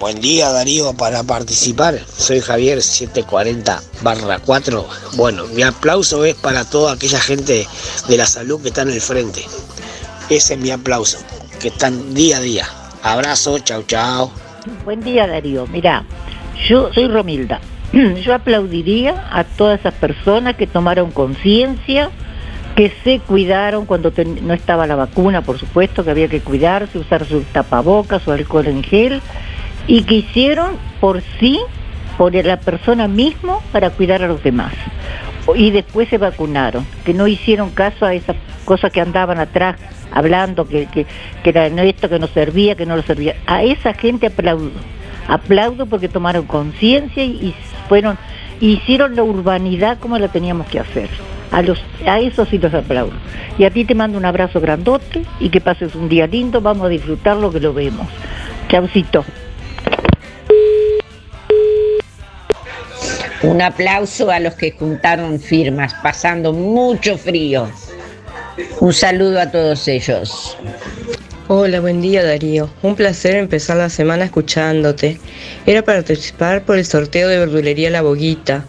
Buen 0.00 0.18
día 0.18 0.50
Darío, 0.50 0.94
para 0.94 1.22
participar 1.24 1.98
soy 2.16 2.40
Javier 2.40 2.80
740 2.80 3.82
barra 4.00 4.38
4. 4.38 4.88
Bueno, 5.16 5.44
mi 5.48 5.62
aplauso 5.62 6.24
es 6.24 6.34
para 6.36 6.64
toda 6.64 6.94
aquella 6.94 7.20
gente 7.20 7.66
de 8.08 8.16
la 8.16 8.24
salud 8.24 8.62
que 8.62 8.68
está 8.68 8.80
en 8.80 8.92
el 8.92 9.00
frente. 9.02 9.44
Ese 10.30 10.54
es 10.54 10.58
mi 10.58 10.70
aplauso, 10.70 11.18
que 11.60 11.68
están 11.68 12.14
día 12.14 12.38
a 12.38 12.40
día. 12.40 12.64
Abrazo, 13.02 13.58
chau 13.58 13.82
chau. 13.82 14.30
Buen 14.86 15.02
día 15.02 15.26
Darío, 15.26 15.66
mira, 15.66 16.06
yo 16.66 16.90
soy 16.94 17.06
Romilda. 17.06 17.60
Yo 18.24 18.34
aplaudiría 18.34 19.28
a 19.30 19.44
todas 19.44 19.80
esas 19.80 19.94
personas 19.94 20.56
que 20.56 20.68
tomaron 20.68 21.10
conciencia 21.10 22.10
que 22.74 22.92
se 23.02 23.18
cuidaron 23.18 23.84
cuando 23.84 24.12
no 24.42 24.54
estaba 24.54 24.86
la 24.86 24.94
vacuna, 24.94 25.42
por 25.42 25.58
supuesto, 25.58 26.04
que 26.04 26.10
había 26.12 26.28
que 26.28 26.40
cuidarse, 26.40 26.98
usar 26.98 27.26
su 27.26 27.42
tapabocas, 27.42 28.22
su 28.22 28.30
alcohol 28.30 28.68
en 28.68 28.84
gel, 28.84 29.20
y 29.86 30.02
que 30.02 30.16
hicieron 30.16 30.76
por 31.00 31.22
sí, 31.38 31.60
por 32.16 32.34
la 32.34 32.58
persona 32.58 33.08
mismo, 33.08 33.62
para 33.72 33.90
cuidar 33.90 34.22
a 34.22 34.28
los 34.28 34.42
demás. 34.42 34.72
Y 35.54 35.70
después 35.70 36.08
se 36.08 36.18
vacunaron, 36.18 36.86
que 37.04 37.14
no 37.14 37.26
hicieron 37.26 37.70
caso 37.70 38.06
a 38.06 38.14
esas 38.14 38.36
cosas 38.64 38.92
que 38.92 39.00
andaban 39.00 39.38
atrás 39.38 39.76
hablando, 40.12 40.66
que, 40.66 40.86
que, 40.86 41.06
que 41.42 41.50
era 41.50 41.66
esto 41.66 42.08
que 42.08 42.18
no 42.18 42.26
servía, 42.28 42.74
que 42.74 42.86
no 42.86 42.96
lo 42.96 43.02
servía. 43.02 43.36
A 43.46 43.62
esa 43.62 43.94
gente 43.94 44.26
aplaudo. 44.26 44.70
Aplaudo 45.28 45.86
porque 45.86 46.08
tomaron 46.08 46.46
conciencia 46.46 47.24
y, 47.24 47.54
fueron, 47.88 48.18
hicieron 48.60 49.16
la 49.16 49.22
urbanidad 49.22 49.98
como 49.98 50.18
la 50.18 50.28
teníamos 50.28 50.66
que 50.68 50.80
hacer. 50.80 51.08
A, 51.52 51.62
los, 51.62 51.82
a 52.06 52.20
eso 52.20 52.44
sí 52.44 52.58
los 52.58 52.72
aplaudo. 52.74 53.12
Y 53.58 53.64
a 53.64 53.70
ti 53.70 53.84
te 53.84 53.94
mando 53.94 54.18
un 54.18 54.24
abrazo 54.24 54.60
grandote 54.60 55.24
y 55.40 55.48
que 55.48 55.60
pases 55.60 55.94
un 55.94 56.08
día 56.08 56.26
lindo. 56.26 56.60
Vamos 56.60 56.86
a 56.86 56.88
disfrutar 56.88 57.36
lo 57.36 57.50
que 57.50 57.60
lo 57.60 57.72
vemos. 57.74 58.06
Chaucito. 58.68 59.24
Un 63.42 63.62
aplauso 63.62 64.30
a 64.30 64.38
los 64.38 64.54
que 64.54 64.72
juntaron 64.72 65.40
firmas, 65.40 65.94
pasando 66.02 66.52
mucho 66.52 67.16
frío. 67.16 67.68
Un 68.80 68.92
saludo 68.92 69.40
a 69.40 69.50
todos 69.50 69.88
ellos. 69.88 70.56
Hola, 71.48 71.80
buen 71.80 72.02
día 72.02 72.22
Darío. 72.22 72.68
Un 72.82 72.94
placer 72.94 73.36
empezar 73.36 73.78
la 73.78 73.88
semana 73.88 74.24
escuchándote. 74.26 75.18
Era 75.66 75.82
para 75.82 76.02
participar 76.02 76.62
por 76.62 76.76
el 76.76 76.84
sorteo 76.84 77.28
de 77.28 77.38
verdulería 77.38 77.90
La 77.90 78.02
Boguita. 78.02 78.64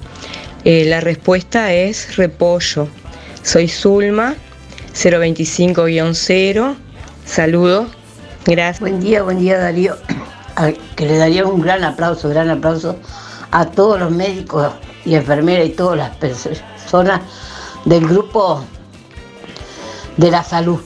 Eh, 0.63 0.85
la 0.85 1.01
respuesta 1.01 1.73
es 1.73 2.15
repollo. 2.15 2.87
Soy 3.43 3.67
Zulma, 3.67 4.35
025-0. 4.93 6.75
Saludos. 7.25 7.87
Gracias. 8.45 8.79
Buen 8.79 8.99
día, 9.01 9.21
buen 9.23 9.39
día 9.39 9.57
Darío. 9.57 9.97
A- 10.55 10.71
Que 10.95 11.05
le 11.05 11.17
daría 11.17 11.45
un 11.45 11.61
gran 11.61 11.83
aplauso, 11.83 12.29
gran 12.29 12.49
aplauso 12.49 12.97
a 13.51 13.65
todos 13.65 13.99
los 13.99 14.11
médicos 14.11 14.71
y 15.05 15.15
enfermeras 15.15 15.67
y 15.67 15.71
todas 15.71 15.97
las 15.97 16.15
personas 16.17 17.21
del 17.85 18.07
grupo 18.07 18.63
de 20.17 20.31
la 20.31 20.43
salud. 20.43 20.79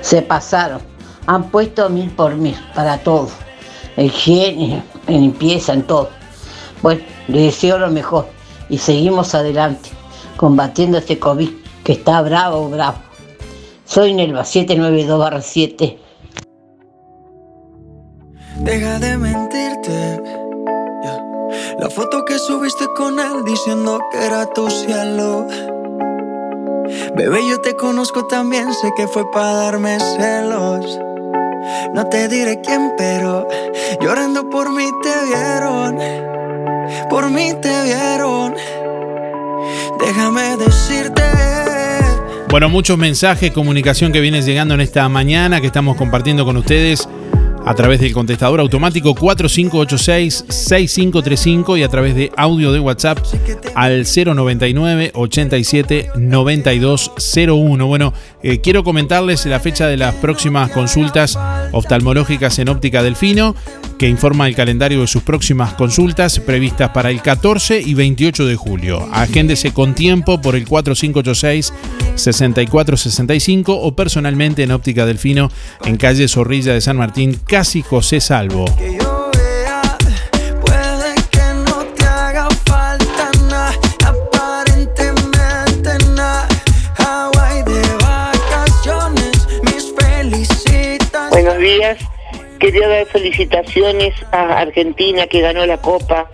Se 0.00 0.22
pasaron. 0.22 0.80
Han 1.26 1.50
puesto 1.50 1.88
mil 1.90 2.10
por 2.10 2.34
mil 2.34 2.56
para 2.74 2.98
todo. 2.98 3.28
En 3.96 4.06
higiene, 4.06 4.82
en 5.06 5.20
limpieza, 5.20 5.72
en 5.74 5.82
todo. 5.82 6.10
Bueno, 6.82 7.02
les 7.26 7.54
deseo 7.54 7.78
lo 7.78 7.90
mejor 7.90 8.28
y 8.68 8.78
seguimos 8.78 9.34
adelante, 9.34 9.90
combatiendo 10.36 10.98
este 10.98 11.18
COVID 11.18 11.50
que 11.84 11.92
está 11.92 12.22
bravo, 12.22 12.68
bravo. 12.68 12.98
Soy 13.84 14.14
Nelva 14.14 14.42
792-7. 14.42 15.98
Deja 18.60 18.98
de 18.98 19.16
mentirte. 19.16 20.37
La 21.78 21.88
foto 21.90 22.24
que 22.24 22.38
subiste 22.38 22.86
con 22.94 23.18
él 23.18 23.44
diciendo 23.44 23.98
que 24.10 24.24
era 24.24 24.46
tu 24.52 24.68
cielo. 24.70 25.46
Bebé, 27.16 27.40
yo 27.48 27.60
te 27.60 27.74
conozco 27.76 28.26
también, 28.26 28.72
sé 28.74 28.90
que 28.96 29.06
fue 29.06 29.30
para 29.30 29.52
darme 29.52 29.98
celos. 29.98 30.98
No 31.94 32.06
te 32.08 32.28
diré 32.28 32.60
quién, 32.60 32.92
pero 32.96 33.46
llorando 34.00 34.48
por 34.50 34.70
mí 34.72 34.88
te 35.02 35.26
vieron. 35.26 35.98
Por 37.10 37.30
mí 37.30 37.52
te 37.60 37.82
vieron. 37.82 38.54
Déjame 40.00 40.56
decirte. 40.56 41.22
Bueno, 42.50 42.70
muchos 42.70 42.96
mensajes, 42.96 43.50
comunicación 43.50 44.10
que 44.10 44.20
viene 44.20 44.40
llegando 44.40 44.74
en 44.74 44.80
esta 44.80 45.08
mañana 45.08 45.60
que 45.60 45.66
estamos 45.66 45.96
compartiendo 45.96 46.46
con 46.46 46.56
ustedes 46.56 47.06
a 47.64 47.74
través 47.74 48.00
del 48.00 48.12
contestador 48.12 48.60
automático 48.60 49.14
4586-6535 49.14 51.78
y 51.78 51.82
a 51.82 51.88
través 51.88 52.14
de 52.14 52.30
audio 52.36 52.70
de 52.72 52.80
WhatsApp 52.80 53.18
al 53.74 54.04
099 54.04 55.12
87 55.14 56.10
9201. 56.16 57.86
Bueno, 57.86 58.12
eh, 58.42 58.60
quiero 58.60 58.84
comentarles 58.84 59.46
la 59.46 59.60
fecha 59.60 59.86
de 59.86 59.96
las 59.96 60.14
próximas 60.16 60.70
consultas 60.70 61.38
oftalmológicas 61.72 62.58
en 62.58 62.68
óptica 62.68 63.02
Delfino, 63.02 63.54
que 63.98 64.08
informa 64.08 64.48
el 64.48 64.54
calendario 64.54 65.00
de 65.00 65.06
sus 65.06 65.22
próximas 65.22 65.74
consultas 65.74 66.38
previstas 66.38 66.90
para 66.90 67.10
el 67.10 67.20
14 67.20 67.80
y 67.80 67.94
28 67.94 68.46
de 68.46 68.56
julio. 68.56 69.08
Agéndese 69.12 69.72
con 69.72 69.94
tiempo 69.94 70.40
por 70.40 70.56
el 70.56 70.66
4586 70.66 71.72
6465 72.14 73.74
o 73.74 73.94
personalmente 73.94 74.62
en 74.62 74.72
óptica 74.72 75.06
Delfino 75.06 75.50
en 75.84 75.96
calle 75.96 76.28
Zorrilla 76.28 76.74
de 76.74 76.80
San 76.80 76.96
Martín, 76.96 77.38
casi 77.48 77.82
José 77.82 78.20
Salvo. 78.20 78.66
Buenos 91.30 91.58
días. 91.58 91.98
Quería 92.60 92.88
dar 92.88 93.06
felicitaciones 93.06 94.14
a 94.30 94.58
Argentina 94.58 95.26
que 95.26 95.40
ganó 95.40 95.64
la 95.64 95.78
Copa. 95.78 96.28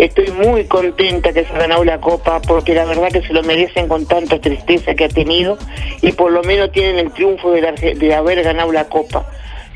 Estoy 0.00 0.32
muy 0.32 0.64
contenta 0.64 1.32
que 1.32 1.44
se 1.44 1.52
ha 1.52 1.58
ganado 1.58 1.84
la 1.84 2.00
Copa 2.00 2.40
porque 2.40 2.74
la 2.74 2.84
verdad 2.84 3.12
que 3.12 3.22
se 3.22 3.32
lo 3.32 3.44
merecen 3.44 3.86
con 3.86 4.06
tanta 4.06 4.40
tristeza 4.40 4.94
que 4.94 5.04
ha 5.04 5.08
tenido 5.08 5.56
y 6.02 6.12
por 6.12 6.32
lo 6.32 6.42
menos 6.42 6.72
tienen 6.72 6.98
el 6.98 7.12
triunfo 7.12 7.52
de, 7.52 7.60
la 7.60 7.72
de 7.72 8.14
haber 8.14 8.42
ganado 8.42 8.72
la 8.72 8.88
Copa. 8.88 9.24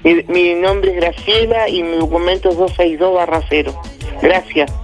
Mi, 0.04 0.54
nombre 0.54 0.90
es 0.90 0.96
Graciela 0.96 1.68
y 1.68 1.82
mi 1.82 1.96
documento 1.96 2.50
es 2.50 2.56
262 2.56 3.14
barra 3.14 3.40
0. 3.48 3.72
Gracias. 4.20 4.81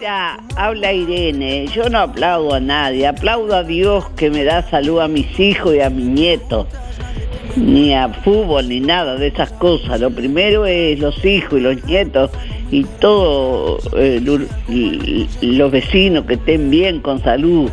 Mira, 0.00 0.38
habla 0.54 0.92
Irene, 0.92 1.66
yo 1.74 1.90
no 1.90 1.98
aplaudo 1.98 2.54
a 2.54 2.60
nadie, 2.60 3.04
aplaudo 3.04 3.56
a 3.56 3.64
Dios 3.64 4.08
que 4.10 4.30
me 4.30 4.44
da 4.44 4.62
salud 4.70 5.00
a 5.00 5.08
mis 5.08 5.40
hijos 5.40 5.74
y 5.74 5.80
a 5.80 5.90
mis 5.90 6.06
nietos. 6.06 6.68
Ni 7.56 7.92
a 7.92 8.08
fútbol 8.08 8.68
ni 8.68 8.78
nada 8.78 9.16
de 9.16 9.26
esas 9.26 9.50
cosas. 9.54 10.00
Lo 10.00 10.12
primero 10.12 10.66
es 10.66 11.00
los 11.00 11.24
hijos 11.24 11.58
y 11.58 11.62
los 11.62 11.84
nietos 11.84 12.30
y 12.70 12.84
todos 13.00 13.90
los 15.42 15.70
vecinos 15.72 16.26
que 16.26 16.34
estén 16.34 16.70
bien 16.70 17.00
con 17.00 17.20
salud. 17.20 17.68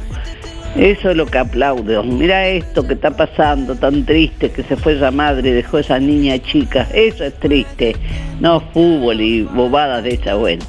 Eso 0.76 1.12
es 1.12 1.16
lo 1.16 1.28
que 1.28 1.38
aplaudo. 1.38 2.04
Mira 2.04 2.48
esto 2.48 2.88
que 2.88 2.96
está 2.96 3.12
pasando, 3.12 3.76
tan 3.76 4.04
triste, 4.04 4.50
que 4.50 4.64
se 4.64 4.76
fue 4.76 4.94
esa 4.94 5.12
madre 5.12 5.50
y 5.50 5.54
dejó 5.54 5.78
esa 5.78 6.00
niña 6.00 6.40
chica. 6.40 6.88
Eso 6.92 7.24
es 7.24 7.36
triste. 7.36 7.96
No 8.40 8.62
fútbol 8.74 9.22
y 9.22 9.44
bobadas 9.44 10.04
de 10.04 10.16
esas, 10.16 10.40
bueno. 10.40 10.66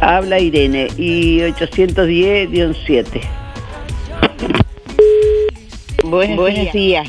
Habla 0.00 0.38
Irene 0.38 0.88
y 0.96 1.40
810-7. 1.40 3.20
Buenos, 6.04 6.36
Buenos 6.36 6.72
días. 6.72 7.08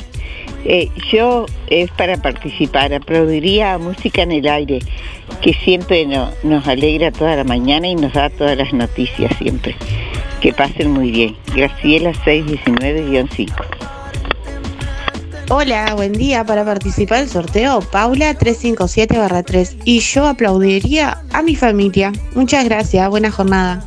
Eh, 0.64 0.88
yo 1.10 1.46
es 1.68 1.90
para 1.92 2.16
participar, 2.18 2.94
aplaudiría 2.94 3.74
a 3.74 3.78
Música 3.78 4.22
en 4.22 4.30
el 4.32 4.46
Aire, 4.48 4.78
que 5.40 5.54
siempre 5.54 6.06
no- 6.06 6.30
nos 6.44 6.68
alegra 6.68 7.10
toda 7.10 7.34
la 7.34 7.42
mañana 7.44 7.88
y 7.88 7.96
nos 7.96 8.12
da 8.12 8.30
todas 8.30 8.56
las 8.56 8.72
noticias 8.72 9.32
siempre. 9.38 9.74
Que 10.40 10.52
pasen 10.52 10.90
muy 10.92 11.10
bien. 11.10 11.36
Graciela 11.54 12.12
619-5. 12.24 13.64
Hola, 15.48 15.94
buen 15.94 16.12
día. 16.12 16.44
Para 16.44 16.64
participar 16.64 17.20
del 17.20 17.28
sorteo, 17.28 17.80
Paula 17.80 18.38
357-3. 18.38 19.76
Y 19.84 20.00
yo 20.00 20.26
aplaudiría 20.26 21.22
a 21.32 21.42
mi 21.42 21.56
familia. 21.56 22.12
Muchas 22.34 22.64
gracias. 22.64 23.08
Buena 23.08 23.30
jornada. 23.30 23.84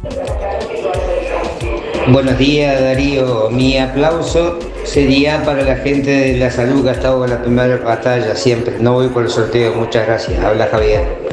Buenos 2.07 2.37
días 2.37 2.79
Darío, 2.79 3.49
mi 3.49 3.79
aplauso 3.79 4.59
sería 4.83 5.43
para 5.43 5.63
la 5.63 5.77
gente 5.77 6.11
de 6.11 6.37
la 6.37 6.51
salud 6.51 6.83
que 6.83 6.89
ha 6.89 6.93
estado 6.93 7.23
en 7.25 7.31
la 7.31 7.41
primera 7.41 7.77
batalla 7.77 8.35
siempre. 8.35 8.75
No 8.79 8.93
voy 8.93 9.07
por 9.07 9.23
el 9.23 9.29
sorteo, 9.29 9.73
muchas 9.73 10.05
gracias. 10.05 10.39
Habla 10.43 10.67
Javier. 10.67 11.25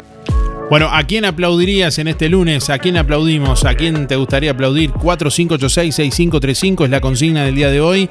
Bueno, 0.71 0.89
¿a 0.91 1.03
quién 1.03 1.25
aplaudirías 1.25 1.99
en 1.99 2.07
este 2.07 2.27
lunes? 2.29 2.71
¿A 2.71 2.79
quién 2.79 2.97
aplaudimos? 2.97 3.65
¿A 3.65 3.75
quién 3.75 4.07
te 4.07 4.15
gustaría 4.15 4.49
aplaudir? 4.49 4.91
4586-6535 4.93 6.85
es 6.85 6.89
la 6.89 6.99
consigna 6.99 7.45
del 7.45 7.53
día 7.53 7.69
de 7.69 7.79
hoy. 7.79 8.09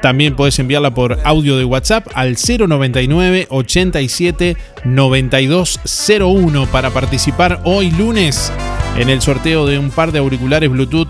También 0.00 0.36
puedes 0.36 0.58
enviarla 0.58 0.92
por 0.92 1.18
audio 1.24 1.56
de 1.56 1.64
WhatsApp 1.64 2.06
al 2.14 2.36
099 2.36 3.46
87 3.50 4.56
9201 4.84 6.66
para 6.66 6.90
participar 6.90 7.60
hoy 7.64 7.90
lunes 7.90 8.52
en 8.96 9.08
el 9.08 9.20
sorteo 9.20 9.66
de 9.66 9.78
un 9.78 9.90
par 9.90 10.12
de 10.12 10.20
auriculares 10.20 10.70
Bluetooth 10.70 11.08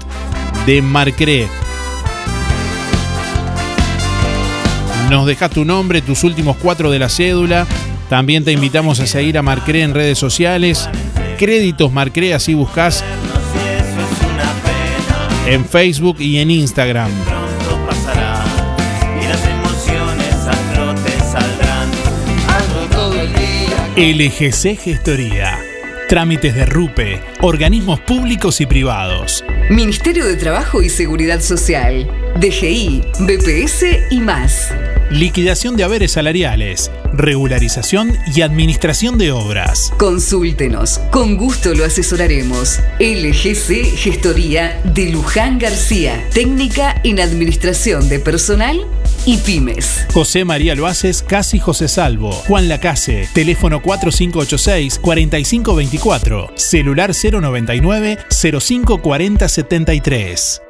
de 0.66 0.82
Marcré. 0.82 1.46
Nos 5.10 5.26
dejas 5.26 5.50
tu 5.50 5.64
nombre, 5.64 6.02
tus 6.02 6.22
últimos 6.24 6.56
cuatro 6.58 6.90
de 6.90 6.98
la 6.98 7.08
cédula 7.08 7.66
También 8.10 8.44
te 8.44 8.52
invitamos 8.52 9.00
a 9.00 9.06
seguir 9.06 9.38
a 9.38 9.42
Marcre 9.42 9.82
en 9.82 9.94
redes 9.94 10.18
sociales. 10.18 10.88
Créditos 11.38 11.92
Marcre, 11.92 12.34
así 12.34 12.54
buscas 12.54 13.04
en 15.46 15.64
Facebook 15.64 16.16
y 16.20 16.38
en 16.38 16.50
Instagram. 16.50 17.37
LGC 23.98 24.78
Gestoría. 24.78 25.58
Trámites 26.08 26.54
de 26.54 26.64
RUPE, 26.66 27.20
organismos 27.40 27.98
públicos 27.98 28.60
y 28.60 28.66
privados. 28.66 29.44
Ministerio 29.70 30.24
de 30.24 30.36
Trabajo 30.36 30.82
y 30.82 30.88
Seguridad 30.88 31.40
Social, 31.40 32.08
DGI, 32.38 33.02
BPS 33.18 34.12
y 34.12 34.20
más. 34.20 34.72
Liquidación 35.10 35.76
de 35.76 35.82
haberes 35.82 36.12
salariales, 36.12 36.92
regularización 37.12 38.16
y 38.32 38.42
administración 38.42 39.18
de 39.18 39.32
obras. 39.32 39.92
Consúltenos, 39.98 41.00
con 41.10 41.36
gusto 41.36 41.74
lo 41.74 41.84
asesoraremos. 41.84 42.78
LGC 43.00 43.96
Gestoría 43.96 44.80
de 44.84 45.08
Luján 45.08 45.58
García, 45.58 46.24
técnica 46.32 47.00
en 47.02 47.18
administración 47.18 48.08
de 48.08 48.20
personal 48.20 48.86
y 49.28 49.36
pymes. 49.36 50.06
José 50.14 50.46
María 50.46 50.74
Loaces, 50.74 51.22
Casi 51.22 51.58
José 51.58 51.88
Salvo. 51.88 52.32
Juan 52.32 52.68
Lacase, 52.68 53.28
teléfono 53.34 53.82
4586-4524, 53.82 56.52
celular 56.56 57.10
099 57.12 58.16
054073. 58.30 60.67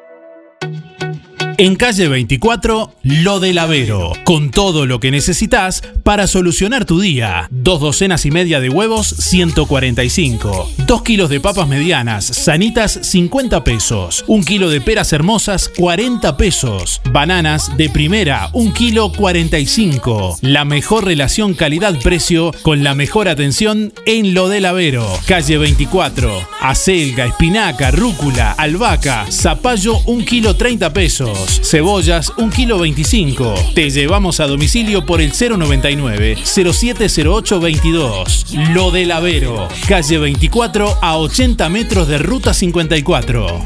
En 1.61 1.75
calle 1.75 2.07
24, 2.07 2.95
Lo 3.03 3.41
del 3.41 3.59
Avero, 3.59 4.13
con 4.23 4.53
todo 4.53 4.87
lo 4.87 5.01
que 5.01 5.11
necesitas 5.11 5.83
para 6.05 6.29
solucionar 6.29 6.85
tu 6.85 7.01
día. 7.01 7.49
Dos 7.51 7.81
docenas 7.81 8.25
y 8.27 8.31
media 8.31 8.61
de 8.61 8.69
huevos, 8.69 9.09
145. 9.09 10.71
Dos 10.87 11.03
kilos 11.03 11.31
de 11.31 11.41
papas 11.41 11.67
medianas, 11.67 12.25
sanitas, 12.25 13.01
50 13.03 13.65
pesos. 13.65 14.25
Un 14.29 14.45
kilo 14.45 14.71
de 14.71 14.81
peras 14.81 15.13
hermosas, 15.13 15.69
40 15.77 16.37
pesos. 16.37 17.01
Bananas 17.11 17.77
de 17.77 17.91
primera, 17.91 18.51
un 18.53 18.73
kilo, 18.73 19.11
45. 19.11 20.39
La 20.43 20.65
mejor 20.65 21.07
relación 21.07 21.55
calidad-precio 21.55 22.53
con 22.63 22.85
la 22.85 22.95
mejor 22.95 23.27
atención 23.27 23.93
en 24.07 24.33
Lo 24.33 24.49
del 24.49 24.65
Avero. 24.65 25.05
Calle 25.27 25.59
24, 25.59 26.41
acelga, 26.61 27.27
espinaca, 27.27 27.91
rúcula, 27.91 28.53
albahaca, 28.53 29.27
zapallo, 29.33 29.99
un 30.07 30.25
kilo, 30.25 30.55
30 30.55 30.93
pesos. 30.93 31.48
Cebollas, 31.49 32.33
1 32.37 32.51
kilo 32.51 32.79
25. 32.79 33.55
Te 33.75 33.91
llevamos 33.91 34.41
a 34.41 34.47
domicilio 34.47 35.05
por 35.05 35.21
el 35.21 35.33
099 35.33 36.37
070822. 36.45 38.47
Lo 38.73 38.91
del 38.91 39.13
Avero. 39.13 39.69
Calle 39.87 40.19
24 40.19 40.99
a 41.01 41.17
80 41.17 41.69
metros 41.69 42.09
de 42.09 42.19
Ruta 42.19 42.55
54. 42.55 43.65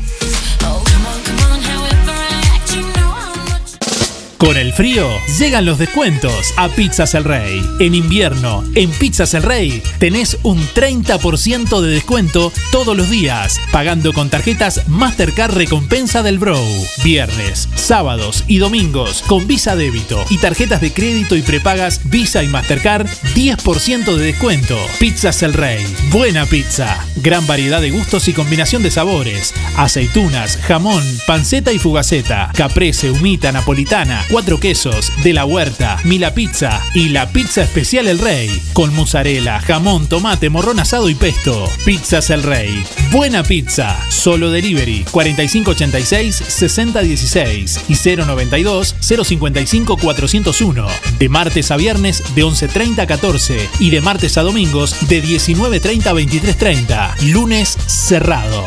Con 4.43 4.57
el 4.57 4.73
frío 4.73 5.09
llegan 5.39 5.65
los 5.65 5.79
descuentos 5.79 6.53
a 6.57 6.69
Pizzas 6.69 7.15
El 7.15 7.23
Rey. 7.23 7.63
En 7.79 7.95
invierno, 7.95 8.65
en 8.75 8.91
Pizzas 8.91 9.35
El 9.35 9.45
Rey 9.45 9.81
tenés 10.01 10.37
un 10.43 10.59
30% 10.59 11.81
de 11.81 11.89
descuento 11.89 12.53
todos 12.73 12.97
los 12.97 13.09
días, 13.09 13.61
pagando 13.71 14.13
con 14.13 14.31
tarjetas 14.31 14.89
Mastercard 14.89 15.55
Recompensa 15.55 16.25
del 16.25 16.41
Bro. 16.41 16.59
Viernes, 17.05 17.69
sábados 17.77 18.43
y 18.49 18.59
domingos 18.59 19.23
con 19.29 19.47
Visa 19.47 19.77
Débito 19.77 20.25
y 20.29 20.39
tarjetas 20.39 20.81
de 20.81 20.93
crédito 20.93 21.37
y 21.37 21.43
prepagas 21.43 22.01
Visa 22.11 22.43
y 22.43 22.49
Mastercard 22.49 23.07
10% 23.37 24.17
de 24.17 24.25
descuento. 24.25 24.77
Pizzas 24.99 25.45
El 25.45 25.55
Rey. 25.55 25.87
Buena 26.11 26.47
pizza. 26.47 27.07
Gran 27.15 27.47
variedad 27.47 27.81
de 27.81 27.93
gustos 27.93 28.27
y 28.27 28.33
combinación 28.33 28.83
de 28.83 28.91
sabores. 28.91 29.55
Aceitunas, 29.77 30.57
jamón, 30.57 31.05
panceta 31.29 31.73
y 31.73 31.79
fugaceta. 31.79 32.51
Caprese, 32.57 33.13
humita, 33.13 33.53
napolitana 33.53 34.25
cuatro 34.33 34.59
quesos, 34.59 35.13
de 35.23 35.33
la 35.35 35.45
huerta, 35.45 36.01
Mila 36.05 36.33
Pizza 36.33 36.81
y 36.95 37.11
la 37.11 37.29
pizza 37.29 37.63
especial 37.63 38.09
El 38.09 38.19
Rey, 38.19 38.49
con 38.73 38.95
mozzarella, 38.95 39.61
jamón, 39.61 40.07
tomate, 40.07 40.49
morrón 40.49 40.81
asado 40.81 41.11
y 41.11 41.15
pesto. 41.15 41.69
Pizzas 41.85 42.31
El 42.31 42.43
Rey. 42.43 42.83
Buena 43.11 43.43
pizza. 43.43 43.95
Solo 44.09 44.51
delivery 44.51 45.05
4586-6016 45.05 47.81
y 47.89 48.17
092 48.17 48.97
055 49.01 49.99
401. 49.99 50.87
De 51.19 51.29
martes 51.29 51.71
a 51.71 51.77
viernes 51.77 52.23
de 52.35 52.43
11.30 52.43 53.01
a 53.01 53.07
14 53.07 53.69
y 53.81 53.91
de 53.91 54.01
martes 54.01 54.39
a 54.39 54.43
domingos 54.43 54.97
de 55.09 55.23
19.30 55.23 56.07
a 56.07 56.15
23.30. 56.15 57.21
Lunes 57.33 57.77
cerrado. 57.87 58.65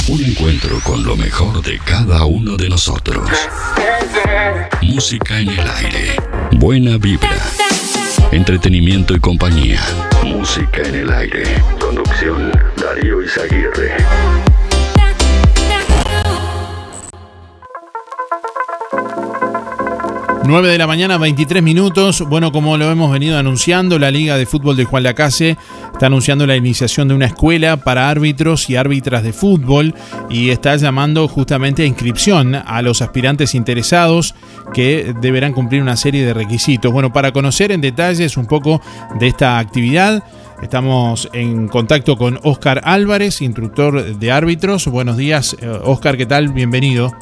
Un 0.07 0.23
encuentro 0.23 0.79
con 0.85 1.03
lo 1.05 1.17
mejor 1.17 1.61
de 1.63 1.81
cada 1.81 2.27
uno 2.27 2.57
de 2.57 2.69
nosotros. 2.69 3.29
Música 4.83 5.41
en 5.41 5.49
el 5.49 5.69
aire. 5.69 6.15
Buena 6.53 6.97
vibra. 6.97 7.37
Entretenimiento 8.31 9.15
y 9.15 9.21
compañía. 9.21 9.81
Música 10.25 10.83
en 10.83 10.95
el 10.95 11.13
aire. 11.13 11.43
Conducción 11.81 12.53
Darío 12.85 13.23
Izaguirre. 13.23 13.97
9 20.47 20.69
de 20.69 20.77
la 20.77 20.87
mañana, 20.87 21.17
23 21.17 21.63
minutos. 21.63 22.21
Bueno, 22.29 22.53
como 22.53 22.77
lo 22.77 22.91
hemos 22.91 23.11
venido 23.11 23.39
anunciando, 23.39 23.99
la 23.99 24.11
Liga 24.11 24.37
de 24.37 24.45
Fútbol 24.45 24.77
de 24.77 24.85
Juan 24.85 25.03
Lacase 25.03 25.57
está 25.95 26.07
anunciando 26.07 26.47
la 26.47 26.57
iniciación 26.57 27.09
de 27.09 27.15
una 27.15 27.25
escuela 27.25 27.79
para 27.79 28.11
árbitros 28.11 28.69
y 28.69 28.77
árbitras 28.77 29.23
de 29.23 29.33
fútbol 29.33 29.95
y 30.29 30.51
está 30.51 30.77
llamando 30.77 31.27
justamente 31.27 31.85
a 31.85 31.87
inscripción 31.87 32.55
a 32.55 32.83
los 32.83 33.01
aspirantes 33.01 33.55
interesados 33.55 34.35
que 34.75 35.15
deberán 35.23 35.55
cumplir 35.55 35.81
una 35.81 35.97
serie 35.97 36.27
de 36.27 36.35
requisitos. 36.35 36.93
Bueno, 36.93 37.11
para 37.15 37.33
conocer 37.33 37.73
en 37.73 37.81
detalles 37.81 38.37
un 38.37 38.45
poco 38.45 38.83
de 39.19 39.29
esta 39.29 39.59
actividad, 39.59 40.23
Estamos 40.65 41.29
en 41.35 41.69
contacto 41.69 42.17
con 42.17 42.41
Oscar 42.43 42.81
Álvarez, 42.85 43.43
instructor 43.43 44.03
de 44.03 44.33
árbitros. 44.33 44.89
Buenos 44.89 45.19
días, 45.19 45.55
Oscar, 45.85 46.17
¿qué 46.17 46.25
tal? 46.25 46.49
Bienvenido. 46.49 47.13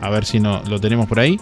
A 0.00 0.10
ver 0.10 0.24
si 0.24 0.40
no 0.40 0.60
lo 0.68 0.80
tenemos 0.80 1.06
por 1.06 1.20
ahí. 1.20 1.40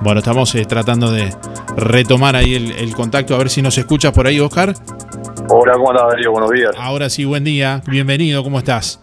Bueno, 0.00 0.20
estamos 0.20 0.54
eh, 0.54 0.64
tratando 0.64 1.12
de, 1.12 1.30
retomar 1.76 2.34
ahí 2.34 2.54
el, 2.54 2.72
el 2.72 2.94
contacto, 2.94 3.34
a 3.34 3.38
ver 3.38 3.50
si 3.50 3.60
nos 3.60 3.76
escuchas 3.76 4.12
por 4.12 4.26
ahí, 4.26 4.40
Oscar. 4.40 4.72
Hola, 5.50 5.74
¿cómo 5.74 5.90
andás, 5.90 6.08
Darío? 6.08 6.32
Buenos 6.32 6.50
días. 6.50 6.70
Ahora 6.78 7.10
sí, 7.10 7.26
buen 7.26 7.44
día, 7.44 7.82
bienvenido, 7.86 8.42
¿cómo 8.42 8.58
estás? 8.58 9.00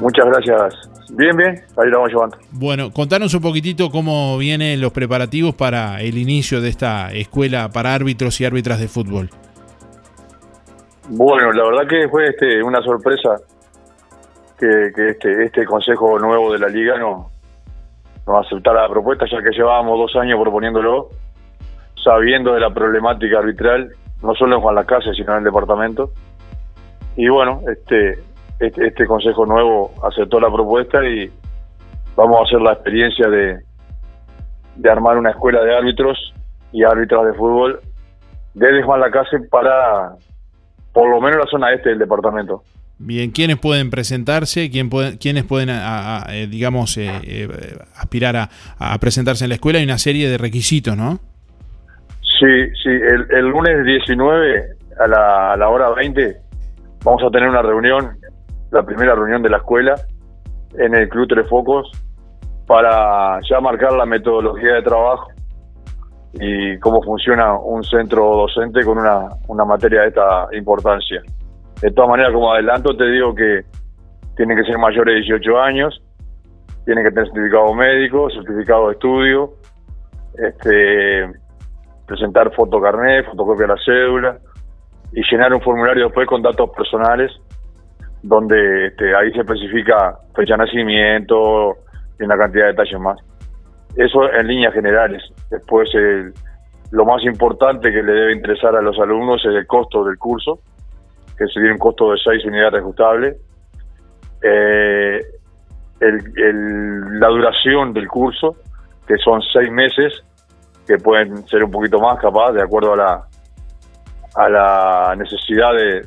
Muchas 0.00 0.26
gracias. 0.26 0.93
Bien, 1.16 1.36
bien, 1.36 1.62
ahí 1.76 1.88
lo 1.88 1.98
vamos 1.98 2.12
llevando. 2.12 2.38
Bueno, 2.50 2.90
contanos 2.90 3.32
un 3.34 3.40
poquitito 3.40 3.88
cómo 3.90 4.36
vienen 4.36 4.80
los 4.80 4.92
preparativos 4.92 5.54
para 5.54 6.00
el 6.00 6.18
inicio 6.18 6.60
de 6.60 6.68
esta 6.68 7.12
escuela 7.12 7.68
para 7.68 7.94
árbitros 7.94 8.40
y 8.40 8.44
árbitras 8.44 8.80
de 8.80 8.88
fútbol. 8.88 9.30
Bueno, 11.08 11.52
la 11.52 11.64
verdad 11.64 11.86
que 11.88 12.08
fue 12.08 12.30
este, 12.30 12.60
una 12.62 12.82
sorpresa 12.82 13.36
que, 14.58 14.90
que 14.94 15.10
este, 15.10 15.44
este 15.44 15.64
consejo 15.64 16.18
nuevo 16.18 16.52
de 16.52 16.58
la 16.58 16.68
liga 16.68 16.98
no, 16.98 17.30
no 18.26 18.38
aceptara 18.38 18.82
la 18.82 18.88
propuesta, 18.88 19.26
ya 19.30 19.40
que 19.40 19.50
llevábamos 19.50 19.96
dos 19.98 20.16
años 20.20 20.40
proponiéndolo, 20.40 21.10
sabiendo 22.02 22.54
de 22.54 22.60
la 22.60 22.74
problemática 22.74 23.38
arbitral, 23.38 23.90
no 24.20 24.34
solo 24.34 24.56
en 24.56 24.62
Juan 24.62 24.74
la 24.74 24.84
Casa, 24.84 25.12
sino 25.14 25.32
en 25.32 25.38
el 25.38 25.44
departamento. 25.44 26.10
Y 27.16 27.28
bueno, 27.28 27.60
este, 27.70 28.18
este, 28.66 28.86
este 28.88 29.06
consejo 29.06 29.46
nuevo 29.46 29.92
aceptó 30.06 30.40
la 30.40 30.50
propuesta 30.52 31.04
y 31.04 31.30
vamos 32.16 32.40
a 32.40 32.44
hacer 32.44 32.60
la 32.60 32.72
experiencia 32.72 33.28
de, 33.28 33.58
de 34.76 34.90
armar 34.90 35.16
una 35.18 35.30
escuela 35.30 35.62
de 35.62 35.76
árbitros 35.76 36.32
y 36.72 36.82
árbitras 36.84 37.24
de 37.26 37.32
fútbol 37.34 37.80
desde 38.54 38.82
Juan 38.82 39.00
la 39.00 39.10
Casa 39.10 39.36
para 39.50 40.12
por 40.92 41.10
lo 41.10 41.20
menos 41.20 41.38
la 41.44 41.46
zona 41.50 41.72
este 41.72 41.90
del 41.90 41.98
departamento. 41.98 42.62
Bien, 42.98 43.32
¿quiénes 43.32 43.58
pueden 43.58 43.90
presentarse? 43.90 44.70
¿Quién 44.70 44.88
puede, 44.88 45.18
¿Quiénes 45.18 45.42
pueden, 45.44 45.68
a- 45.70 46.22
a- 46.22 46.36
eh, 46.36 46.46
digamos, 46.46 46.96
eh, 46.96 47.10
eh, 47.24 47.48
aspirar 47.96 48.36
a, 48.36 48.48
a 48.78 48.96
presentarse 48.98 49.44
en 49.44 49.48
la 49.48 49.56
escuela? 49.56 49.80
Hay 49.80 49.84
una 49.84 49.98
serie 49.98 50.28
de 50.28 50.38
requisitos, 50.38 50.96
¿no? 50.96 51.18
Sí, 52.38 52.46
sí, 52.82 52.88
el, 52.90 53.26
el 53.30 53.46
lunes 53.48 53.84
19 53.84 54.64
a 55.00 55.08
la, 55.08 55.52
a 55.52 55.56
la 55.56 55.68
hora 55.68 55.90
20 55.90 56.36
vamos 57.04 57.22
a 57.24 57.30
tener 57.30 57.48
una 57.48 57.62
reunión, 57.62 58.10
la 58.74 58.82
primera 58.82 59.14
reunión 59.14 59.40
de 59.40 59.50
la 59.50 59.58
escuela 59.58 59.94
en 60.76 60.94
el 60.94 61.08
Club 61.08 61.28
Tres 61.28 61.48
Focos 61.48 61.88
para 62.66 63.38
ya 63.48 63.60
marcar 63.60 63.92
la 63.92 64.04
metodología 64.04 64.74
de 64.74 64.82
trabajo 64.82 65.28
y 66.32 66.76
cómo 66.80 67.00
funciona 67.00 67.56
un 67.56 67.84
centro 67.84 68.24
docente 68.36 68.84
con 68.84 68.98
una, 68.98 69.28
una 69.46 69.64
materia 69.64 70.00
de 70.00 70.08
esta 70.08 70.48
importancia. 70.52 71.22
De 71.80 71.92
todas 71.92 72.10
maneras, 72.10 72.32
como 72.32 72.52
adelanto, 72.52 72.96
te 72.96 73.04
digo 73.04 73.32
que 73.32 73.60
tienen 74.36 74.56
que 74.56 74.64
ser 74.64 74.76
mayores 74.76 75.14
de 75.14 75.20
18 75.20 75.60
años, 75.60 76.02
tienen 76.84 77.04
que 77.04 77.10
tener 77.10 77.26
certificado 77.26 77.72
médico, 77.74 78.28
certificado 78.30 78.88
de 78.88 78.92
estudio, 78.94 79.52
este, 80.36 81.32
presentar 82.08 82.52
fotocarnet, 82.52 83.24
fotocopia 83.26 83.68
de 83.68 83.72
la 83.72 83.80
cédula 83.84 84.38
y 85.12 85.22
llenar 85.30 85.54
un 85.54 85.60
formulario 85.60 86.06
después 86.06 86.26
con 86.26 86.42
datos 86.42 86.70
personales 86.70 87.30
donde 88.26 88.86
este, 88.86 89.14
ahí 89.14 89.30
se 89.32 89.40
especifica 89.40 90.16
fecha 90.34 90.54
de 90.54 90.64
nacimiento 90.64 91.76
y 92.18 92.24
una 92.24 92.38
cantidad 92.38 92.64
de 92.64 92.70
detalles 92.72 92.98
más. 93.00 93.18
Eso 93.96 94.32
en 94.32 94.46
líneas 94.46 94.72
generales. 94.72 95.22
Después 95.50 95.88
el- 95.94 96.32
lo 96.90 97.04
más 97.04 97.22
importante 97.24 97.92
que 97.92 98.02
le 98.02 98.12
debe 98.12 98.32
interesar 98.32 98.74
a 98.76 98.80
los 98.82 98.98
alumnos 98.98 99.44
es 99.44 99.54
el 99.54 99.66
costo 99.66 100.04
del 100.04 100.16
curso, 100.16 100.60
que 101.36 101.46
sería 101.48 101.72
un 101.72 101.78
costo 101.78 102.12
de 102.12 102.18
6 102.18 102.44
unidades 102.46 102.80
ajustables. 102.80 103.36
Eh, 104.42 105.20
el- 106.00 106.32
el- 106.36 107.20
la 107.20 107.28
duración 107.28 107.92
del 107.92 108.08
curso, 108.08 108.56
que 109.06 109.16
son 109.18 109.42
6 109.52 109.70
meses, 109.70 110.24
que 110.86 110.96
pueden 110.98 111.46
ser 111.48 111.62
un 111.64 111.70
poquito 111.70 111.98
más 112.00 112.18
capaz, 112.20 112.52
de 112.52 112.62
acuerdo 112.62 112.94
a 112.94 112.96
la, 112.96 113.24
a 114.36 114.48
la 114.48 115.14
necesidad 115.16 115.72
de, 115.74 116.06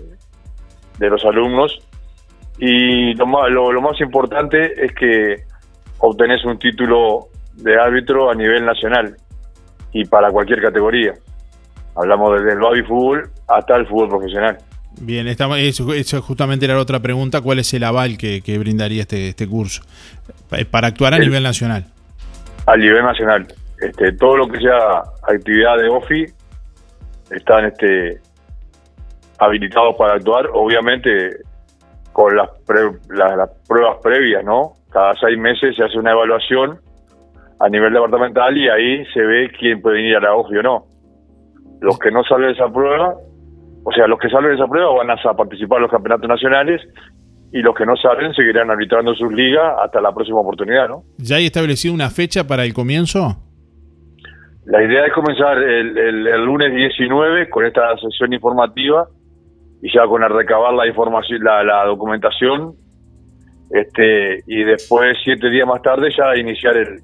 de 0.99 1.09
los 1.09 1.23
alumnos. 1.25 1.79
Y 2.59 3.13
lo 3.15 3.25
más, 3.27 3.49
lo, 3.51 3.71
lo 3.71 3.81
más 3.81 3.99
importante 4.01 4.83
es 4.83 4.91
que 4.93 5.43
obtenés 5.99 6.43
un 6.45 6.57
título 6.57 7.27
de 7.53 7.79
árbitro 7.79 8.29
a 8.29 8.35
nivel 8.35 8.65
nacional 8.65 9.15
y 9.93 10.05
para 10.05 10.31
cualquier 10.31 10.61
categoría. 10.61 11.13
Hablamos 11.95 12.39
desde 12.39 12.53
el 12.53 12.59
baby 12.59 12.83
fútbol 12.83 13.29
hasta 13.47 13.75
el 13.75 13.87
fútbol 13.87 14.09
profesional. 14.09 14.57
Bien, 14.99 15.27
estamos, 15.27 15.59
eso, 15.59 15.93
eso 15.93 16.21
justamente 16.21 16.65
era 16.65 16.73
la 16.75 16.81
otra 16.81 16.99
pregunta. 16.99 17.41
¿Cuál 17.41 17.59
es 17.59 17.71
el 17.73 17.83
aval 17.83 18.17
que, 18.17 18.41
que 18.41 18.57
brindaría 18.57 19.01
este, 19.01 19.29
este 19.29 19.47
curso? 19.47 19.83
Pa- 20.49 20.57
Para 20.69 20.87
actuar 20.87 21.13
a 21.13 21.17
El- 21.17 21.23
nivel 21.23 21.43
nacional. 21.43 21.85
a 22.65 22.75
nivel 22.77 23.03
nacional. 23.03 23.47
Este, 23.79 24.11
todo 24.13 24.37
lo 24.37 24.47
que 24.47 24.59
sea 24.59 25.03
actividad 25.27 25.77
de 25.77 25.87
OFI 25.89 26.25
están 27.29 27.65
este, 27.65 28.19
habilitados 29.37 29.95
para 29.97 30.15
actuar, 30.15 30.47
obviamente 30.53 31.37
con 32.17 32.35
las, 32.35 32.49
pre- 32.65 32.97
la- 33.15 33.35
las 33.35 33.49
pruebas 33.67 33.97
previas, 34.01 34.43
¿no? 34.43 34.71
Cada 34.91 35.13
seis 35.21 35.37
meses 35.37 35.75
se 35.75 35.83
hace 35.83 35.99
una 35.99 36.13
evaluación 36.13 36.79
a 37.59 37.69
nivel 37.69 37.93
departamental 37.93 38.57
y 38.57 38.67
ahí 38.69 39.05
se 39.13 39.21
ve 39.21 39.51
quién 39.59 39.83
puede 39.83 40.01
ir 40.01 40.15
a 40.17 40.19
la 40.21 40.33
OFI 40.33 40.57
o 40.57 40.63
no. 40.63 40.85
Los 41.79 41.99
que 41.99 42.09
no 42.09 42.23
salen 42.23 42.47
de 42.47 42.53
esa 42.53 42.69
prueba, 42.73 43.13
o 43.83 43.91
sea, 43.91 44.07
los 44.07 44.17
que 44.17 44.29
salen 44.29 44.49
de 44.49 44.55
esa 44.55 44.65
prueba 44.65 44.91
van 44.95 45.11
a 45.11 45.15
participar 45.35 45.77
en 45.77 45.81
los 45.83 45.91
campeonatos 45.91 46.27
nacionales 46.27 46.81
y 47.51 47.59
los 47.61 47.75
que 47.75 47.85
no 47.85 47.95
salen 47.95 48.33
seguirán 48.33 48.71
arbitrando 48.71 49.13
sus 49.13 49.31
ligas 49.31 49.75
hasta 49.83 50.01
la 50.01 50.11
próxima 50.11 50.39
oportunidad, 50.39 50.89
¿no? 50.89 51.03
¿Ya 51.19 51.35
hay 51.35 51.45
establecido 51.45 51.93
una 51.93 52.09
fecha 52.09 52.47
para 52.47 52.63
el 52.65 52.73
comienzo? 52.73 53.37
La 54.65 54.83
idea 54.83 55.05
es 55.05 55.13
comenzar 55.13 55.55
el, 55.59 55.95
el- 55.95 56.27
el 56.27 56.43
lunes 56.45 56.73
19 56.73 57.47
con 57.51 57.63
esta 57.63 57.95
sesión 57.97 58.33
informativa 58.33 59.07
y 59.87 59.93
ya 59.95 60.05
con 60.05 60.23
el 60.23 60.29
recabar 60.29 60.73
la 60.73 60.85
información, 60.87 61.43
la, 61.43 61.63
la 61.63 61.85
documentación, 61.85 62.73
este 63.69 64.43
y 64.47 64.63
después 64.63 65.17
siete 65.23 65.49
días 65.49 65.67
más 65.67 65.81
tarde 65.81 66.09
ya 66.17 66.35
iniciar 66.39 66.77
el- 66.77 66.99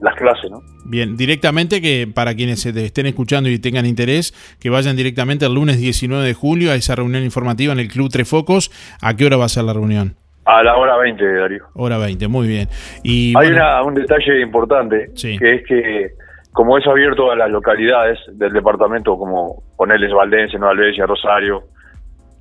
las 0.00 0.14
clases, 0.16 0.50
¿no? 0.50 0.60
Bien, 0.84 1.16
directamente 1.16 1.80
que 1.80 2.06
para 2.12 2.34
quienes 2.34 2.66
estén 2.66 3.06
escuchando 3.06 3.48
y 3.48 3.58
tengan 3.58 3.86
interés, 3.86 4.34
que 4.60 4.68
vayan 4.68 4.96
directamente 4.96 5.46
el 5.46 5.54
lunes 5.54 5.80
19 5.80 6.24
de 6.26 6.34
julio 6.34 6.72
a 6.72 6.74
esa 6.74 6.94
reunión 6.94 7.22
informativa 7.22 7.72
en 7.72 7.78
el 7.78 7.88
Club 7.88 8.10
Tres 8.12 8.28
Focos. 8.28 8.70
¿A 9.00 9.14
qué 9.16 9.24
hora 9.24 9.36
va 9.38 9.46
a 9.46 9.48
ser 9.48 9.64
la 9.64 9.72
reunión? 9.72 10.14
A 10.44 10.62
la 10.62 10.76
hora 10.76 10.96
20, 10.98 11.24
Darío. 11.24 11.64
Hora 11.74 11.96
20, 11.96 12.28
muy 12.28 12.46
bien. 12.48 12.68
Y 13.02 13.28
Hay 13.28 13.46
bueno, 13.48 13.56
una- 13.56 13.82
un 13.82 13.94
detalle 13.94 14.42
importante, 14.42 15.10
que 15.38 15.54
es 15.54 15.66
que 15.66 16.08
como 16.52 16.76
es 16.76 16.86
abierto 16.86 17.30
a 17.30 17.36
las 17.36 17.50
localidades 17.50 18.18
del 18.32 18.52
departamento, 18.52 19.16
como 19.16 19.62
ponerles 19.78 20.12
Valdense, 20.12 20.58
Nueva 20.58 20.72
Albesia, 20.72 21.06
Rosario, 21.06 21.62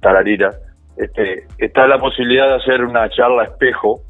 Tararira, 0.03 0.51
este, 0.97 1.47
está 1.57 1.87
la 1.87 1.97
posibilidad 1.97 2.49
de 2.49 2.55
hacer 2.55 2.83
una 2.83 3.09
charla 3.09 3.45
espejo, 3.45 4.01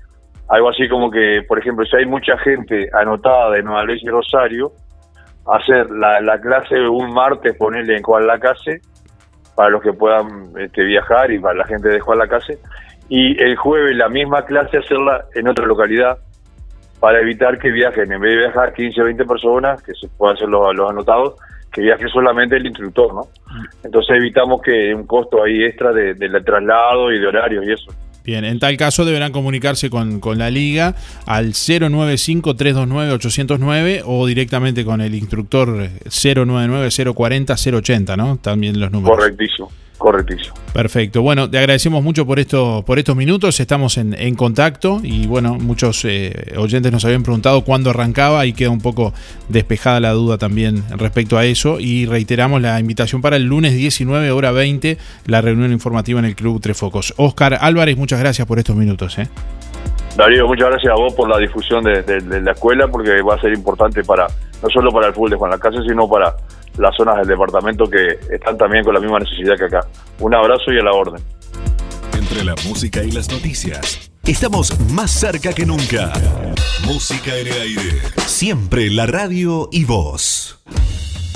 algo 0.49 0.69
así 0.69 0.89
como 0.89 1.09
que, 1.09 1.43
por 1.47 1.59
ejemplo, 1.59 1.85
si 1.85 1.95
hay 1.95 2.05
mucha 2.05 2.37
gente 2.39 2.89
anotada 2.93 3.51
de 3.51 3.63
Nueva 3.63 3.81
Albesia 3.81 4.07
y 4.07 4.11
Rosario, 4.11 4.73
hacer 5.47 5.89
la, 5.91 6.19
la 6.19 6.39
clase 6.41 6.75
un 6.87 7.13
martes, 7.13 7.55
ponerle 7.57 7.95
en 7.95 8.03
Juan 8.03 8.27
Lacase, 8.27 8.81
para 9.55 9.69
los 9.69 9.81
que 9.81 9.93
puedan 9.93 10.51
este, 10.57 10.83
viajar 10.83 11.31
y 11.31 11.39
para 11.39 11.55
la 11.55 11.65
gente 11.65 11.87
de 11.87 11.99
Juan 11.99 12.19
Lacase, 12.19 12.59
y 13.07 13.41
el 13.41 13.55
jueves 13.55 13.95
la 13.95 14.09
misma 14.09 14.45
clase 14.45 14.77
hacerla 14.77 15.25
en 15.35 15.47
otra 15.47 15.65
localidad 15.65 16.17
para 16.99 17.19
evitar 17.19 17.59
que 17.59 17.69
viajen, 17.69 18.11
en 18.11 18.21
vez 18.21 18.31
de 18.31 18.37
viajar 18.37 18.73
15 18.73 19.01
o 19.01 19.05
20 19.05 19.25
personas, 19.25 19.83
que 19.83 19.93
se 19.93 20.07
puedan 20.17 20.35
hacer 20.35 20.47
los 20.47 20.89
anotados, 20.89 21.35
que 21.74 21.82
viaje 21.82 22.07
solamente 22.07 22.55
el 22.55 22.65
instructor, 22.67 23.13
¿no? 23.13 23.28
Entonces 23.84 24.15
evitamos 24.15 24.61
que 24.61 24.93
un 24.93 25.07
costo 25.07 25.43
ahí 25.43 25.63
extra 25.63 25.91
de, 25.91 26.13
del 26.13 26.45
traslado 26.45 27.11
y 27.11 27.19
de 27.19 27.28
horarios 27.28 27.65
y 27.65 27.71
eso. 27.71 27.91
bien, 28.24 28.45
en 28.45 28.59
tal 28.59 28.78
caso 28.78 29.05
deberán 29.05 29.32
comunicarse 29.32 29.89
con, 29.89 30.19
con 30.19 30.38
la 30.38 30.51
liga 30.51 30.93
al 31.26 31.53
095-329-809 31.53 34.03
o 34.05 34.28
directamente 34.28 34.86
con 34.86 35.01
el 35.01 35.15
instructor 35.15 35.89
099-040-080, 36.05 38.17
¿no? 38.17 38.38
También 38.38 38.80
los 38.80 38.91
números. 38.91 39.17
Correctísimo, 39.17 39.71
correctísimo. 40.04 40.54
Perfecto. 40.74 41.22
Bueno, 41.22 41.49
te 41.49 41.58
agradecemos 41.58 42.04
mucho 42.04 42.26
por 42.26 42.39
esto, 42.39 42.84
por 42.86 42.99
estos 42.99 43.16
minutos. 43.16 43.60
Estamos 43.60 43.97
en, 43.97 44.14
en 44.14 44.36
contacto 44.36 44.99
y 45.01 45.26
bueno, 45.28 45.56
muchos 45.56 46.04
eh, 46.06 46.54
oyentes 46.58 46.91
nos 46.91 47.06
habían 47.06 47.24
preguntado 47.24 47.64
cuándo 47.64 47.89
arrancaba 47.89 48.45
y 48.45 48.54
queda 48.54 48.70
un 48.70 48.82
poco 48.82 49.14
despejada 49.49 49.99
la 49.99 50.12
duda 50.12 50.38
también 50.38 50.84
respecto 50.97 51.38
a 51.38 51.45
eso. 51.45 51.80
Y 51.80 52.06
reiteramos 52.06 52.62
la 52.62 52.80
invitación 52.80 53.22
para 53.22 53.36
el 53.38 53.43
lunes 53.45 53.74
19 53.76 54.32
hora 54.32 54.51
20, 54.51 54.97
la 55.28 55.41
reunión 55.41 55.72
informativa 55.72 56.20
en 56.20 56.26
el 56.26 56.36
Club 56.36 56.60
Tres 56.62 56.78
Focos. 56.78 57.14
Oscar 57.18 57.58
Álvarez, 57.62 57.97
muchas 57.97 58.20
gracias 58.20 58.45
por 58.47 58.60
estos 58.60 58.76
minutos. 58.76 59.18
¿eh? 59.20 59.28
Darío, 60.18 60.45
muchas 60.47 60.70
gracias 60.70 60.91
a 60.91 60.95
vos 60.95 61.14
por 61.16 61.28
la 61.30 61.38
difusión 61.39 61.84
de, 61.84 62.04
de- 62.04 62.20
de 62.22 62.41
la 62.41 62.51
escuela, 62.51 62.88
porque 62.88 63.22
va 63.22 63.36
a 63.36 63.41
ser 63.41 63.51
importante 63.54 64.04
para 64.04 64.28
no 64.62 64.70
solo 64.70 64.91
para 64.91 65.08
el 65.08 65.14
fútbol 65.14 65.32
de 65.32 65.36
Juan 65.38 65.51
Lacase, 65.51 65.78
sino 65.88 66.08
para 66.08 66.36
las 66.78 66.95
zonas 66.95 67.17
del 67.17 67.28
departamento 67.28 67.86
que 67.86 68.19
están 68.34 68.57
también 68.57 68.84
con 68.84 68.93
la 68.93 68.99
misma 68.99 69.19
necesidad 69.19 69.55
que 69.57 69.65
acá. 69.65 69.88
Un 70.19 70.34
abrazo 70.34 70.71
y 70.71 70.80
a 70.80 70.84
la 70.84 70.91
orden. 70.91 71.21
Entre 72.17 72.43
la 72.43 72.55
música 72.67 73.03
y 73.03 73.11
las 73.11 73.30
noticias, 73.32 74.11
estamos 74.26 74.80
más 74.91 75.11
cerca 75.11 75.53
que 75.53 75.65
nunca. 75.65 76.13
Música 76.86 77.36
en 77.38 77.47
el 77.47 77.61
aire. 77.61 78.01
Siempre 78.26 78.89
la 78.89 79.05
radio 79.05 79.69
y 79.71 79.86
voz. 79.86 80.59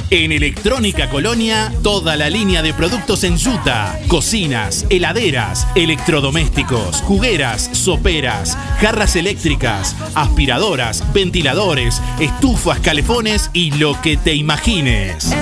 En 0.10 0.32
Electrónica 0.32 1.10
Colonia, 1.10 1.74
toda 1.84 2.16
la 2.16 2.30
línea 2.30 2.62
de 2.62 2.74
productos 2.74 3.26
en 3.26 3.36
yuta, 3.36 4.00
cocinas, 4.08 4.86
heladeras, 4.90 5.68
electrodomésticos, 5.76 7.02
jugueras, 7.02 7.70
soperas, 7.74 8.58
jarras 8.80 9.18
eléctricas, 9.18 9.98
aspiradoras, 10.16 11.04
ventiladores, 11.12 12.02
estufas, 12.22 12.80
calefones 12.80 13.50
y 13.52 13.72
lo 13.72 14.02
que 14.02 14.16
te 14.16 14.34
imagines. 14.34 15.36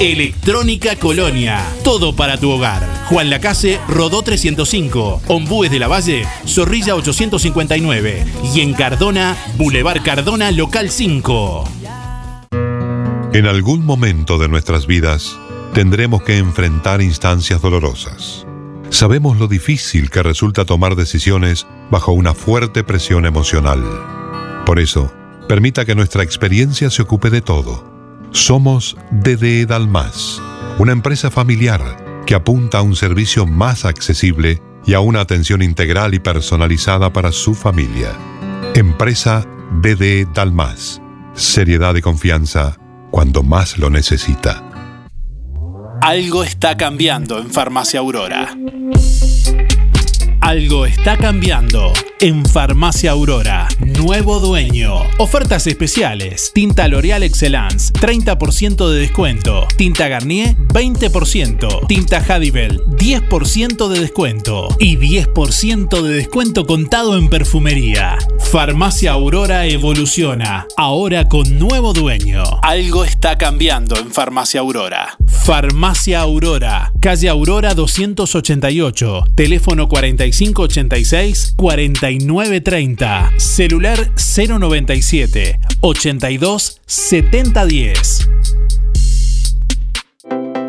Electrónica 0.00 0.96
Colonia, 0.96 1.64
todo 1.82 2.14
para 2.14 2.38
tu 2.38 2.50
hogar. 2.50 2.86
Juan 3.08 3.30
Lacase, 3.30 3.80
Rodó 3.88 4.20
305, 4.20 5.22
Ombúes 5.26 5.70
de 5.70 5.78
la 5.78 5.88
Valle, 5.88 6.26
Zorrilla 6.46 6.94
859 6.94 8.26
y 8.54 8.60
en 8.60 8.74
Cardona, 8.74 9.34
Boulevard 9.56 10.02
Cardona, 10.02 10.50
local 10.50 10.90
5. 10.90 11.64
En 13.32 13.46
algún 13.46 13.86
momento 13.86 14.36
de 14.36 14.48
nuestras 14.48 14.86
vidas 14.86 15.38
tendremos 15.72 16.22
que 16.22 16.36
enfrentar 16.36 17.00
instancias 17.00 17.62
dolorosas. 17.62 18.46
Sabemos 18.90 19.38
lo 19.38 19.48
difícil 19.48 20.10
que 20.10 20.22
resulta 20.22 20.66
tomar 20.66 20.94
decisiones 20.94 21.66
bajo 21.90 22.12
una 22.12 22.34
fuerte 22.34 22.84
presión 22.84 23.24
emocional. 23.24 23.82
Por 24.66 24.78
eso, 24.78 25.10
permita 25.48 25.86
que 25.86 25.94
nuestra 25.94 26.22
experiencia 26.22 26.90
se 26.90 27.00
ocupe 27.00 27.30
de 27.30 27.40
todo. 27.40 27.95
Somos 28.36 28.98
DDE 29.10 29.64
Dalmas, 29.64 30.42
una 30.78 30.92
empresa 30.92 31.30
familiar 31.30 31.80
que 32.26 32.34
apunta 32.34 32.78
a 32.78 32.82
un 32.82 32.94
servicio 32.94 33.46
más 33.46 33.86
accesible 33.86 34.60
y 34.84 34.92
a 34.92 35.00
una 35.00 35.22
atención 35.22 35.62
integral 35.62 36.12
y 36.12 36.18
personalizada 36.18 37.14
para 37.14 37.32
su 37.32 37.54
familia. 37.54 38.12
Empresa 38.74 39.46
DDE 39.80 40.28
Dalmas. 40.34 41.00
Seriedad 41.32 41.94
y 41.96 42.02
confianza 42.02 42.76
cuando 43.10 43.42
más 43.42 43.78
lo 43.78 43.88
necesita. 43.88 44.62
Algo 46.02 46.44
está 46.44 46.76
cambiando 46.76 47.38
en 47.38 47.50
Farmacia 47.50 48.00
Aurora. 48.00 48.54
Algo 50.46 50.86
está 50.86 51.16
cambiando 51.16 51.92
en 52.20 52.46
Farmacia 52.46 53.10
Aurora. 53.10 53.66
Nuevo 53.80 54.38
dueño. 54.38 55.02
Ofertas 55.18 55.66
especiales. 55.66 56.52
Tinta 56.54 56.86
L'Oreal 56.86 57.24
Excellence, 57.24 57.92
30% 57.92 58.88
de 58.88 59.00
descuento. 59.00 59.66
Tinta 59.76 60.06
Garnier, 60.06 60.56
20%. 60.56 61.88
Tinta 61.88 62.18
Hadibel, 62.18 62.80
10% 62.84 63.88
de 63.88 64.00
descuento. 64.00 64.68
Y 64.78 64.96
10% 64.96 66.00
de 66.00 66.14
descuento 66.14 66.64
contado 66.64 67.18
en 67.18 67.28
perfumería. 67.28 68.16
Farmacia 68.38 69.12
Aurora 69.12 69.66
evoluciona. 69.66 70.68
Ahora 70.76 71.26
con 71.26 71.58
nuevo 71.58 71.92
dueño. 71.92 72.44
Algo 72.62 73.04
está 73.04 73.36
cambiando 73.36 73.98
en 73.98 74.12
Farmacia 74.12 74.60
Aurora. 74.60 75.16
Farmacia 75.26 76.20
Aurora. 76.20 76.92
Calle 77.00 77.28
Aurora 77.28 77.74
288. 77.74 79.24
Teléfono 79.34 79.88
4586 80.36 81.54
4930. 81.56 83.30
Celular 83.38 84.10
097 84.16 85.58
82 85.80 86.80
7010. 86.86 88.28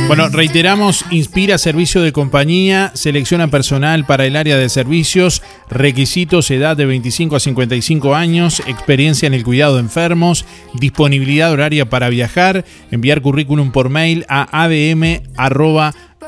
Bueno, 0.06 0.28
reiteramos, 0.30 1.04
inspira 1.10 1.58
servicio 1.58 2.00
de 2.02 2.12
compañía, 2.12 2.92
selecciona 2.94 3.48
personal 3.48 4.06
para 4.06 4.24
el 4.26 4.36
área 4.36 4.56
de 4.56 4.70
servicios, 4.70 5.42
requisitos, 5.68 6.50
edad 6.50 6.76
de 6.76 6.86
25 6.86 7.36
a 7.36 7.40
55 7.40 8.14
años, 8.14 8.62
experiencia 8.66 9.26
en 9.26 9.34
el 9.34 9.44
cuidado 9.44 9.74
de 9.74 9.80
enfermos, 9.80 10.46
disponibilidad 10.74 11.52
horaria 11.52 11.90
para 11.90 12.08
viajar, 12.08 12.64
enviar 12.90 13.20
currículum 13.20 13.72
por 13.72 13.90
mail 13.90 14.24
a 14.28 14.64
adm 14.64 15.20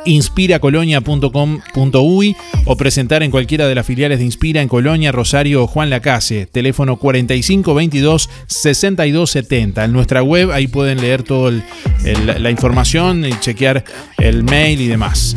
inspiracolonia.com.uy 0.05 2.37
o 2.67 2.77
presentar 2.77 3.23
en 3.23 3.31
cualquiera 3.31 3.67
de 3.67 3.75
las 3.75 3.87
filiales 3.87 4.19
de 4.19 4.25
Inspira 4.25 4.61
en 4.63 4.69
Colonia, 4.69 5.13
Rosario 5.13 5.65
o 5.65 5.67
Juan 5.67 5.91
Lacase. 5.91 6.47
Teléfono 6.47 6.97
4522 6.97 8.31
6270. 8.47 9.85
En 9.85 9.93
nuestra 9.93 10.23
web 10.23 10.51
ahí 10.53 10.67
pueden 10.67 10.99
leer 11.01 11.23
toda 11.23 11.53
la 12.25 12.51
información 12.51 13.27
y 13.27 13.33
chequear 13.41 13.85
el 14.19 14.45
mail 14.45 14.81
y 14.81 14.89
demás. 14.89 15.37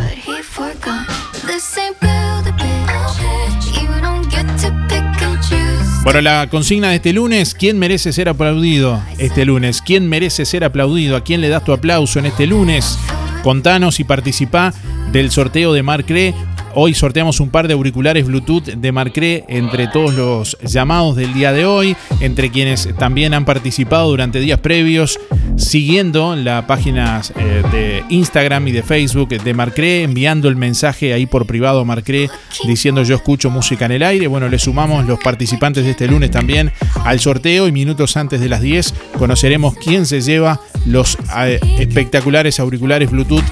Bueno, 6.03 6.19
la 6.19 6.49
consigna 6.49 6.89
de 6.89 6.97
este 6.97 7.13
lunes, 7.13 7.53
¿quién 7.53 7.79
merece 7.79 8.11
ser 8.11 8.27
aplaudido 8.27 9.01
este 9.17 9.45
lunes? 9.45 9.81
¿Quién 9.81 10.09
merece 10.09 10.45
ser 10.45 10.65
aplaudido? 10.65 11.15
¿A 11.15 11.23
quién 11.23 11.39
le 11.39 11.47
das 11.47 11.63
tu 11.63 11.71
aplauso 11.71 12.19
en 12.19 12.25
este 12.25 12.45
lunes? 12.45 12.99
Contanos 13.43 13.99
y 13.99 14.05
participá 14.05 14.73
del 15.11 15.29
sorteo 15.29 15.73
de 15.73 15.83
Marcre 15.83 16.33
hoy 16.75 16.93
sorteamos 16.93 17.39
un 17.39 17.49
par 17.49 17.67
de 17.67 17.73
auriculares 17.73 18.25
Bluetooth 18.25 18.65
de 18.65 18.91
Marcré 18.91 19.43
entre 19.47 19.87
todos 19.87 20.13
los 20.13 20.57
llamados 20.63 21.15
del 21.15 21.33
día 21.33 21.51
de 21.51 21.65
hoy, 21.65 21.95
entre 22.19 22.49
quienes 22.49 22.89
también 22.97 23.33
han 23.33 23.45
participado 23.45 24.09
durante 24.09 24.39
días 24.39 24.59
previos, 24.59 25.19
siguiendo 25.55 26.35
la 26.35 26.67
página 26.67 27.21
eh, 27.35 27.63
de 27.71 28.03
Instagram 28.09 28.67
y 28.67 28.71
de 28.71 28.83
Facebook 28.83 29.29
de 29.29 29.53
Marcré, 29.53 30.03
enviando 30.03 30.47
el 30.47 30.55
mensaje 30.55 31.13
ahí 31.13 31.25
por 31.25 31.45
privado 31.45 31.81
a 31.81 31.85
Marcré 31.85 32.29
diciendo 32.65 33.03
yo 33.03 33.15
escucho 33.15 33.49
música 33.49 33.85
en 33.85 33.93
el 33.93 34.03
aire. 34.03 34.27
Bueno, 34.27 34.49
le 34.49 34.59
sumamos 34.59 35.05
los 35.05 35.19
participantes 35.19 35.85
de 35.85 35.91
este 35.91 36.07
lunes 36.07 36.31
también 36.31 36.71
al 37.03 37.19
sorteo 37.19 37.67
y 37.67 37.71
minutos 37.71 38.17
antes 38.17 38.39
de 38.39 38.49
las 38.49 38.61
10 38.61 38.93
conoceremos 39.17 39.75
quién 39.75 40.05
se 40.05 40.21
lleva 40.21 40.59
los 40.85 41.17
eh, 41.37 41.59
espectaculares 41.79 42.59
auriculares 42.59 43.09
Bluetooth 43.09 43.43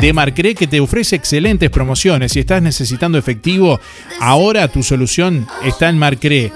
de 0.00 0.12
Marcré 0.12 0.54
que 0.54 0.66
te 0.66 0.80
ofrece 0.80 1.14
excelentes 1.16 1.70
promociones. 1.70 2.32
Si 2.32 2.40
estás 2.40 2.60
necesitando 2.62 3.18
efectivo, 3.18 3.80
ahora 4.20 4.68
tu 4.68 4.82
solución 4.82 5.46
está 5.64 5.88
en 5.88 5.96
Marcré. 5.98 6.52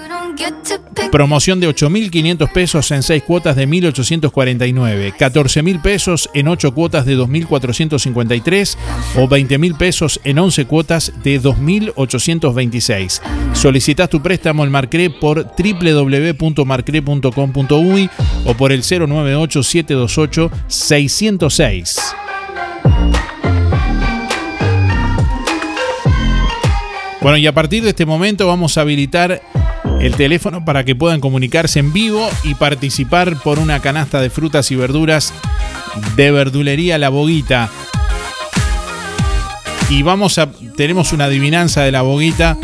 Promoción 1.11 1.59
de 1.59 1.67
8.500 1.67 2.53
pesos 2.53 2.91
en 2.91 3.01
6 3.03 3.23
cuotas 3.23 3.57
de 3.57 3.67
1.849, 3.67 5.13
14.000 5.17 5.81
pesos 5.81 6.29
en 6.33 6.47
8 6.47 6.73
cuotas 6.73 7.05
de 7.05 7.17
2.453 7.17 8.77
o 9.17 9.27
20.000 9.27 9.77
pesos 9.77 10.21
en 10.23 10.39
11 10.39 10.63
cuotas 10.65 11.11
de 11.21 11.41
2.826. 11.41 13.19
Solicitas 13.53 14.09
tu 14.09 14.21
préstamo 14.21 14.63
en 14.63 14.71
Marcré 14.71 15.09
por 15.09 15.45
www.marcré.com.uy 15.45 18.09
o 18.45 18.53
por 18.53 18.71
el 18.71 18.81
098 18.81 19.61
Bueno, 27.21 27.37
y 27.37 27.45
a 27.45 27.53
partir 27.53 27.83
de 27.83 27.89
este 27.89 28.07
momento 28.07 28.47
vamos 28.47 28.77
a 28.77 28.81
habilitar 28.81 29.41
el 29.99 30.15
teléfono 30.15 30.65
para 30.65 30.83
que 30.83 30.95
puedan 30.95 31.19
comunicarse 31.19 31.79
en 31.79 31.93
vivo 31.93 32.27
y 32.43 32.55
participar 32.55 33.37
por 33.43 33.59
una 33.59 33.79
canasta 33.79 34.19
de 34.19 34.31
frutas 34.31 34.71
y 34.71 34.75
verduras 34.75 35.31
de 36.15 36.31
verdulería 36.31 36.97
La 36.97 37.09
Boguita. 37.09 37.69
Y 39.91 40.01
vamos 40.01 40.39
a. 40.39 40.49
Tenemos 40.75 41.13
una 41.13 41.25
adivinanza 41.25 41.83
de 41.83 41.91
la 41.91 42.01
Boguita 42.01 42.57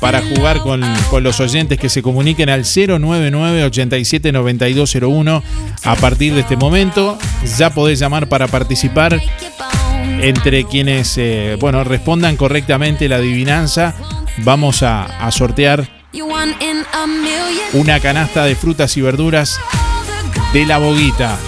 para 0.00 0.20
jugar 0.22 0.58
con, 0.60 0.82
con, 1.10 1.22
los 1.22 1.38
oyentes 1.38 1.78
que 1.78 1.88
se 1.88 2.02
comuniquen 2.02 2.48
al 2.48 2.64
099 2.64 3.64
87 3.64 4.32
9201 4.32 5.42
a 5.84 5.96
partir 5.96 6.34
de 6.34 6.40
este 6.40 6.56
momento. 6.56 7.16
Ya 7.56 7.70
podés 7.70 8.00
llamar 8.00 8.28
para 8.28 8.48
participar 8.48 9.20
entre 10.20 10.64
quienes 10.64 11.16
eh, 11.18 11.56
bueno, 11.60 11.84
respondan 11.84 12.36
correctamente 12.36 13.08
la 13.08 13.16
adivinanza. 13.16 13.94
Vamos 14.38 14.82
a, 14.82 15.30
sortear 15.30 15.88
una 17.72 18.00
canasta 18.00 18.44
de 18.44 18.54
frutas 18.54 18.96
y 18.96 19.00
verduras 19.00 19.58
de 20.52 20.66
la 20.66 20.78
boguita. 20.78 21.38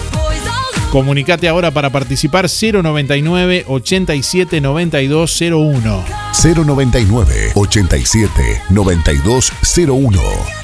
Comunicate 0.91 1.47
ahora 1.47 1.71
para 1.71 1.89
participar 1.89 2.47
099 2.49 3.65
87 3.67 4.59
92 4.59 5.41
01. 5.41 6.05
099 6.43 7.51
87 7.55 8.61
92 8.69 9.53
01. 9.87 10.60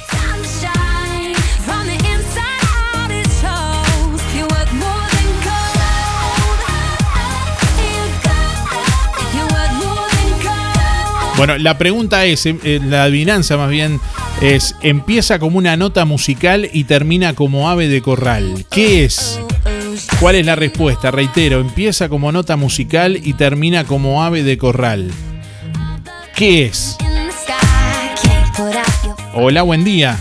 Bueno, 11.38 11.56
la 11.60 11.78
pregunta 11.78 12.26
es, 12.26 12.48
eh, 12.48 12.58
eh, 12.64 12.80
la 12.84 13.04
adivinanza 13.04 13.58
más 13.58 13.70
bien, 13.70 14.00
es, 14.42 14.76
empieza 14.82 15.38
como 15.38 15.60
una 15.60 15.78
nota 15.78 16.04
musical 16.04 16.68
y 16.74 16.86
termina 16.86 17.36
como 17.36 17.70
ave 17.70 17.88
de 17.88 18.02
corral. 18.02 18.66
¿Qué 18.72 19.06
es? 19.06 19.40
¿Cuál 20.20 20.34
es 20.34 20.48
la 20.48 20.56
respuesta? 20.56 21.12
Reitero, 21.12 21.60
empieza 21.60 22.10
como 22.10 22.32
nota 22.32 22.56
musical 22.56 23.20
y 23.24 23.34
termina 23.34 23.84
como 23.84 24.24
ave 24.24 24.42
de 24.42 24.58
corral. 24.58 25.12
¿Qué 26.36 26.66
es? 26.66 26.98
Hola, 29.36 29.62
buen 29.62 29.84
día. 29.84 30.18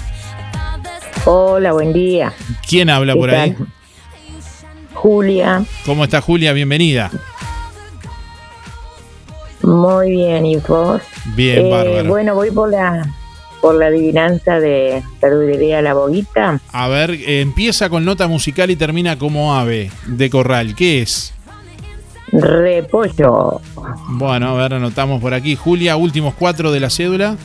Hola, 1.25 1.73
buen 1.73 1.95
día. 1.95 2.35
¿Quién 2.69 2.91
habla 2.91 3.15
por 3.15 3.31
ahí? 3.31 3.57
Julia. 4.93 5.65
¿Cómo 5.87 6.05
está 6.05 6.21
Julia? 6.21 6.53
Bienvenida. 6.53 7.11
Muy 9.67 10.11
bien, 10.13 10.47
¿y 10.47 10.57
vos? 10.57 11.03
Bien, 11.35 11.67
Eh, 11.67 11.71
bárbaro. 11.71 12.09
Bueno, 12.09 12.35
voy 12.35 12.51
por 12.51 12.71
la 12.71 13.07
por 13.61 13.75
la 13.75 13.87
adivinanza 13.87 14.61
de 14.61 15.03
verdulería 15.21 15.83
La 15.83 15.93
Boguita. 15.95 16.61
A 16.73 16.89
ver, 16.89 17.11
eh, 17.11 17.41
empieza 17.41 17.89
con 17.89 18.05
nota 18.05 18.29
musical 18.29 18.71
y 18.71 18.77
termina 18.77 19.19
como 19.19 19.55
ave 19.57 19.91
de 20.07 20.31
corral. 20.31 20.75
¿Qué 20.77 21.03
es? 21.03 21.35
Repollo. 22.31 23.61
Bueno, 24.09 24.51
a 24.51 24.55
ver, 24.63 24.75
anotamos 24.75 25.21
por 25.21 25.35
aquí. 25.35 25.57
Julia, 25.57 25.97
últimos 25.97 26.35
cuatro 26.35 26.71
de 26.71 26.79
la 26.81 26.91
cédula. 26.91 27.37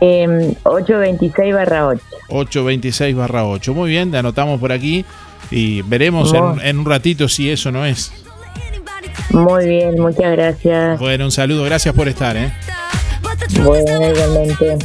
Eh, 0.00 0.54
826 0.64 1.54
barra 1.54 1.86
8. 1.86 2.02
826 2.28 3.14
barra 3.16 3.44
8. 3.46 3.74
Muy 3.74 3.90
bien, 3.90 4.10
te 4.10 4.16
anotamos 4.18 4.58
por 4.58 4.72
aquí 4.72 5.04
y 5.50 5.82
veremos 5.82 6.34
en 6.62 6.78
un 6.78 6.84
ratito 6.84 7.28
si 7.28 7.50
eso 7.50 7.70
no 7.70 7.84
es. 7.84 8.12
Muy 9.30 9.66
bien, 9.66 10.00
muchas 10.00 10.32
gracias. 10.32 10.98
Bueno, 10.98 11.26
un 11.26 11.32
saludo, 11.32 11.64
gracias 11.64 11.94
por 11.94 12.08
estar. 12.08 12.36
¿eh? 12.36 12.52
Bueno, 13.62 14.10
igualmente. 14.10 14.78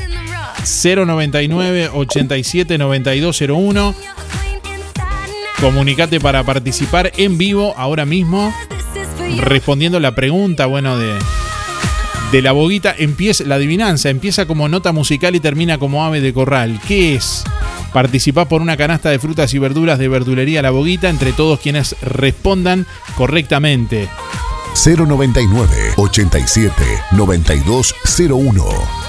099 0.95 1.89
87 1.93 2.77
9201. 2.77 3.95
Comunicate 5.59 6.19
para 6.19 6.43
participar 6.43 7.11
en 7.17 7.37
vivo 7.37 7.73
ahora 7.77 8.05
mismo. 8.05 8.53
Respondiendo 9.39 9.99
la 9.99 10.13
pregunta, 10.13 10.65
bueno, 10.65 10.97
de, 10.97 11.13
de 12.31 12.41
la 12.41 12.51
boguita. 12.51 12.93
Empieza, 12.97 13.43
la 13.45 13.55
adivinanza 13.55 14.09
empieza 14.09 14.45
como 14.45 14.67
nota 14.67 14.91
musical 14.91 15.35
y 15.35 15.39
termina 15.39 15.77
como 15.77 16.05
ave 16.05 16.19
de 16.19 16.33
corral. 16.33 16.79
¿Qué 16.87 17.15
es? 17.15 17.43
Participá 17.93 18.45
por 18.45 18.61
una 18.61 18.75
canasta 18.75 19.09
de 19.09 19.19
frutas 19.19 19.53
y 19.53 19.59
verduras 19.59 19.99
de 19.99 20.07
verdulería 20.07 20.61
La 20.61 20.71
Boguita 20.71 21.09
entre 21.09 21.31
todos 21.31 21.59
quienes 21.59 21.95
respondan 22.01 22.87
correctamente. 23.15 24.09
099 24.83 25.93
87 25.97 26.73
92 27.11 29.02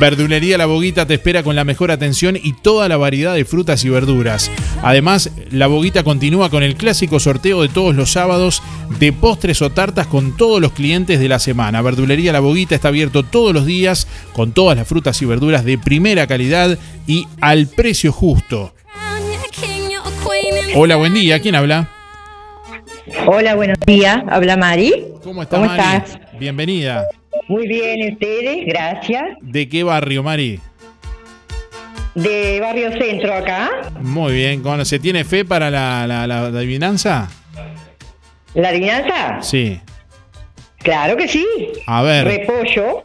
Verdulería 0.00 0.56
La 0.56 0.64
Boguita 0.64 1.06
te 1.06 1.12
espera 1.12 1.42
con 1.42 1.54
la 1.54 1.64
mejor 1.64 1.90
atención 1.90 2.34
y 2.42 2.54
toda 2.54 2.88
la 2.88 2.96
variedad 2.96 3.34
de 3.34 3.44
frutas 3.44 3.84
y 3.84 3.90
verduras. 3.90 4.50
Además, 4.82 5.30
La 5.50 5.66
Boguita 5.66 6.02
continúa 6.04 6.48
con 6.48 6.62
el 6.62 6.74
clásico 6.76 7.20
sorteo 7.20 7.60
de 7.60 7.68
todos 7.68 7.94
los 7.94 8.10
sábados 8.10 8.62
de 8.98 9.12
postres 9.12 9.60
o 9.60 9.68
tartas 9.68 10.06
con 10.06 10.38
todos 10.38 10.58
los 10.58 10.72
clientes 10.72 11.20
de 11.20 11.28
la 11.28 11.38
semana. 11.38 11.82
Verdulería 11.82 12.32
La 12.32 12.40
Boguita 12.40 12.74
está 12.74 12.88
abierto 12.88 13.24
todos 13.24 13.52
los 13.52 13.66
días 13.66 14.08
con 14.32 14.52
todas 14.52 14.74
las 14.74 14.88
frutas 14.88 15.20
y 15.20 15.26
verduras 15.26 15.66
de 15.66 15.76
primera 15.76 16.26
calidad 16.26 16.78
y 17.06 17.26
al 17.42 17.66
precio 17.66 18.10
justo. 18.10 18.72
Hola, 20.74 20.96
buen 20.96 21.12
día. 21.12 21.40
¿Quién 21.40 21.56
habla? 21.56 21.90
Hola, 23.26 23.54
buenos 23.54 23.76
días. 23.86 24.22
Habla 24.30 24.56
Mari. 24.56 25.08
¿Cómo 25.22 25.42
está, 25.42 25.56
¿Cómo 25.58 25.68
Mari? 25.68 25.82
estás? 25.82 26.18
Bienvenida. 26.38 27.04
Muy 27.48 27.66
bien, 27.68 27.98
¿y 28.00 28.12
ustedes? 28.12 28.66
Gracias. 28.66 29.22
¿De 29.40 29.68
qué 29.68 29.82
barrio, 29.82 30.22
Mari? 30.22 30.60
De 32.14 32.58
Barrio 32.60 32.90
Centro 32.92 33.32
acá. 33.34 33.70
Muy 34.00 34.32
bien. 34.32 34.62
¿Cómo- 34.62 34.84
¿Se 34.84 34.98
tiene 34.98 35.24
fe 35.24 35.44
para 35.44 35.70
la, 35.70 36.06
la- 36.06 36.26
la- 36.26 36.50
la 36.50 36.58
adivinanza? 36.58 37.28
¿La 38.54 38.70
adivinanza? 38.70 39.40
Sí. 39.42 39.78
Claro 40.78 41.16
que 41.16 41.28
sí. 41.28 41.46
A 41.86 42.02
ver. 42.02 42.24
Repollo. 42.26 43.04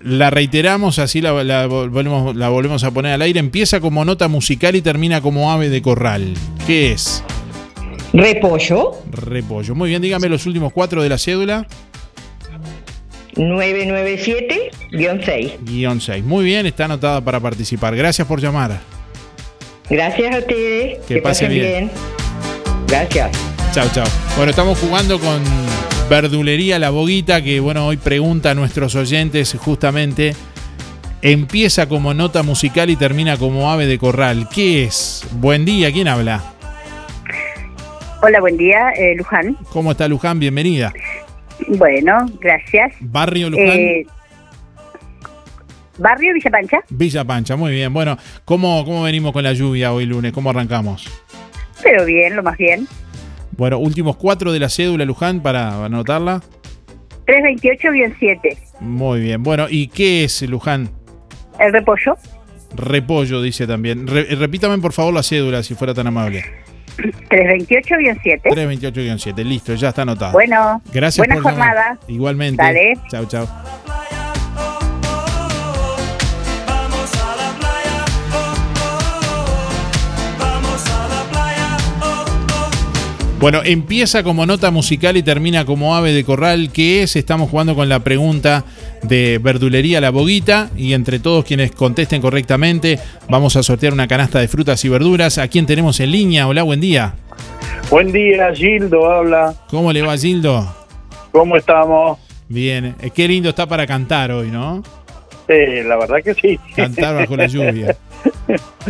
La 0.00 0.30
reiteramos, 0.30 0.98
así 0.98 1.20
la, 1.22 1.44
la 1.44 1.66
volvemos, 1.66 2.34
la 2.36 2.48
volvemos 2.48 2.82
a 2.84 2.90
poner 2.90 3.12
al 3.12 3.22
aire. 3.22 3.38
Empieza 3.40 3.80
como 3.80 4.04
nota 4.04 4.26
musical 4.28 4.74
y 4.76 4.82
termina 4.82 5.20
como 5.20 5.50
ave 5.52 5.70
de 5.70 5.80
corral. 5.80 6.34
¿Qué 6.66 6.92
es? 6.92 7.22
Repollo. 8.12 8.92
Repollo. 9.10 9.74
Muy 9.74 9.88
bien, 9.90 10.02
dígame 10.02 10.28
los 10.28 10.44
últimos 10.46 10.72
cuatro 10.72 11.02
de 11.02 11.08
la 11.08 11.18
cédula. 11.18 11.66
997-6. 13.34 15.58
Guión 15.62 16.00
6. 16.00 16.24
Muy 16.24 16.44
bien, 16.44 16.66
está 16.66 16.86
anotada 16.86 17.20
para 17.20 17.40
participar. 17.40 17.96
Gracias 17.96 18.26
por 18.26 18.40
llamar. 18.40 18.80
Gracias 19.90 20.34
a 20.34 20.38
ustedes. 20.38 21.04
Que 21.06 21.20
pase 21.20 21.44
pasen 21.46 21.50
bien. 21.50 21.90
Gracias. 22.86 23.30
Chao, 23.72 23.88
chao. 23.92 24.06
Bueno, 24.36 24.50
estamos 24.50 24.78
jugando 24.78 25.18
con 25.18 25.42
Verdulería 26.08 26.78
La 26.78 26.90
Boguita, 26.90 27.42
que 27.42 27.58
bueno, 27.60 27.86
hoy 27.86 27.96
pregunta 27.96 28.52
a 28.52 28.54
nuestros 28.54 28.94
oyentes 28.94 29.56
justamente. 29.58 30.34
Empieza 31.22 31.88
como 31.88 32.12
nota 32.12 32.42
musical 32.42 32.90
y 32.90 32.96
termina 32.96 33.38
como 33.38 33.70
ave 33.70 33.86
de 33.86 33.98
corral. 33.98 34.48
¿Qué 34.54 34.84
es? 34.84 35.26
Buen 35.32 35.64
día, 35.64 35.90
¿quién 35.90 36.06
habla? 36.06 36.52
Hola, 38.22 38.40
buen 38.40 38.56
día, 38.56 38.90
eh, 38.96 39.14
Luján. 39.16 39.56
¿Cómo 39.70 39.92
está 39.92 40.08
Luján? 40.08 40.38
Bienvenida. 40.38 40.92
Bueno, 41.68 42.26
gracias. 42.40 42.92
Barrio 43.00 43.50
Luján. 43.50 43.66
Eh, 43.68 44.06
Barrio 45.98 46.34
Villa 46.34 46.50
Pancha. 46.50 46.78
Villa 46.90 47.24
Pancha, 47.24 47.56
muy 47.56 47.72
bien. 47.72 47.92
Bueno, 47.92 48.18
¿cómo, 48.44 48.84
¿cómo 48.84 49.02
venimos 49.04 49.32
con 49.32 49.44
la 49.44 49.52
lluvia 49.52 49.92
hoy 49.92 50.06
lunes? 50.06 50.32
¿Cómo 50.32 50.50
arrancamos? 50.50 51.06
Pero 51.82 52.04
bien, 52.04 52.34
lo 52.34 52.42
más 52.42 52.56
bien. 52.56 52.88
Bueno, 53.56 53.78
últimos 53.78 54.16
cuatro 54.16 54.52
de 54.52 54.58
la 54.58 54.68
cédula, 54.68 55.04
Luján, 55.04 55.40
para 55.40 55.84
anotarla. 55.84 56.42
328-7. 57.26 58.56
Muy 58.80 59.20
bien. 59.20 59.42
Bueno, 59.42 59.66
¿y 59.70 59.86
qué 59.88 60.24
es, 60.24 60.42
Luján? 60.42 60.90
El 61.60 61.72
repollo. 61.72 62.16
Repollo, 62.74 63.40
dice 63.40 63.66
también. 63.66 64.06
Re- 64.08 64.34
repítame, 64.34 64.78
por 64.78 64.92
favor, 64.92 65.14
la 65.14 65.22
cédula, 65.22 65.62
si 65.62 65.74
fuera 65.74 65.94
tan 65.94 66.08
amable. 66.08 66.44
328-7. 66.96 68.42
328-7, 68.44 69.44
listo, 69.44 69.74
ya 69.74 69.88
está 69.90 70.02
anotado. 70.02 70.32
Bueno, 70.32 70.80
Gracias 70.92 71.26
buena 71.26 71.42
por 71.42 71.52
llamar. 71.52 71.68
jornada. 71.68 71.98
Igualmente. 72.08 72.62
Dale. 72.62 72.94
Chau, 73.10 73.26
chau. 73.26 73.46
Bueno, 83.40 83.60
empieza 83.62 84.22
como 84.22 84.46
nota 84.46 84.70
musical 84.70 85.18
y 85.18 85.22
termina 85.22 85.66
como 85.66 85.94
ave 85.94 86.12
de 86.12 86.24
corral. 86.24 86.70
¿Qué 86.72 87.02
es? 87.02 87.14
Estamos 87.14 87.50
jugando 87.50 87.74
con 87.74 87.90
la 87.90 88.00
pregunta 88.00 88.64
de 89.08 89.38
verdulería 89.42 90.00
La 90.00 90.10
Boguita 90.10 90.70
y 90.76 90.92
entre 90.92 91.18
todos 91.18 91.44
quienes 91.44 91.72
contesten 91.72 92.20
correctamente 92.20 92.98
vamos 93.28 93.56
a 93.56 93.62
sortear 93.62 93.92
una 93.92 94.08
canasta 94.08 94.38
de 94.40 94.48
frutas 94.48 94.84
y 94.84 94.88
verduras. 94.88 95.38
¿A 95.38 95.48
quién 95.48 95.66
tenemos 95.66 96.00
en 96.00 96.10
línea? 96.10 96.48
Hola, 96.48 96.62
buen 96.62 96.80
día. 96.80 97.14
Buen 97.90 98.12
día, 98.12 98.52
Gildo 98.54 99.10
habla. 99.10 99.54
¿Cómo 99.68 99.92
le 99.92 100.02
va, 100.02 100.16
Gildo? 100.16 100.66
¿Cómo 101.32 101.56
estamos? 101.56 102.18
Bien, 102.48 102.94
eh, 103.00 103.10
qué 103.10 103.26
lindo 103.28 103.48
está 103.48 103.66
para 103.66 103.86
cantar 103.86 104.30
hoy, 104.30 104.50
¿no? 104.50 104.82
Eh, 105.48 105.84
la 105.86 105.96
verdad 105.96 106.22
que 106.22 106.34
sí. 106.34 106.58
Cantar 106.74 107.14
bajo 107.16 107.36
la 107.36 107.46
lluvia. 107.46 107.96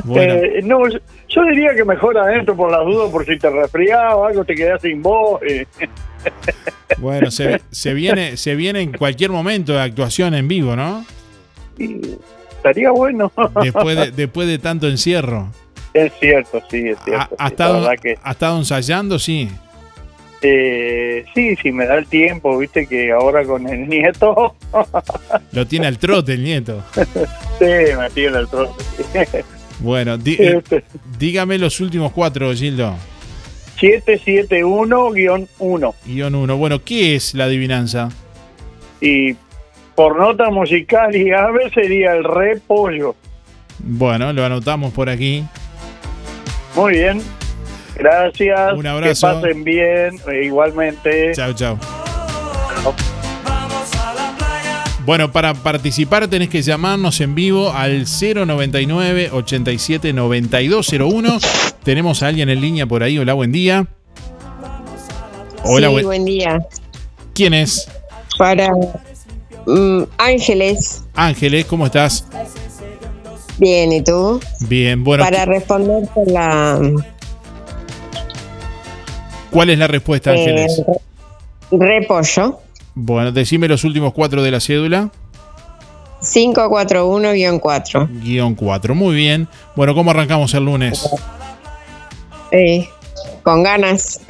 Bueno. 0.05 0.35
Eh, 0.35 0.61
no, 0.65 0.81
yo, 0.89 1.45
diría 1.45 1.73
que 1.75 1.85
mejor 1.85 2.19
adentro 2.19 2.57
por 2.57 2.69
las 2.69 2.85
dudas, 2.85 3.11
por 3.11 3.25
si 3.25 3.39
te 3.39 3.49
resfriás 3.49 4.13
o 4.15 4.25
algo, 4.27 4.45
te 4.45 4.55
quedás 4.57 4.83
sin 4.83 5.01
voz. 5.01 5.41
eh. 5.43 5.67
Bueno, 6.99 7.31
se, 7.31 7.61
se 7.71 7.95
viene, 7.95 8.37
se 8.37 8.57
viene 8.57 8.81
en 8.81 8.93
cualquier 8.93 9.31
momento 9.31 9.73
de 9.73 9.81
actuación 9.81 10.35
en 10.35 10.49
vivo, 10.49 10.75
¿no? 10.75 11.05
Estaría 12.57 12.91
bueno. 12.91 13.31
Después 13.63 13.97
de, 13.97 14.11
después 14.17 14.49
de 14.49 14.59
tanto 14.59 14.89
encierro. 14.89 15.49
Es 15.93 16.13
cierto, 16.19 16.61
sí, 16.71 16.89
es 16.89 16.99
cierto. 17.05 17.37
¿Ha, 17.39 17.47
sí, 17.47 17.53
estado, 17.53 17.89
que, 18.03 18.19
ha 18.21 18.31
estado 18.33 18.59
ensayando? 18.59 19.19
Sí. 19.19 19.49
Eh, 20.47 21.25
sí, 21.35 21.57
sí, 21.57 21.73
me 21.73 21.87
da 21.87 21.97
el 21.97 22.07
tiempo, 22.07 22.59
viste 22.59 22.87
que 22.87 23.11
ahora 23.13 23.45
con 23.45 23.67
el 23.67 23.89
nieto, 23.89 24.55
Lo 25.53 25.67
tiene 25.67 25.87
al 25.87 25.99
trote 25.99 26.35
el 26.35 26.45
nieto. 26.45 26.83
sí, 27.59 27.65
me 27.99 28.11
tiene 28.13 28.39
el 28.41 28.49
trozo. 28.49 28.77
Bueno, 29.81 30.15
eh, 30.15 30.57
Este. 30.59 30.85
dígame 31.19 31.57
los 31.59 31.81
últimos 31.81 32.13
cuatro, 32.13 32.53
Gildo. 32.53 32.95
771-1. 33.81 35.13
Guión 36.05 36.35
uno. 36.35 36.57
Bueno, 36.57 36.83
¿qué 36.85 37.15
es 37.17 37.35
la 37.35 37.45
adivinanza? 37.45 38.11
Y 39.01 39.35
por 39.95 40.19
nota 40.19 40.51
musical 40.51 41.15
y 41.17 41.33
ave 41.33 41.71
sería 41.71 42.13
el 42.13 42.25
repollo. 42.25 43.17
Bueno, 43.79 44.33
lo 44.33 44.45
anotamos 44.45 44.93
por 44.93 45.09
aquí. 45.09 45.45
Muy 46.77 46.95
bien. 46.95 47.21
Gracias. 47.97 48.73
Un 48.77 48.87
abrazo. 48.87 49.29
Que 49.29 49.35
pasen 49.35 49.65
bien. 49.65 50.21
eh, 50.31 50.45
Igualmente. 50.45 51.33
Chao, 51.35 51.53
chao. 51.53 51.79
Bueno, 55.05 55.31
para 55.31 55.53
participar 55.53 56.29
tenés 56.29 56.49
que 56.49 56.63
llamarnos 56.63 57.21
en 57.21 57.35
vivo 57.35 57.71
al 57.73 58.07
099 58.07 59.31
87 59.33 60.13
9201. 60.15 61.39
Tenemos 61.83 62.23
a 62.23 62.29
alguien 62.29 62.49
en 62.49 62.61
línea 62.63 62.87
por 62.87 63.03
ahí. 63.03 63.19
Hola, 63.19 63.35
buen 63.35 63.53
día. 63.53 63.87
Hola, 65.63 65.89
sí, 65.89 65.93
buen- 65.93 66.05
buen 66.07 66.25
día. 66.25 66.67
¿Quién 67.35 67.53
es? 67.53 67.87
Para 68.39 68.71
mm, 69.67 70.03
Ángeles. 70.17 71.05
Ángeles, 71.15 71.67
¿cómo 71.67 71.85
estás? 71.87 72.27
Bien, 73.59 73.93
¿y 73.93 74.03
tú? 74.03 74.41
Bien, 74.61 75.05
bueno. 75.05 75.23
Para 75.23 75.45
responder 75.45 76.09
por 76.15 76.31
la 76.31 76.81
¿Cuál 79.55 79.71
es 79.71 79.79
la 79.79 79.87
respuesta, 79.87 80.35
eh, 80.35 80.39
Ángeles? 80.41 80.83
repollo 81.71 82.59
Bueno, 82.97 83.31
decime 83.31 83.69
los 83.69 83.85
últimos 83.85 84.13
cuatro 84.13 84.43
de 84.43 84.51
la 84.51 84.59
cédula. 84.61 85.11
541-4. 86.21 88.09
Guión 88.23 88.55
4. 88.57 88.95
Muy 88.97 89.15
bien. 89.15 89.47
Bueno, 89.77 89.95
¿cómo 89.95 90.11
arrancamos 90.11 90.53
el 90.55 90.65
lunes? 90.65 91.09
Eh, 92.51 92.89
con 93.45 93.63
ganas, 93.63 94.21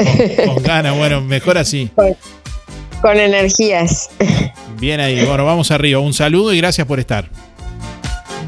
Con 0.47 0.63
ganas, 0.63 0.95
bueno, 0.99 1.23
mejor 1.23 1.57
así. 1.57 1.91
con 3.01 3.17
energías. 3.19 4.11
Bien 4.79 5.01
ahí. 5.01 5.25
Bueno, 5.25 5.47
vamos 5.47 5.71
arriba. 5.71 6.01
Un 6.01 6.13
saludo 6.13 6.53
y 6.53 6.59
gracias 6.59 6.87
por 6.87 7.01
estar. 7.01 7.31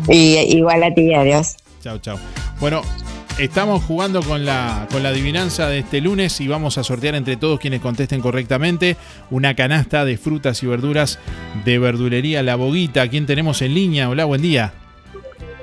Y 0.09 0.35
igual 0.57 0.83
a 0.83 0.93
ti, 0.93 1.15
adiós. 1.15 1.57
Chao, 1.83 1.97
chao. 2.01 2.19
Bueno, 2.61 2.83
estamos 3.39 3.85
jugando 3.85 4.23
con 4.23 4.45
la, 4.45 4.87
con 4.91 5.03
la 5.03 5.11
adivinanza 5.11 5.69
de 5.69 5.81
este 5.81 6.01
lunes 6.01 6.41
y 6.41 6.49
vamos 6.49 6.79
a 6.79 6.85
sortear 6.85 7.15
entre 7.15 7.37
todos 7.37 7.61
quienes 7.61 7.81
contesten 7.81 8.21
correctamente 8.21 8.97
una 9.31 9.55
canasta 9.55 10.05
de 10.05 10.17
frutas 10.17 10.63
y 10.63 10.67
verduras 10.67 11.19
de 11.65 11.79
verdulería 11.79 12.43
La 12.43 12.57
Boguita. 12.57 13.09
¿Quién 13.09 13.27
tenemos 13.27 13.63
en 13.63 13.75
línea? 13.75 14.09
Hola, 14.09 14.25
buen 14.25 14.43
día. 14.43 14.73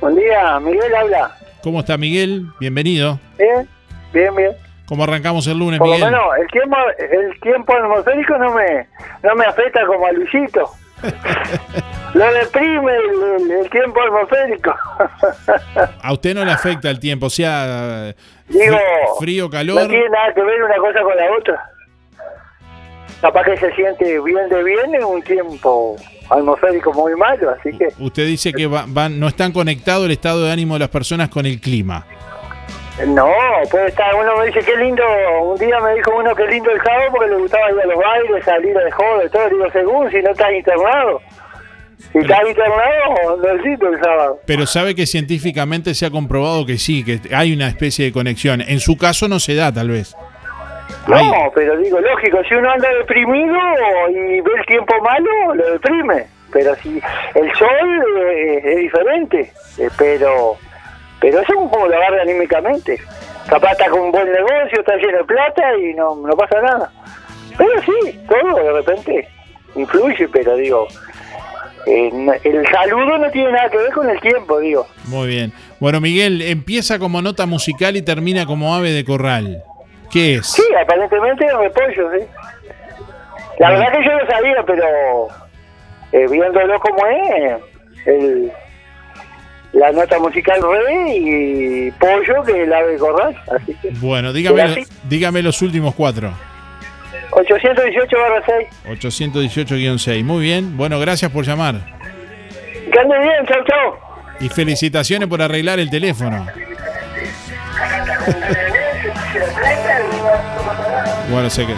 Buen 0.02 0.16
día, 0.16 0.60
Miguel 0.60 0.95
habla. 0.95 1.38
¿Cómo 1.62 1.80
está 1.80 1.98
Miguel? 1.98 2.45
Bienvenido. 2.60 3.20
Bien, 3.38 3.68
bien, 4.14 4.36
bien. 4.36 4.52
¿Cómo 4.86 5.06
arrancamos 5.06 5.48
el 5.48 5.58
lunes, 5.58 5.80
Por 5.80 5.88
lo 5.88 5.94
Miguel? 5.95 6.12
menos 6.12 6.26
el 6.40 6.48
tiempo, 6.48 6.76
el 7.00 7.40
tiempo 7.40 7.74
atmosférico 7.74 8.38
no 8.38 8.54
me, 8.54 8.88
no 9.24 9.36
me 9.36 9.45
afecta 9.45 9.86
como 9.88 10.06
a 10.06 10.12
Luisito. 10.12 10.70
Lo 12.14 12.32
deprime 12.34 12.92
el, 13.60 13.70
tiempo 13.72 14.00
atmosférico. 14.02 14.74
A 16.02 16.14
usted 16.14 16.36
no 16.36 16.46
le 16.46 16.52
afecta 16.52 16.90
el 16.92 17.00
tiempo, 17.00 17.26
o 17.26 17.30
sea, 17.30 18.14
Digo, 18.50 18.78
frío, 19.20 19.46
no 19.46 19.50
calor. 19.50 19.88
tiene 19.88 20.10
nada 20.10 20.32
que 20.34 20.44
ver 20.44 20.62
una 20.64 20.78
cosa 20.78 21.02
con 21.02 21.16
la 21.18 21.24
otra. 21.38 21.70
Capaz 23.22 23.44
que 23.46 23.58
se 23.58 23.74
siente 23.74 24.20
bien 24.22 24.48
de 24.50 24.64
bien 24.64 24.94
en 24.94 25.04
un 25.04 25.22
tiempo 25.24 25.96
atmosférico 26.30 26.94
muy 26.94 27.16
malo, 27.16 27.50
así 27.52 27.76
que 27.78 27.88
Usted 28.00 28.28
dice 28.28 28.52
que 28.54 28.68
va- 28.68 28.86
van- 28.88 29.20
no 29.20 29.28
están 29.28 29.52
conectados 29.52 30.06
el 30.06 30.12
estado 30.12 30.44
de 30.44 30.52
ánimo 30.52 30.76
de 30.76 30.82
las 30.82 30.90
personas 30.90 31.30
con 31.30 31.46
el 31.46 31.60
clima. 31.60 32.06
No, 33.07 33.28
puede 33.72 33.88
estar, 33.88 34.14
uno 34.15 34.38
me 34.38 34.45
dice 34.48 34.60
qué 34.60 34.78
lindo, 34.78 35.03
un 35.44 35.57
día 35.57 35.80
me 35.80 35.95
dijo 35.95 36.11
uno 36.15 36.36
qué 36.36 36.45
lindo 36.48 36.70
el 36.72 36.82
sábado 36.82 37.07
porque 37.11 37.30
le 37.30 37.38
gustaba 37.38 37.72
ir 37.72 37.80
a 37.80 37.86
los 37.88 37.98
bailes, 37.98 38.45
salir 38.45 38.78
de 38.78 38.91
joda, 38.91 39.26
y 39.26 39.30
todo, 39.30 39.49
digo 39.49 39.72
según 39.72 40.11
si 40.11 40.22
no 40.22 40.32
estás 40.32 40.52
internado. 40.53 41.22
Si 42.11 42.20
estás 42.20 42.41
internado, 42.48 43.38
no 43.38 43.49
es 43.49 43.64
lindo 43.64 43.88
el 43.88 43.99
sábado. 43.99 44.40
Pero 44.45 44.65
sabe 44.68 44.94
que 44.94 45.07
científicamente 45.07 45.95
se 45.95 46.06
ha 46.06 46.11
comprobado 46.11 46.65
que 46.65 46.78
sí, 46.78 47.03
que 47.03 47.20
hay 47.34 47.53
una 47.53 47.68
especie 47.68 48.06
de 48.06 48.11
conexión. 48.11 48.61
En 48.61 48.80
su 48.80 48.98
caso 48.98 49.28
no 49.28 49.40
se 49.40 49.56
da, 49.56 49.72
tal 49.72 49.90
vez. 49.90 50.15
No, 51.07 51.52
pero 51.56 51.78
digo, 51.78 51.99
lógico, 51.99 52.44
si 52.48 52.56
uno 52.56 52.70
anda 52.72 52.88
deprimido 52.99 53.57
y 54.10 54.41
ve 54.41 54.52
el 54.60 54.65
tiempo 54.68 54.94
malo, 55.02 55.56
lo 55.56 55.72
deprime. 55.72 56.28
Pero 56.52 56.76
si 56.76 57.02
el 57.34 57.53
sol 57.56 58.30
eh, 58.30 58.61
es 58.64 58.78
diferente, 58.78 59.52
eh, 59.80 59.90
pero 59.98 60.56
pero 61.24 61.40
eso 61.40 61.54
es 61.54 61.72
como 61.72 61.88
lo 61.88 61.95
agarra 61.95 62.22
anímicamente. 62.24 63.00
Capaz 63.48 63.72
está 63.72 63.90
con 63.90 64.02
un 64.02 64.12
buen 64.12 64.30
negocio, 64.30 64.78
está 64.78 64.98
lleno 64.98 65.20
de 65.20 65.24
plata 65.24 65.78
y 65.78 65.94
no, 65.94 66.16
no 66.18 66.36
pasa 66.36 66.62
nada. 66.62 66.91
Pero 67.58 67.72
sí, 67.82 68.20
todo 68.28 68.62
de 68.62 68.74
repente 68.74 69.30
influye, 69.74 70.28
pero 70.28 70.58
digo, 70.58 70.86
eh, 71.86 72.12
el 72.44 72.68
saludo 72.68 73.18
no 73.20 73.32
tiene 73.32 73.54
nada 73.54 73.70
que 73.70 73.78
ver 73.78 73.94
con 73.94 74.10
el 74.10 74.20
tiempo, 74.20 74.60
digo. 74.60 74.86
Muy 75.06 75.30
bien. 75.30 75.54
Bueno, 75.80 76.02
Miguel, 76.02 76.41
empieza 76.41 77.00
como 77.00 77.22
nota 77.22 77.45
musical 77.45 77.95
y 77.95 78.02
termina 78.02 78.45
como 78.45 78.76
ave 78.76 78.91
de 78.91 79.06
corral. 79.06 79.64
¿Qué 80.12 80.36
es? 80.36 80.48
Sí, 80.48 80.64
aparentemente 80.78 81.45
es 81.45 81.54
repollo, 81.54 82.12
sí. 82.18 82.26
La 83.60 83.70
verdad 83.70 83.94
que 83.94 84.04
yo 84.06 84.12
lo 84.12 84.28
sabía, 84.30 84.64
pero 84.68 85.28
eh, 86.12 86.28
viéndolo 86.30 86.78
como 86.82 87.08
es, 87.08 87.62
el, 88.08 88.52
la 89.74 89.91
nota 89.91 90.20
musical 90.20 90.62
re 90.62 91.16
y 91.18 91.91
pollo 91.91 92.44
que 92.45 92.52
es 92.52 92.68
el 92.68 92.74
ave 92.74 92.98
corral. 92.98 93.36
Así 93.56 93.76
que 93.82 93.90
Bueno, 94.00 94.32
dígame, 94.32 94.86
dígame 95.10 95.41
los 95.41 95.62
últimos 95.62 95.95
cuatro. 95.95 96.32
818 97.32 98.18
barra 98.18 98.44
6. 98.86 99.02
818-6. 99.02 100.24
Muy 100.24 100.44
bien. 100.44 100.78
Bueno, 100.78 101.00
gracias 101.00 101.32
por 101.32 101.45
llamar. 101.45 101.76
Que 102.91 103.00
ande 103.00 103.18
bien, 103.20 103.45
chau, 103.48 103.64
chau. 103.66 103.95
Y 104.40 104.50
felicitaciones 104.50 105.28
por 105.28 105.41
arreglar 105.41 105.80
el 105.80 105.90
teléfono. 105.90 106.45
Bueno, 111.32 111.50
sé 111.50 111.66
que 111.66 111.74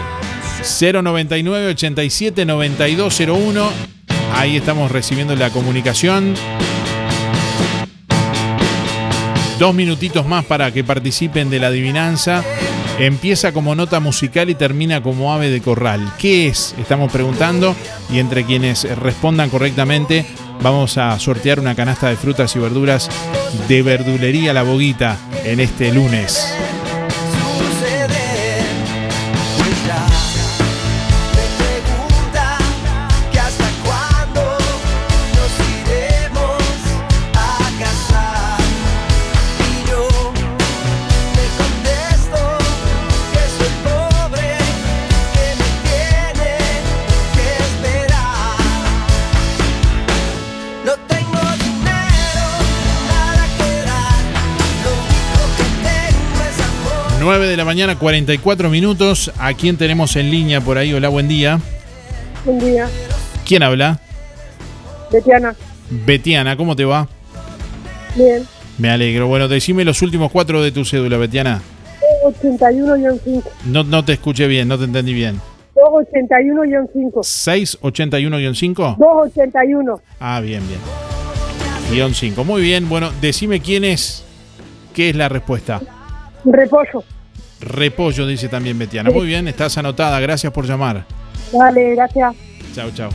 099 0.92 1.68
87 1.68 2.44
9201. 2.44 3.70
Ahí 4.34 4.56
estamos 4.56 4.90
recibiendo 4.90 5.34
la 5.34 5.50
comunicación. 5.50 6.34
Dos 9.58 9.74
minutitos 9.74 10.26
más 10.26 10.44
para 10.44 10.70
que 10.70 10.84
participen 10.84 11.48
de 11.48 11.58
la 11.58 11.68
adivinanza. 11.68 12.44
Empieza 12.98 13.52
como 13.52 13.74
nota 13.74 14.00
musical 14.00 14.50
y 14.50 14.54
termina 14.54 15.02
como 15.02 15.32
ave 15.32 15.50
de 15.50 15.62
corral. 15.62 16.12
¿Qué 16.18 16.48
es? 16.48 16.74
Estamos 16.78 17.10
preguntando 17.10 17.74
y 18.12 18.18
entre 18.18 18.44
quienes 18.44 18.84
respondan 18.98 19.48
correctamente 19.48 20.26
vamos 20.62 20.98
a 20.98 21.18
sortear 21.18 21.58
una 21.58 21.74
canasta 21.74 22.08
de 22.08 22.16
frutas 22.16 22.54
y 22.54 22.58
verduras 22.58 23.08
de 23.66 23.82
verdulería 23.82 24.52
La 24.52 24.62
Boguita 24.62 25.16
en 25.44 25.60
este 25.60 25.92
lunes. 25.92 26.54
9 57.26 57.48
de 57.48 57.56
la 57.56 57.64
mañana, 57.64 57.98
44 57.98 58.70
minutos. 58.70 59.32
¿A 59.40 59.52
quién 59.52 59.76
tenemos 59.76 60.14
en 60.14 60.30
línea 60.30 60.60
por 60.60 60.78
ahí? 60.78 60.92
Hola, 60.94 61.08
buen 61.08 61.26
día. 61.26 61.58
Buen 62.44 62.60
día, 62.60 62.88
¿Quién 63.44 63.64
habla? 63.64 63.98
Betiana. 65.10 65.56
Betiana, 65.90 66.56
¿cómo 66.56 66.76
te 66.76 66.84
va? 66.84 67.08
Bien. 68.14 68.46
Me 68.78 68.90
alegro. 68.90 69.26
Bueno, 69.26 69.48
decime 69.48 69.84
los 69.84 70.02
últimos 70.02 70.30
cuatro 70.30 70.62
de 70.62 70.70
tu 70.70 70.84
cédula, 70.84 71.16
Betiana. 71.16 71.60
281-5. 72.26 73.42
No, 73.64 73.82
no 73.82 74.04
te 74.04 74.12
escuché 74.12 74.46
bien, 74.46 74.68
no 74.68 74.78
te 74.78 74.84
entendí 74.84 75.12
bien. 75.12 75.40
281-5. 75.74 77.10
681-5. 77.24 78.96
281. 78.98 80.00
Ah, 80.20 80.38
bien, 80.38 80.62
bien. 80.68 80.78
Guión 81.90 82.14
5. 82.14 82.44
Muy 82.44 82.62
bien. 82.62 82.88
Bueno, 82.88 83.10
decime 83.20 83.58
quién 83.58 83.82
es. 83.82 84.24
¿Qué 84.94 85.10
es 85.10 85.16
la 85.16 85.28
respuesta? 85.28 85.80
Repollo. 86.44 87.02
Repollo, 87.60 88.26
dice 88.26 88.48
también 88.48 88.78
Betiana. 88.78 89.10
Muy 89.10 89.26
bien, 89.26 89.48
estás 89.48 89.78
anotada. 89.78 90.20
Gracias 90.20 90.52
por 90.52 90.66
llamar. 90.66 91.06
Dale, 91.52 91.94
gracias. 91.94 92.34
Chao, 92.74 92.90
chao. 92.90 93.10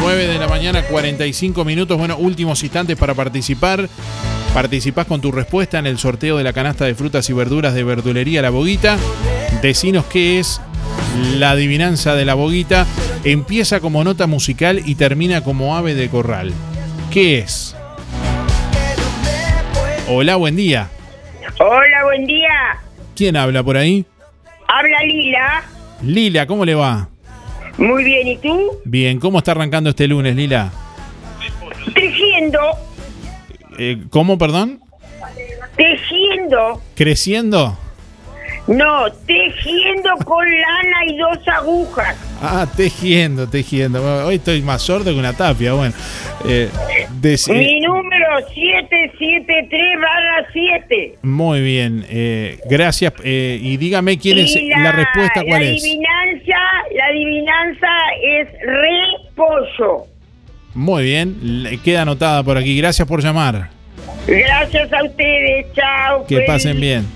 9 0.00 0.26
de 0.26 0.38
la 0.38 0.48
mañana, 0.48 0.82
45 0.82 1.64
minutos. 1.64 1.96
Bueno, 1.96 2.18
últimos 2.18 2.62
instantes 2.62 2.94
para 2.96 3.14
participar. 3.14 3.88
Participás 4.52 5.06
con 5.06 5.22
tu 5.22 5.32
respuesta 5.32 5.78
en 5.78 5.86
el 5.86 5.98
sorteo 5.98 6.36
de 6.36 6.44
la 6.44 6.52
canasta 6.52 6.84
de 6.84 6.94
frutas 6.94 7.28
y 7.30 7.32
verduras 7.32 7.72
de 7.72 7.84
Verdulería 7.84 8.42
La 8.42 8.50
Boguita. 8.50 8.98
Decinos 9.62 10.04
qué 10.04 10.38
es 10.38 10.60
la 11.38 11.52
adivinanza 11.52 12.14
de 12.14 12.26
La 12.26 12.34
Boguita. 12.34 12.86
Empieza 13.24 13.80
como 13.80 14.04
nota 14.04 14.26
musical 14.26 14.82
y 14.84 14.94
termina 14.96 15.42
como 15.42 15.74
ave 15.74 15.94
de 15.94 16.08
corral. 16.10 16.52
¿Qué 17.14 17.38
es? 17.38 17.76
Hola, 20.08 20.34
buen 20.34 20.56
día. 20.56 20.88
Hola, 21.60 22.02
buen 22.06 22.26
día. 22.26 22.48
¿Quién 23.14 23.36
habla 23.36 23.62
por 23.62 23.76
ahí? 23.76 24.04
Habla 24.66 24.98
Lila. 25.06 25.62
Lila, 26.02 26.44
¿cómo 26.48 26.64
le 26.64 26.74
va? 26.74 27.08
Muy 27.78 28.02
bien, 28.02 28.26
¿y 28.26 28.36
tú? 28.38 28.80
Bien, 28.84 29.20
¿cómo 29.20 29.38
está 29.38 29.52
arrancando 29.52 29.90
este 29.90 30.08
lunes, 30.08 30.34
Lila? 30.34 30.72
Tejiendo, 31.94 32.58
Eh, 33.78 34.02
¿Cómo, 34.10 34.36
perdón? 34.36 34.80
tejiendo. 35.76 36.82
¿Creciendo? 36.96 37.78
No, 38.66 39.10
tejiendo 39.26 40.10
con 40.24 40.44
lana 40.46 41.04
y 41.06 41.18
dos 41.18 41.38
agujas. 41.48 42.16
Ah, 42.40 42.66
tejiendo, 42.74 43.46
tejiendo. 43.46 44.00
Bueno, 44.00 44.26
Hoy 44.26 44.36
estoy 44.36 44.62
más 44.62 44.80
sordo 44.80 45.12
que 45.12 45.18
una 45.18 45.34
tapia. 45.34 45.74
Bueno, 45.74 45.94
eh, 46.48 46.70
Mi 47.50 47.80
número 47.80 48.38
773 48.54 50.00
barra 50.00 50.46
7. 50.52 51.18
muy 51.22 51.60
bien. 51.60 52.06
eh, 52.08 52.58
gracias. 52.70 53.12
eh, 53.22 53.58
y 53.60 53.76
dígame 53.76 54.16
quién 54.18 54.38
es 54.38 54.56
la, 54.78 54.92
respuesta, 54.92 55.42
cuál 55.46 55.62
la 55.62 55.68
es. 55.70 55.82
Adivinanza, 55.82 56.58
la 56.96 57.04
adivinanza 57.06 57.88
es 58.22 58.48
repollo. 58.62 60.06
Muy 60.74 61.04
bien, 61.04 61.62
le 61.64 61.78
queda 61.78 62.02
anotada 62.02 62.42
por 62.42 62.56
aquí. 62.56 62.76
Gracias 62.78 63.06
por 63.06 63.22
llamar. 63.22 63.68
Gracias 64.26 64.90
a 64.92 65.04
ustedes, 65.04 65.66
chao. 65.74 66.26
Que 66.26 66.40
pasen 66.46 66.80
bien. 66.80 67.06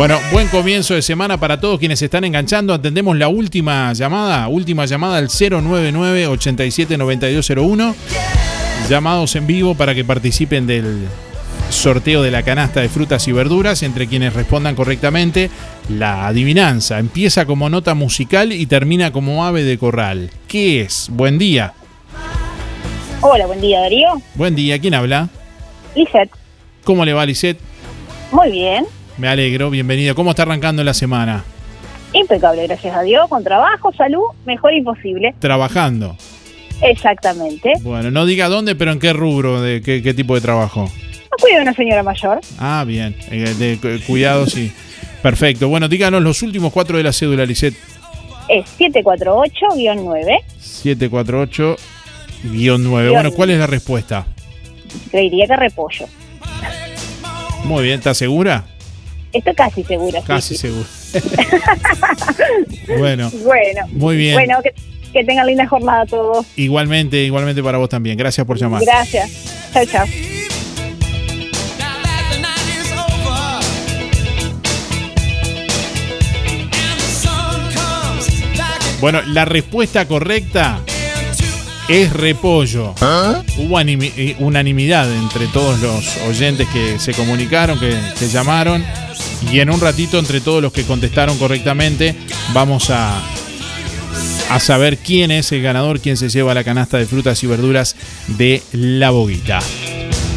Bueno, 0.00 0.18
buen 0.32 0.48
comienzo 0.48 0.94
de 0.94 1.02
semana 1.02 1.38
para 1.38 1.60
todos 1.60 1.78
quienes 1.78 1.98
se 1.98 2.06
están 2.06 2.24
enganchando. 2.24 2.72
Atendemos 2.72 3.18
la 3.18 3.28
última 3.28 3.92
llamada, 3.92 4.48
última 4.48 4.86
llamada 4.86 5.18
al 5.18 5.28
099 5.28 6.26
87 6.26 6.96
9201. 6.96 7.94
Llamados 8.88 9.36
en 9.36 9.46
vivo 9.46 9.74
para 9.74 9.94
que 9.94 10.02
participen 10.02 10.66
del 10.66 11.06
sorteo 11.68 12.22
de 12.22 12.30
la 12.30 12.42
canasta 12.42 12.80
de 12.80 12.88
frutas 12.88 13.28
y 13.28 13.32
verduras 13.32 13.82
entre 13.82 14.06
quienes 14.06 14.32
respondan 14.32 14.74
correctamente. 14.74 15.50
La 15.90 16.28
adivinanza 16.28 16.98
empieza 16.98 17.44
como 17.44 17.68
nota 17.68 17.92
musical 17.92 18.52
y 18.52 18.64
termina 18.64 19.12
como 19.12 19.44
ave 19.44 19.64
de 19.64 19.76
corral. 19.76 20.30
¿Qué 20.48 20.80
es? 20.80 21.10
Buen 21.12 21.36
día. 21.36 21.74
Hola, 23.20 23.44
buen 23.44 23.60
día 23.60 23.80
Darío. 23.80 24.22
Buen 24.34 24.54
día, 24.54 24.78
¿quién 24.78 24.94
habla? 24.94 25.28
Lisette. 25.94 26.30
¿Cómo 26.84 27.04
le 27.04 27.12
va, 27.12 27.26
Lisette? 27.26 27.58
Muy 28.32 28.50
bien. 28.50 28.86
Me 29.20 29.28
alegro, 29.28 29.68
bienvenido. 29.70 30.14
¿Cómo 30.14 30.30
está 30.30 30.42
arrancando 30.44 30.82
la 30.82 30.94
semana? 30.94 31.44
Impecable, 32.14 32.66
gracias 32.66 32.96
a 32.96 33.02
Dios. 33.02 33.28
Con 33.28 33.44
trabajo, 33.44 33.92
salud, 33.92 34.22
mejor 34.46 34.72
imposible. 34.72 35.34
Trabajando. 35.38 36.16
Exactamente. 36.80 37.74
Bueno, 37.82 38.10
no 38.10 38.24
diga 38.24 38.48
dónde, 38.48 38.74
pero 38.74 38.92
en 38.92 38.98
qué 38.98 39.12
rubro, 39.12 39.60
de 39.60 39.82
qué, 39.82 40.02
qué 40.02 40.14
tipo 40.14 40.34
de 40.34 40.40
trabajo. 40.40 40.90
Cuido 41.38 41.56
de 41.58 41.62
una 41.62 41.74
señora 41.74 42.02
mayor. 42.02 42.40
Ah, 42.58 42.82
bien. 42.86 43.14
eh, 43.30 43.54
de 43.58 43.78
cu- 43.78 44.02
cuidado, 44.06 44.46
sí. 44.46 44.72
Perfecto. 45.22 45.68
Bueno, 45.68 45.86
díganos 45.88 46.22
los 46.22 46.42
últimos 46.42 46.72
cuatro 46.72 46.96
de 46.96 47.02
la 47.04 47.12
cédula, 47.12 47.44
Lisette. 47.44 47.76
Es 48.48 48.64
748-9. 48.78 50.40
748-9. 50.58 51.76
Bueno, 53.12 53.32
¿cuál 53.32 53.50
es 53.50 53.58
la 53.58 53.66
respuesta? 53.66 54.26
Creería 55.10 55.46
que 55.46 55.56
repollo. 55.56 56.06
Muy 57.64 57.84
bien, 57.84 57.98
¿está 57.98 58.14
segura? 58.14 58.64
Estoy 59.32 59.54
casi 59.54 59.84
segura. 59.84 60.20
sí, 60.20 60.26
Casi 60.26 60.56
sí. 60.56 60.60
segura. 60.60 60.86
bueno, 62.98 63.30
Bueno. 63.44 63.86
Muy 63.92 64.16
bien. 64.16 64.34
Bueno, 64.34 64.58
que, 64.62 64.72
que 65.12 65.24
tengan 65.24 65.46
linda 65.46 65.66
jornada 65.66 66.04
todos. 66.06 66.46
igualmente, 66.56 67.18
igualmente 67.24 67.62
para 67.62 67.78
vos 67.78 67.88
también. 67.88 68.16
Gracias 68.18 68.46
por 68.46 68.58
llamar. 68.58 68.82
Gracias. 68.84 69.30
Chao, 69.72 69.84
chao. 69.86 70.06
Bueno, 79.00 79.22
la 79.22 79.44
respuesta 79.46 80.06
correcta 80.06 80.80
es 81.88 82.12
repollo. 82.12 82.94
Hubo 83.58 83.78
animi- 83.80 84.12
eh, 84.16 84.36
unanimidad 84.38 85.10
entre 85.12 85.46
todos 85.48 85.80
los 85.80 86.16
oyentes 86.28 86.68
que 86.68 86.98
se 86.98 87.12
comunicaron, 87.14 87.78
que, 87.80 87.96
que 88.18 88.28
llamaron. 88.28 88.84
Y 89.52 89.60
en 89.60 89.70
un 89.70 89.80
ratito, 89.80 90.18
entre 90.18 90.40
todos 90.40 90.62
los 90.62 90.72
que 90.72 90.84
contestaron 90.84 91.38
correctamente, 91.38 92.14
vamos 92.52 92.90
a, 92.90 93.20
a 94.50 94.60
saber 94.60 94.98
quién 94.98 95.30
es 95.30 95.52
el 95.52 95.62
ganador, 95.62 96.00
quién 96.00 96.16
se 96.16 96.28
lleva 96.28 96.54
la 96.54 96.64
canasta 96.64 96.98
de 96.98 97.06
frutas 97.06 97.42
y 97.42 97.46
verduras 97.46 97.96
de 98.26 98.62
la 98.72 99.10
boguita. 99.10 99.60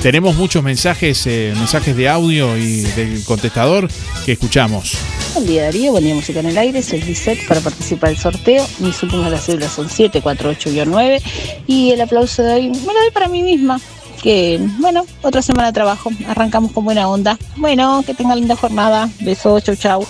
Tenemos 0.04 0.36
muchos 0.36 0.62
mensajes, 0.62 1.26
eh, 1.28 1.54
mensajes 1.56 1.96
de 1.96 2.10
audio 2.10 2.58
y 2.58 2.82
del 2.82 3.24
contestador 3.24 3.88
que 4.26 4.34
escuchamos. 4.34 4.98
Buen 5.34 5.48
día 5.48 5.64
Darío, 5.64 5.92
buen 5.92 6.04
día 6.04 6.14
Música 6.14 6.42
en 6.42 6.48
el 6.48 6.58
Aire, 6.58 6.84
soy 6.84 7.02
Lisette 7.02 7.48
para 7.48 7.62
participar 7.62 8.10
del 8.10 8.20
sorteo. 8.20 8.68
Mis 8.80 9.02
últimas 9.02 9.32
las 9.32 9.46
cédulas 9.46 9.72
son 9.72 9.88
748-9 9.88 11.22
y 11.68 11.92
el 11.92 12.02
aplauso 12.02 12.44
de 12.44 12.54
hoy 12.54 12.70
me 12.70 12.94
lo 12.94 13.00
doy 13.00 13.12
para 13.14 13.30
mí 13.30 13.44
misma. 13.44 13.80
Que 14.24 14.58
bueno, 14.80 15.06
otra 15.22 15.42
semana 15.42 15.68
de 15.68 15.74
trabajo, 15.74 16.10
arrancamos 16.30 16.72
con 16.72 16.86
buena 16.86 17.10
onda. 17.10 17.38
Bueno, 17.58 18.04
que 18.06 18.14
tenga 18.14 18.36
linda 18.36 18.56
jornada. 18.56 19.10
Besos, 19.20 19.64
chau 19.64 19.76
chau. 19.76 20.08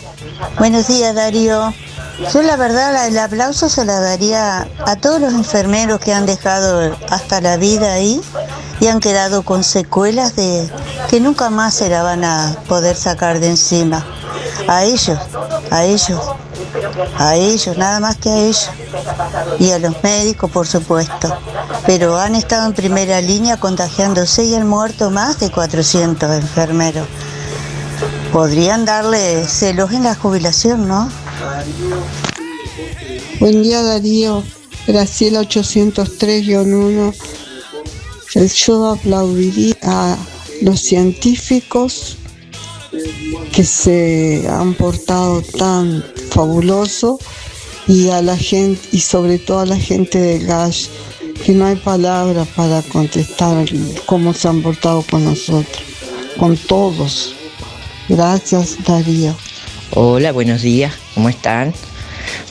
Buenos 0.60 0.88
días, 0.88 1.16
Darío. 1.16 1.74
Yo 2.32 2.44
la 2.44 2.56
verdad 2.56 3.08
el 3.08 3.18
aplauso 3.18 3.70
se 3.70 3.86
la 3.86 4.00
daría 4.00 4.68
a 4.86 4.96
todos 4.98 5.20
los 5.20 5.34
enfermeros 5.34 6.00
que 6.00 6.14
han 6.14 6.28
dejado 6.28 6.96
hasta 7.10 7.42
la 7.42 7.58
vida 7.58 7.94
ahí 7.94 8.22
y 8.80 8.86
han 8.86 9.00
quedado 9.00 9.42
con 9.42 9.64
secuelas 9.64 10.36
de 10.36 10.70
que 11.10 11.20
nunca 11.20 11.50
más 11.50 11.74
se 11.74 11.90
la 11.90 12.04
van 12.04 12.24
a 12.24 12.56
poder 12.68 12.96
sacar 12.96 13.40
de 13.40 13.48
encima. 13.48 14.06
A 14.68 14.84
ellos, 14.84 15.18
a 15.72 15.86
ellos, 15.86 16.22
a 17.18 17.36
ellos, 17.36 17.78
nada 17.78 18.00
más 18.00 18.18
que 18.18 18.30
a 18.30 18.38
ellos. 18.38 18.70
Y 19.60 19.72
a 19.72 19.80
los 19.80 20.02
médicos, 20.04 20.50
por 20.52 20.68
supuesto. 20.68 21.36
Pero 21.86 22.18
han 22.18 22.36
estado 22.36 22.68
en 22.68 22.74
primera 22.74 23.22
línea 23.22 23.58
contagiándose 23.58 24.46
y 24.46 24.56
han 24.56 24.68
muerto 24.68 25.10
más 25.12 25.40
de 25.40 25.52
400 25.52 26.32
enfermeros. 26.32 27.08
Podrían 28.32 28.86
darle 28.86 29.46
celos 29.48 29.92
en 29.92 30.04
la 30.04 30.16
jubilación, 30.16 30.88
¿no? 30.88 31.10
Buen 33.40 33.62
día 33.62 33.84
Darío, 33.84 34.44
Graciela 34.88 35.42
803-1. 35.42 37.14
Yo 38.66 38.92
aplaudiría 38.92 39.76
a 39.84 40.18
los 40.62 40.80
científicos 40.80 42.18
que 43.52 43.64
se 43.64 44.48
han 44.50 44.74
portado 44.74 45.42
tan 45.42 46.04
fabuloso 46.34 47.20
y 47.88 48.10
a 48.10 48.22
la 48.22 48.38
gente 48.38 48.82
y 48.92 49.00
sobre 49.00 49.38
todo 49.38 49.60
a 49.60 49.66
la 49.66 49.78
gente 49.78 50.20
de 50.20 50.40
GASH 50.40 50.88
que 51.46 51.52
no 51.52 51.66
hay 51.66 51.76
palabras 51.76 52.48
para 52.56 52.82
contestar 52.82 53.68
cómo 54.06 54.34
se 54.34 54.48
han 54.48 54.62
portado 54.62 55.04
con 55.10 55.26
nosotros, 55.26 55.84
con 56.38 56.58
todos. 56.58 57.36
Gracias 58.10 58.78
Darío. 58.86 59.36
Hola, 59.92 60.32
buenos 60.32 60.62
días, 60.62 60.94
¿cómo 61.14 61.30
están? 61.30 61.74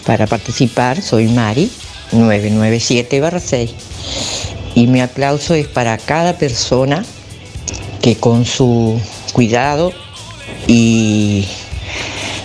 Para 0.07 0.27
participar 0.27 1.03
soy 1.03 1.29
Mari, 1.29 1.71
997-6. 2.13 3.71
Y 4.75 4.87
mi 4.87 5.01
aplauso 5.01 5.55
es 5.55 5.67
para 5.67 5.99
cada 5.99 6.39
persona 6.39 7.05
que 8.01 8.17
con 8.17 8.45
su 8.45 9.01
cuidado 9.33 9.93
y 10.67 11.47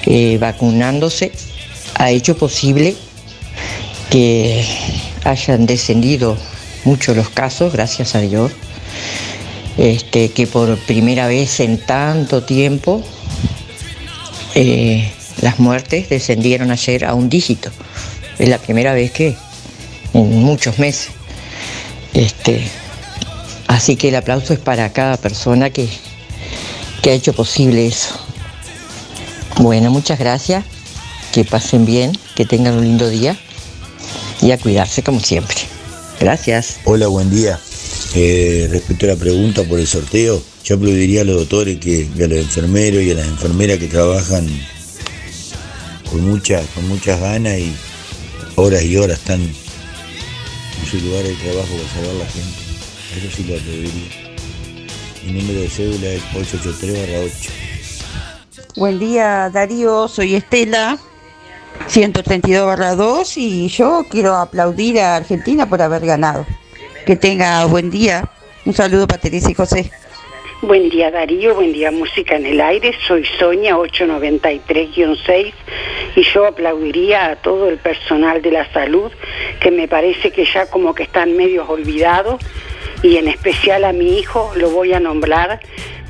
eh, 0.10 0.38
vacunándose 0.40 1.34
ha 1.96 2.12
hecho 2.12 2.38
posible 2.38 2.96
que 4.10 4.66
hayan 5.26 5.66
descendido 5.66 6.38
mucho 6.86 7.14
los 7.14 7.30
casos, 7.30 7.74
gracias 7.74 8.16
a 8.16 8.22
Dios, 8.22 8.54
este, 9.78 10.32
que 10.32 10.48
por 10.48 10.78
primera 10.78 11.28
vez 11.28 11.60
en 11.60 11.78
tanto 11.78 12.44
tiempo 12.44 13.04
eh, 14.56 15.12
las 15.42 15.60
muertes 15.60 16.08
descendieron 16.08 16.72
ayer 16.72 17.04
a 17.04 17.14
un 17.14 17.28
dígito. 17.28 17.70
Es 18.40 18.48
la 18.48 18.60
primera 18.60 18.94
vez 18.94 19.12
que 19.12 19.36
en 20.14 20.42
muchos 20.42 20.80
meses. 20.80 21.10
Este, 22.14 22.66
así 23.68 23.98
que 23.98 24.08
el 24.08 24.16
aplauso 24.16 24.54
es 24.54 24.60
para 24.60 24.94
cada 24.94 25.18
persona 25.18 25.70
que, 25.70 25.90
que 27.02 27.10
ha 27.12 27.14
hecho 27.14 27.34
posible 27.34 27.88
eso. 27.88 28.27
Bueno, 29.60 29.90
muchas 29.90 30.20
gracias. 30.20 30.64
Que 31.34 31.44
pasen 31.44 31.86
bien, 31.86 32.12
que 32.36 32.46
tengan 32.46 32.76
un 32.76 32.84
lindo 32.84 33.10
día 33.10 33.38
y 34.42 34.52
a 34.52 34.58
cuidarse 34.58 35.04
como 35.04 35.20
siempre. 35.20 35.56
Gracias. 36.20 36.78
Hola, 36.86 37.08
buen 37.08 37.30
día. 37.30 37.60
Eh, 38.16 38.68
respecto 38.72 39.06
a 39.06 39.10
la 39.10 39.16
pregunta 39.16 39.64
por 39.64 39.80
el 39.80 39.88
sorteo, 39.88 40.42
yo 40.64 40.76
aplaudiría 40.76 41.22
a 41.22 41.24
los 41.24 41.38
doctores, 41.38 41.80
que, 41.80 42.08
y 42.16 42.24
a 42.24 42.28
los 42.28 42.38
enfermeros 42.38 43.02
y 43.04 43.12
a 43.12 43.16
las 43.16 43.28
enfermeras 43.28 43.78
que 43.80 43.88
trabajan 43.88 44.48
con, 46.10 46.28
mucha, 46.28 46.62
con 46.74 46.88
muchas 46.88 47.20
ganas 47.20 47.60
y 47.60 47.74
horas 48.56 48.84
y 48.84 48.96
horas 48.98 49.18
están 49.18 49.42
en 49.42 49.56
su 50.90 51.00
lugar 51.02 51.24
de 51.24 51.34
trabajo 51.34 51.70
para 51.76 51.90
salvar 51.94 52.16
a 52.16 52.20
la 52.20 52.30
gente. 52.30 52.58
Eso 53.18 53.36
sí 53.36 53.44
lo 53.44 53.58
aplaudiría. 53.58 54.28
Mi 55.26 55.32
número 55.34 55.62
de 55.62 55.70
cédula 55.70 56.08
es 56.10 56.22
883-8. 56.34 57.67
Buen 58.78 59.00
día 59.00 59.50
Darío, 59.52 60.08
soy 60.08 60.36
Estela, 60.36 61.00
132-2 61.90 63.34
y 63.38 63.70
yo 63.70 64.06
quiero 64.08 64.36
aplaudir 64.36 65.00
a 65.00 65.16
Argentina 65.16 65.68
por 65.68 65.82
haber 65.82 66.06
ganado. 66.06 66.46
Que 67.04 67.16
tenga 67.16 67.66
buen 67.66 67.90
día. 67.90 68.30
Un 68.66 68.76
saludo 68.76 69.08
para 69.08 69.20
Teresa 69.20 69.50
y 69.50 69.56
José. 69.56 69.90
Buen 70.62 70.90
día 70.90 71.10
Darío, 71.10 71.56
buen 71.56 71.74
día 71.74 71.90
Música 71.90 72.36
en 72.36 72.46
el 72.46 72.62
Aire, 72.62 72.94
soy 73.08 73.26
Sonia 73.40 73.78
893-6 73.78 75.54
y 76.16 76.22
yo 76.22 76.46
aplaudiría 76.46 77.32
a 77.32 77.36
todo 77.38 77.70
el 77.70 77.80
personal 77.80 78.44
de 78.44 78.52
la 78.52 78.72
salud 78.74 79.12
que 79.60 79.72
me 79.72 79.88
parece 79.88 80.30
que 80.30 80.46
ya 80.46 80.70
como 80.70 80.94
que 80.94 81.02
están 81.02 81.36
medios 81.36 81.68
olvidados 81.68 82.40
y 83.02 83.18
en 83.18 83.28
especial 83.28 83.86
a 83.86 83.92
mi 83.92 84.20
hijo 84.20 84.52
lo 84.56 84.70
voy 84.70 84.94
a 84.94 85.00
nombrar 85.00 85.62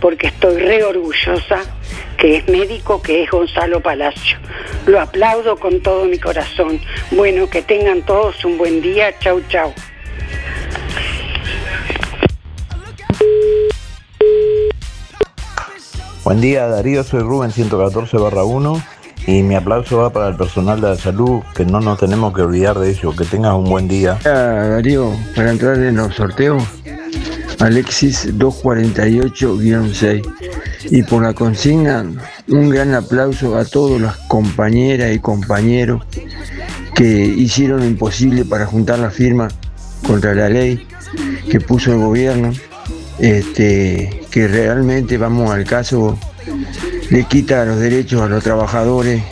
porque 0.02 0.28
estoy 0.28 0.60
re 0.60 0.84
orgullosa 0.84 1.77
que 2.18 2.38
es 2.38 2.48
médico, 2.48 3.02
que 3.02 3.24
es 3.24 3.30
Gonzalo 3.30 3.82
Palacio. 3.82 4.38
Lo 4.86 5.00
aplaudo 5.00 5.58
con 5.58 5.82
todo 5.82 6.06
mi 6.06 6.20
corazón. 6.20 6.80
Bueno, 7.12 7.50
que 7.50 7.62
tengan 7.62 8.02
todos 8.04 8.44
un 8.46 8.58
buen 8.58 8.82
día. 8.82 9.18
Chau, 9.20 9.42
chau. 9.50 9.74
Buen 16.24 16.42
día 16.42 16.68
Darío, 16.68 17.06
soy 17.06 17.22
Rubén 17.22 17.52
114 17.52 18.18
barra 18.18 18.44
1 18.44 18.84
y 19.28 19.44
mi 19.44 19.56
aplauso 19.56 20.00
va 20.00 20.10
para 20.10 20.28
el 20.28 20.36
personal 20.36 20.82
de 20.82 20.90
la 20.90 20.98
salud, 20.98 21.42
que 21.56 21.66
no 21.66 21.80
nos 21.80 22.00
tenemos 22.00 22.34
que 22.34 22.42
olvidar 22.42 22.78
de 22.80 22.92
ello. 22.92 23.16
Que 23.16 23.24
tengas 23.24 23.56
un 23.56 23.66
buen 23.66 23.88
día. 23.88 24.20
Darío, 24.24 25.14
para 25.36 25.52
entrar 25.52 25.78
en 25.78 25.96
los 25.96 26.16
sorteos, 26.16 26.64
Alexis 27.60 28.38
248-6. 28.38 30.22
Y 30.86 31.04
por 31.04 31.24
la 31.24 31.34
consigna, 31.34 32.06
un 32.48 32.70
gran 32.70 32.94
aplauso 32.94 33.58
a 33.58 33.66
todas 33.66 34.02
las 34.02 34.18
compañeras 34.28 35.14
y 35.14 35.20
compañeros 35.20 36.04
que 36.96 37.26
hicieron 37.26 37.80
lo 37.80 37.86
imposible 37.86 38.46
para 38.46 38.66
juntar 38.66 39.00
la 39.00 39.12
firma 39.12 39.48
contra 40.06 40.34
la 40.34 40.50
ley 40.50 40.88
que 41.50 41.60
puso 41.60 41.92
el 41.94 42.00
gobierno, 42.00 42.52
este, 43.20 44.22
que 44.32 44.48
realmente, 44.48 45.18
vamos 45.18 45.52
al 45.52 45.66
caso, 45.66 46.18
le 47.10 47.24
quita 47.26 47.66
los 47.66 47.80
derechos 47.80 48.22
a 48.22 48.28
los 48.28 48.44
trabajadores 48.44 49.24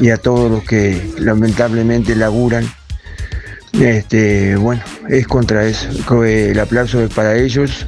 y 0.00 0.10
a 0.10 0.16
todos 0.16 0.50
los 0.50 0.64
que 0.64 1.12
lamentablemente 1.18 2.14
laburan. 2.14 2.64
Este, 3.72 4.56
bueno, 4.56 4.82
es 5.08 5.26
contra 5.26 5.64
eso. 5.64 5.88
El 6.24 6.58
aplauso 6.58 7.00
es 7.02 7.12
para 7.12 7.36
ellos 7.36 7.86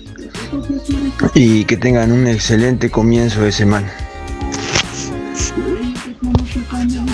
y 1.34 1.64
que 1.64 1.76
tengan 1.76 2.12
un 2.12 2.26
excelente 2.26 2.90
comienzo 2.90 3.42
de 3.42 3.52
semana. 3.52 3.92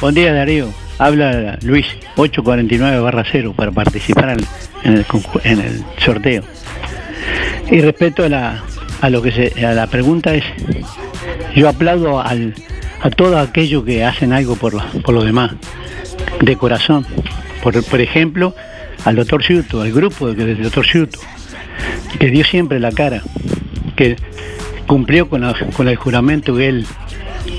Buen 0.01 0.15
día 0.15 0.33
Darío, 0.33 0.69
habla 0.99 1.59
Luis 1.63 1.87
849-0 2.17 3.55
para 3.55 3.73
participar 3.73 4.37
en 4.85 5.59
el, 5.59 5.85
sorteo. 5.99 6.43
Y 7.71 7.81
respecto 7.81 8.25
a, 8.25 8.29
la, 8.29 8.65
lo 9.11 9.23
que 9.23 9.53
a 9.65 9.73
la 9.73 9.87
pregunta 9.87 10.35
es, 10.35 10.45
yo 11.55 11.69
aplaudo 11.69 12.21
a 12.21 13.11
todos 13.17 13.37
aquellos 13.37 13.85
que 13.85 14.05
hacen 14.05 14.33
algo 14.33 14.57
por, 14.57 14.81
por 15.03 15.15
los 15.15 15.25
demás, 15.25 15.53
de 16.41 16.57
corazón. 16.57 17.07
Por, 17.63 17.83
por 17.85 18.01
ejemplo, 18.01 18.55
al 19.05 19.17
doctor 19.17 19.43
Ciuto, 19.43 19.83
al 19.83 19.93
grupo 19.93 20.33
del 20.33 20.63
doctor 20.63 20.87
Ciuto, 20.87 21.19
que 22.19 22.31
dio 22.31 22.45
siempre 22.45 22.81
la 22.81 22.93
cara, 22.93 23.23
que 23.99 24.15
cumplió 24.87 25.29
con, 25.29 25.43
el 25.43 25.97
juramento 25.97 26.55
que 26.55 26.69
él, 26.69 26.87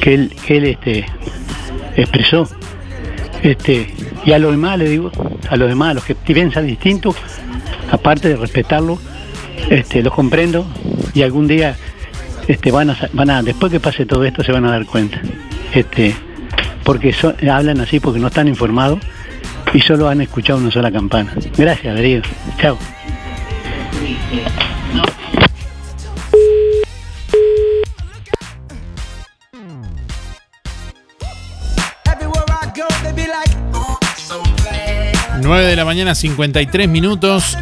que 0.02 0.14
él, 0.14 0.32
este, 0.48 1.06
expresó. 1.98 2.48
Este, 3.44 3.94
y 4.26 4.32
a 4.32 4.40
los 4.40 4.52
demás 4.52 4.80
le 4.80 4.88
digo, 4.88 5.12
a 5.50 5.58
los 5.58 5.68
demás, 5.68 5.92
a 5.92 5.94
los 5.96 6.06
que 6.06 6.16
piensan 6.16 6.66
distinto, 6.66 7.14
aparte 7.92 8.30
de 8.30 8.38
respetarlo, 8.38 8.98
este, 9.70 10.02
los 10.02 10.14
comprendo 10.14 10.66
y 11.14 11.24
algún 11.24 11.46
día 11.46 11.76
van, 12.72 13.30
a, 13.30 13.44
después 13.44 13.70
que 13.70 13.82
pase 13.82 14.06
todo 14.06 14.24
esto 14.24 14.42
se 14.42 14.54
van 14.54 14.64
a 14.64 14.72
dar 14.72 14.86
cuenta. 14.86 15.22
Porque 16.86 17.14
hablan 17.52 17.82
así 17.82 18.00
porque 18.00 18.20
no 18.20 18.28
están 18.28 18.48
informados 18.48 19.00
y 19.74 19.82
solo 19.82 20.08
han 20.08 20.22
escuchado 20.22 20.58
una 20.58 20.72
sola 20.72 20.90
campana. 20.90 21.34
Gracias, 21.58 21.94
Darío. 21.94 22.22
Chao. 22.62 22.78
Nueve 35.50 35.66
de 35.66 35.76
la 35.76 35.84
mañana, 35.84 36.14
53 36.14 36.88
minutos. 36.88 37.58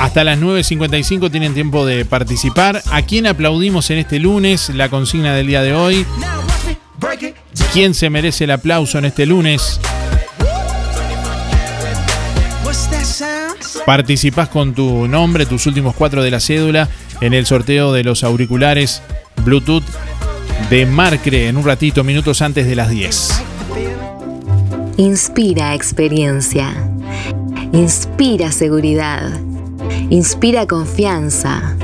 Hasta 0.00 0.24
las 0.24 0.36
9.55 0.40 1.30
tienen 1.30 1.54
tiempo 1.54 1.86
de 1.86 2.04
participar. 2.04 2.82
¿A 2.90 3.02
quién 3.02 3.28
aplaudimos 3.28 3.88
en 3.90 3.98
este 3.98 4.18
lunes? 4.18 4.68
La 4.70 4.88
consigna 4.88 5.32
del 5.32 5.46
día 5.46 5.62
de 5.62 5.74
hoy. 5.74 6.04
¿Quién 7.72 7.94
se 7.94 8.10
merece 8.10 8.42
el 8.44 8.50
aplauso 8.50 8.98
en 8.98 9.04
este 9.04 9.26
lunes? 9.26 9.78
Participás 13.84 14.48
con 14.48 14.74
tu 14.74 15.06
nombre, 15.06 15.46
tus 15.46 15.66
últimos 15.66 15.94
cuatro 15.94 16.24
de 16.24 16.32
la 16.32 16.40
cédula 16.40 16.88
en 17.20 17.32
el 17.32 17.46
sorteo 17.46 17.92
de 17.92 18.02
los 18.02 18.24
auriculares 18.24 19.02
Bluetooth 19.44 19.84
de 20.68 20.84
Marcre 20.84 21.46
en 21.46 21.58
un 21.58 21.64
ratito, 21.64 22.02
minutos 22.02 22.42
antes 22.42 22.66
de 22.66 22.74
las 22.74 22.90
10. 22.90 23.45
Inspira 24.98 25.74
experiencia. 25.74 26.72
Inspira 27.72 28.50
seguridad. 28.50 29.30
Inspira 30.08 30.66
confianza. 30.66 31.76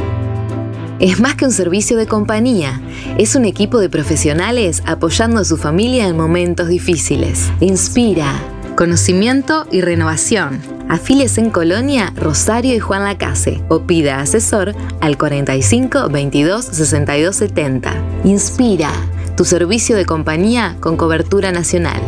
Es 0.99 1.21
más 1.21 1.35
que 1.35 1.45
un 1.45 1.53
servicio 1.53 1.99
de 1.99 2.07
compañía, 2.07 2.81
es 3.19 3.35
un 3.35 3.45
equipo 3.45 3.81
de 3.81 3.91
profesionales 3.91 4.83
apoyando 4.87 5.41
a 5.41 5.45
su 5.45 5.59
familia 5.59 6.09
en 6.09 6.17
momentos 6.17 6.69
difíciles. 6.69 7.51
Inspira 7.61 8.33
conocimiento 8.77 9.67
y 9.71 9.83
renovación. 9.83 10.63
Afiles 10.89 11.37
en 11.37 11.51
Colonia, 11.51 12.15
Rosario 12.17 12.75
y 12.75 12.79
Juan 12.79 13.05
Lacase 13.05 13.63
o 13.69 13.83
pida 13.83 14.21
asesor 14.21 14.75
al 15.03 15.19
45 15.19 16.09
22 16.09 16.65
62 16.65 17.37
70. 17.37 17.93
Inspira, 18.25 18.91
tu 19.37 19.45
servicio 19.45 19.97
de 19.97 20.07
compañía 20.07 20.79
con 20.81 20.97
cobertura 20.97 21.53
nacional. 21.53 22.01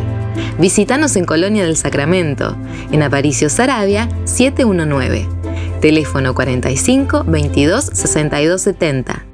Visítanos 0.58 1.16
en 1.16 1.24
Colonia 1.24 1.64
del 1.64 1.76
Sacramento, 1.76 2.56
en 2.92 3.02
Aparicio 3.02 3.48
Sarabia 3.48 4.08
719. 4.24 5.26
Teléfono 5.80 6.34
45 6.34 7.24
22 7.24 7.84
62 7.92 8.62
70. 8.62 9.33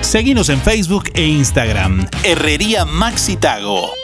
Seguinos 0.00 0.48
en 0.48 0.60
Facebook 0.60 1.10
e 1.14 1.26
Instagram. 1.26 2.06
Herrería 2.22 2.84
Maxi 2.84 3.36
Tago. 3.36 4.03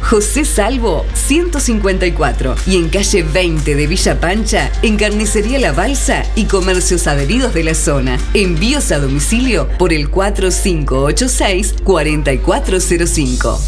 José 0.00 0.44
Salvo 0.44 1.04
154 1.14 2.54
y 2.66 2.76
en 2.76 2.88
calle 2.88 3.22
20 3.22 3.74
de 3.74 3.86
Villa 3.86 4.18
Pancha, 4.20 4.70
en 4.82 4.96
Carnicería 4.96 5.58
La 5.58 5.72
Balsa 5.72 6.24
y 6.34 6.44
comercios 6.44 7.06
adheridos 7.06 7.54
de 7.54 7.64
la 7.64 7.74
zona. 7.74 8.18
Envíos 8.34 8.90
a 8.92 8.98
domicilio 8.98 9.68
por 9.78 9.92
el 9.92 10.08
4586 10.10 11.74
4405. 11.84 13.60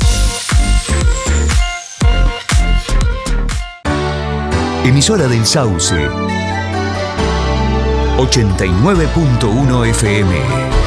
Emisora 4.85 5.29
del 5.29 5.45
Sauce. 5.45 5.95
89.1 8.17 9.87
FM. 9.91 10.78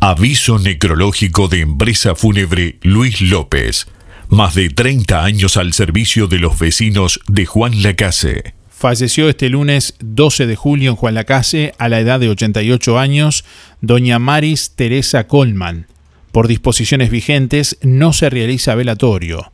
Aviso 0.00 0.58
necrológico 0.58 1.48
de 1.48 1.62
empresa 1.62 2.14
fúnebre 2.14 2.78
Luis 2.82 3.22
López. 3.22 3.86
Más 4.28 4.54
de 4.54 4.68
30 4.68 5.24
años 5.24 5.56
al 5.56 5.72
servicio 5.72 6.26
de 6.26 6.38
los 6.38 6.58
vecinos 6.58 7.20
de 7.28 7.46
Juan 7.46 7.82
Lacase. 7.82 8.54
Falleció 8.68 9.30
este 9.30 9.48
lunes 9.48 9.94
12 10.00 10.46
de 10.46 10.54
julio 10.54 10.90
en 10.90 10.96
Juan 10.96 11.14
Lacase 11.14 11.72
a 11.78 11.88
la 11.88 11.98
edad 11.98 12.20
de 12.20 12.28
88 12.28 12.98
años 12.98 13.44
doña 13.80 14.18
Maris 14.18 14.72
Teresa 14.76 15.26
Colman. 15.26 15.86
Por 16.30 16.46
disposiciones 16.46 17.10
vigentes 17.10 17.78
no 17.80 18.12
se 18.12 18.28
realiza 18.28 18.74
velatorio. 18.74 19.50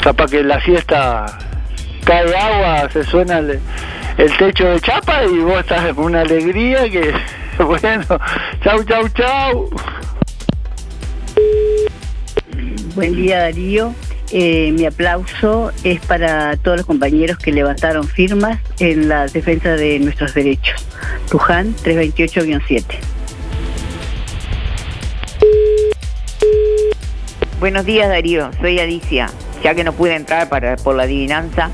Capaz 0.00 0.30
que 0.30 0.38
en 0.38 0.48
la 0.48 0.60
fiesta 0.60 1.26
cae 2.04 2.36
agua, 2.36 2.88
se 2.92 3.02
suena 3.02 3.38
el, 3.38 3.60
el 4.16 4.36
techo 4.36 4.64
de 4.64 4.80
chapa 4.80 5.24
y 5.24 5.38
vos 5.40 5.58
estás 5.58 5.92
con 5.94 6.04
una 6.04 6.20
alegría 6.20 6.88
que, 6.88 7.12
bueno, 7.58 8.04
chau, 8.62 8.84
chau, 8.84 9.08
chau. 9.08 9.70
Buen 12.94 13.14
día 13.16 13.40
Darío. 13.40 13.94
Eh, 14.32 14.72
mi 14.72 14.86
aplauso 14.86 15.72
es 15.84 16.00
para 16.00 16.56
todos 16.56 16.78
los 16.78 16.86
compañeros 16.86 17.38
que 17.38 17.52
levantaron 17.52 18.08
firmas 18.08 18.60
en 18.80 19.08
la 19.08 19.26
defensa 19.26 19.76
de 19.76 19.98
nuestros 19.98 20.34
derechos. 20.34 20.84
Luján 21.32 21.74
328-7. 21.76 22.82
Buenos 27.60 27.86
días 27.86 28.08
Darío, 28.08 28.50
soy 28.60 28.78
Alicia. 28.80 29.30
Ya 29.62 29.74
que 29.74 29.84
no 29.84 29.92
pude 29.92 30.14
entrar 30.14 30.48
para, 30.48 30.76
por 30.76 30.94
la 30.96 31.04
adivinanza, 31.04 31.70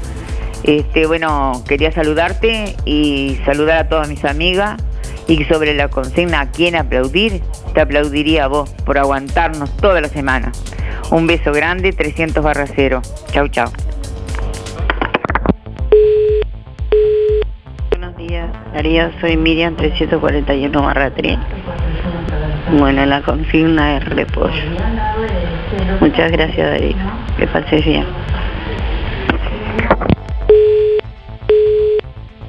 este, 0.62 1.06
bueno, 1.06 1.64
quería 1.66 1.90
saludarte 1.90 2.76
y 2.84 3.38
saludar 3.44 3.78
a 3.78 3.88
todas 3.88 4.09
mis 4.09 4.24
amigas 4.24 4.80
y 5.28 5.44
sobre 5.44 5.74
la 5.74 5.89
consigna 5.89 6.40
a 6.40 6.51
quién 6.51 6.77
aplaudir, 6.77 7.43
te 7.74 7.81
aplaudiría 7.81 8.44
a 8.44 8.49
vos 8.49 8.70
por 8.85 8.99
aguantarnos 8.99 9.77
toda 9.77 10.01
la 10.01 10.09
semana. 10.09 10.53
Un 11.11 11.27
beso 11.27 11.53
grande, 11.53 11.93
300 11.93 12.43
barra 12.43 12.66
cero. 12.66 13.03
Chau, 13.32 13.49
chau. 13.49 13.70
Buenos 17.90 18.16
días 18.16 18.51
Darío, 18.73 19.11
soy 19.20 19.36
Miriam 19.36 19.77
341 19.77 20.82
barra 20.82 21.11
3. 21.15 21.39
Bueno, 22.78 23.05
la 23.07 23.23
consigna 23.23 23.99
es 23.99 24.05
repollo. 24.07 24.62
Muchas 26.01 26.32
gracias 26.32 26.70
Darío. 26.70 26.97
Que 27.39 27.47
pases 27.47 27.85
bien. 27.85 28.07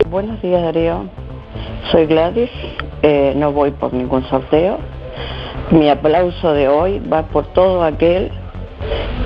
Buenos 0.10 0.42
días 0.42 0.62
Darío, 0.62 1.10
soy 1.92 2.06
Gladys, 2.06 2.50
eh, 3.02 3.34
no 3.36 3.52
voy 3.52 3.72
por 3.72 3.94
ningún 3.94 4.24
sorteo. 4.30 4.80
Mi 5.72 5.90
aplauso 5.90 6.54
de 6.54 6.68
hoy 6.68 7.00
va 7.00 7.24
por 7.24 7.48
todo 7.48 7.84
aquel 7.84 8.32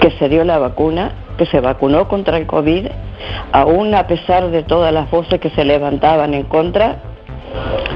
que 0.01 0.11
se 0.11 0.29
dio 0.29 0.43
la 0.43 0.57
vacuna, 0.57 1.13
que 1.37 1.45
se 1.45 1.59
vacunó 1.59 2.07
contra 2.07 2.37
el 2.37 2.47
COVID, 2.47 2.87
aún 3.51 3.93
a 3.95 4.07
pesar 4.07 4.49
de 4.49 4.63
todas 4.63 4.93
las 4.93 5.09
voces 5.09 5.39
que 5.39 5.49
se 5.51 5.65
levantaban 5.65 6.33
en 6.33 6.43
contra, 6.43 6.97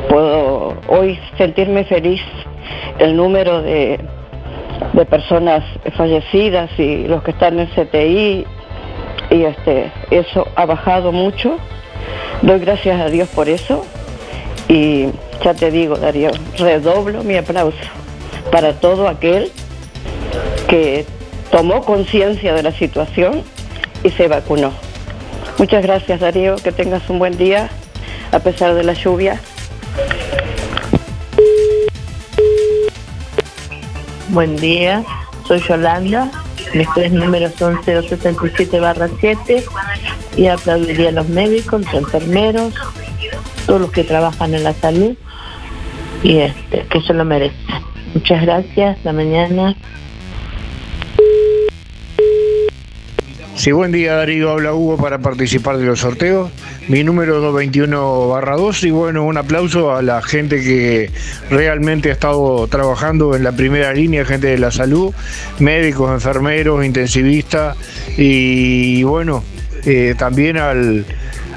puedo 0.09 0.75
hoy 0.87 1.19
sentirme 1.37 1.83
feliz. 1.85 2.21
El 2.99 3.15
número 3.15 3.61
de, 3.61 3.99
de 4.93 5.05
personas 5.05 5.63
fallecidas 5.95 6.69
y 6.77 7.07
los 7.07 7.23
que 7.23 7.31
están 7.31 7.59
en 7.59 7.67
CTI, 7.67 8.45
y 9.29 9.43
este, 9.43 9.91
eso 10.11 10.47
ha 10.55 10.65
bajado 10.65 11.11
mucho. 11.11 11.57
Doy 12.41 12.59
gracias 12.59 12.99
a 12.99 13.09
Dios 13.09 13.29
por 13.29 13.47
eso 13.47 13.85
y 14.67 15.07
ya 15.43 15.53
te 15.53 15.71
digo, 15.71 15.95
Darío, 15.97 16.31
redoblo 16.57 17.23
mi 17.23 17.35
aplauso 17.35 17.77
para 18.51 18.73
todo 18.73 19.07
aquel 19.07 19.51
que 20.67 21.05
tomó 21.51 21.83
conciencia 21.83 22.53
de 22.53 22.63
la 22.63 22.71
situación 22.71 23.43
y 24.03 24.09
se 24.09 24.27
vacunó. 24.27 24.71
Muchas 25.57 25.83
gracias, 25.83 26.19
Darío, 26.19 26.55
que 26.55 26.71
tengas 26.71 27.09
un 27.09 27.19
buen 27.19 27.37
día 27.37 27.69
a 28.31 28.39
pesar 28.39 28.73
de 28.73 28.83
la 28.83 28.93
lluvia. 28.93 29.39
Buen 34.29 34.55
día, 34.55 35.03
soy 35.47 35.59
Yolanda. 35.59 36.31
Mis 36.73 36.87
tres 36.95 37.11
números 37.11 37.51
son 37.57 37.83
077 37.83 38.79
barra 38.79 39.09
7 39.19 39.65
y 40.37 40.47
aplaudiría 40.47 41.09
a 41.09 41.11
los 41.11 41.27
médicos, 41.27 41.81
los 41.81 41.93
enfermeros, 41.93 42.73
todos 43.71 43.83
los 43.83 43.91
que 43.93 44.03
trabajan 44.03 44.53
en 44.53 44.65
la 44.65 44.73
salud 44.73 45.15
y 46.23 46.39
este, 46.39 46.85
que 46.89 46.99
se 47.03 47.13
lo 47.13 47.23
merecen. 47.23 47.57
Muchas 48.13 48.41
gracias, 48.41 48.97
la 49.05 49.13
mañana. 49.13 49.77
Sí, 53.55 53.71
buen 53.71 53.93
día 53.93 54.15
Darío, 54.15 54.51
habla 54.51 54.73
Hugo 54.73 54.97
para 54.97 55.19
participar 55.19 55.77
de 55.77 55.85
los 55.85 56.01
sorteos. 56.01 56.51
Mi 56.89 57.05
número 57.05 57.37
es 57.37 57.43
221 57.43 58.27
barra 58.27 58.57
2 58.57 58.83
y 58.83 58.91
bueno, 58.91 59.23
un 59.23 59.37
aplauso 59.37 59.95
a 59.95 60.01
la 60.01 60.21
gente 60.21 60.61
que 60.61 61.09
realmente 61.49 62.09
ha 62.09 62.11
estado 62.11 62.67
trabajando 62.67 63.37
en 63.37 63.45
la 63.45 63.53
primera 63.53 63.93
línea, 63.93 64.25
gente 64.25 64.47
de 64.47 64.57
la 64.57 64.71
salud, 64.71 65.13
médicos, 65.59 66.11
enfermeros, 66.11 66.83
intensivistas 66.83 67.77
y 68.17 69.03
bueno, 69.03 69.45
eh, 69.85 70.13
también 70.17 70.57
al, 70.57 71.05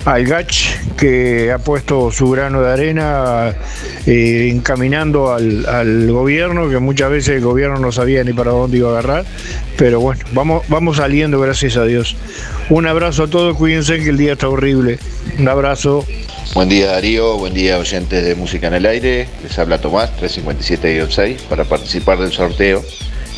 al 0.04 0.24
GACH 0.26 0.96
que 0.96 1.50
ha 1.50 1.58
puesto 1.58 2.10
su 2.10 2.30
grano 2.30 2.62
de 2.62 2.72
arena 2.72 3.54
eh, 4.06 4.50
encaminando 4.52 5.32
al, 5.32 5.66
al 5.66 6.12
gobierno, 6.12 6.68
que 6.68 6.78
muchas 6.78 7.10
veces 7.10 7.36
el 7.36 7.42
gobierno 7.42 7.78
no 7.78 7.90
sabía 7.92 8.22
ni 8.24 8.32
para 8.32 8.50
dónde 8.50 8.78
iba 8.78 8.90
a 8.90 8.92
agarrar, 8.92 9.24
pero 9.76 10.00
bueno, 10.00 10.24
vamos, 10.32 10.64
vamos 10.68 10.98
saliendo, 10.98 11.40
gracias 11.40 11.76
a 11.76 11.84
Dios. 11.84 12.16
Un 12.70 12.86
abrazo 12.86 13.24
a 13.24 13.28
todos, 13.28 13.56
cuídense 13.56 13.98
que 13.98 14.10
el 14.10 14.16
día 14.16 14.32
está 14.32 14.48
horrible. 14.48 14.98
Un 15.38 15.48
abrazo. 15.48 16.04
Buen 16.54 16.68
día 16.68 16.92
Darío, 16.92 17.36
buen 17.38 17.54
día 17.54 17.78
oyentes 17.78 18.24
de 18.24 18.34
Música 18.34 18.68
en 18.68 18.74
el 18.74 18.86
Aire, 18.86 19.26
les 19.42 19.58
habla 19.58 19.80
Tomás 19.80 20.10
357-6 20.20 21.38
para 21.48 21.64
participar 21.64 22.18
del 22.18 22.32
sorteo 22.32 22.84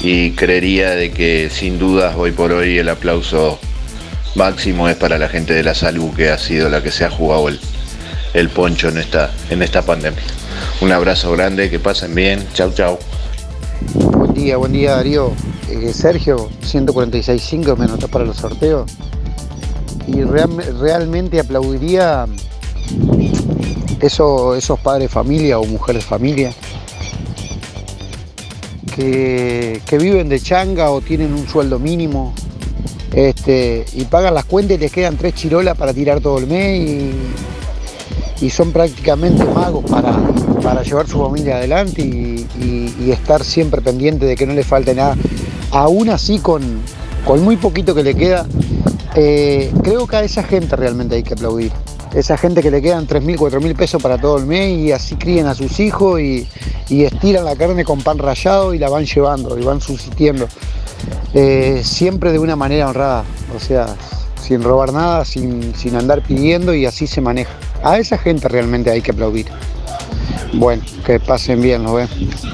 y 0.03 0.33
creería 0.33 0.91
de 0.91 1.11
que 1.11 1.49
sin 1.51 1.79
dudas 1.79 2.15
hoy 2.17 2.33
por 2.33 2.53
hoy 2.53 2.77
el 2.79 2.89
aplauso 2.89 3.59
máximo 4.37 4.89
es 4.89 4.97
para 4.97 5.19
la 5.19 5.29
gente 5.29 5.55
de 5.55 5.63
la 5.63 5.75
salud 5.75 6.13
que 6.15 6.31
ha 6.31 6.39
sido 6.39 6.69
la 6.69 6.83
que 6.83 6.91
se 6.93 7.05
ha 7.05 7.11
jugado 7.11 7.49
el, 7.49 7.59
el 8.35 8.49
poncho 8.51 8.89
en 8.89 8.99
esta, 8.99 9.31
en 9.51 9.63
esta 9.63 9.83
pandemia. 9.83 10.23
Un 10.81 10.93
abrazo 10.93 11.33
grande, 11.33 11.71
que 11.71 11.79
pasen 11.79 12.15
bien, 12.15 12.47
chau 12.53 12.73
chau. 12.73 12.99
Buen 13.95 14.35
día, 14.35 14.57
buen 14.59 14.73
día 14.73 14.97
Darío. 14.97 15.33
Eh, 15.71 15.93
Sergio, 15.93 16.51
146.5 16.63 17.77
me 17.77 18.09
para 18.09 18.25
los 18.25 18.37
sorteos. 18.37 18.91
Y 20.07 20.23
real- 20.23 20.79
realmente 20.81 21.41
aplaudiría 21.41 22.27
eso, 24.01 24.55
esos 24.55 24.79
padres 24.79 25.11
familia 25.11 25.59
o 25.59 25.65
mujeres 25.65 26.05
familia 26.05 26.53
que, 28.95 29.81
que 29.87 29.99
viven 29.99 30.29
de 30.29 30.41
changa 30.41 30.91
o 30.91 31.01
tienen 31.01 31.35
un 31.35 31.49
sueldo 31.49 31.79
mínimo 31.79 32.33
este, 33.17 33.87
y 33.95 34.05
pagan 34.05 34.35
las 34.35 34.45
cuentas 34.45 34.77
y 34.77 34.81
les 34.81 34.93
quedan 34.93 35.17
tres 35.17 35.35
chirolas 35.35 35.75
para 35.75 35.95
tirar 35.95 36.21
todo 36.21 36.39
el 36.39 36.47
mes 36.47 37.13
y, 38.41 38.51
son 38.51 38.71
prácticamente 38.71 39.43
magos 39.45 39.85
para, 39.91 40.17
para 40.63 40.83
llevar 40.83 41.09
su 41.09 41.19
familia 41.19 41.57
adelante 41.57 42.03
y, 42.03 42.47
estar 43.11 43.43
siempre 43.43 43.81
pendiente 43.81 44.27
de 44.27 44.35
que 44.37 44.47
no 44.47 44.53
le 44.53 44.65
falte 44.65 44.95
nada. 44.95 45.17
Aún 45.71 46.11
así, 46.11 46.39
con, 46.39 46.81
con 47.25 47.43
muy 47.43 47.57
poquito 47.57 47.95
que 47.95 48.03
le 48.03 48.15
queda, 48.15 48.47
eh, 49.15 49.73
creo 49.83 50.07
que 50.07 50.17
a 50.17 50.25
esa 50.25 50.43
gente 50.43 50.75
realmente 50.77 51.15
hay 51.15 51.23
que 51.23 51.35
aplaudir. 51.35 51.73
Esa 52.15 52.37
gente 52.37 52.63
que 52.63 52.71
le 52.71 52.83
quedan 52.83 53.07
3.000, 53.07 53.39
4.000 53.39 53.77
pesos 53.77 54.03
para 54.03 54.19
todo 54.19 54.39
el 54.39 54.47
mes 54.47 54.77
y 54.77 54.93
así 54.93 55.15
crían 55.15 55.47
a 55.47 55.55
sus 55.55 55.79
hijos 55.81 56.21
y, 56.21 56.47
y 56.89 57.05
estiran 57.05 57.45
la 57.45 57.55
carne 57.57 57.85
con 57.85 58.03
pan 58.03 58.19
rallado 58.19 58.75
y 58.75 58.79
la 58.79 58.89
van 58.89 59.07
llevando 59.07 59.57
y 59.59 59.63
van 59.63 59.81
subsistiendo. 59.81 60.49
Eh, 61.35 61.83
siempre 61.85 62.33
de 62.33 62.39
una 62.39 62.57
manera 62.57 62.89
honrada, 62.89 63.25
o 63.55 63.61
sea, 63.61 63.95
sin 64.41 64.63
robar 64.63 64.93
nada, 64.93 65.25
sin, 65.25 65.75
sin 65.75 65.97
andar 65.97 66.23
pidiendo 66.23 66.75
y 66.75 66.87
así 66.87 67.07
se 67.07 67.21
maneja. 67.21 67.51
A 67.83 67.99
esa 67.99 68.19
gente 68.19 68.49
realmente 68.49 68.91
hay 68.91 69.03
que 69.03 69.11
aplaudir. 69.11 69.47
Bueno, 70.55 70.83
que 71.05 71.21
pasen 71.21 71.61
bien, 71.61 71.83
nos 71.83 71.95
vemos. 71.95 72.47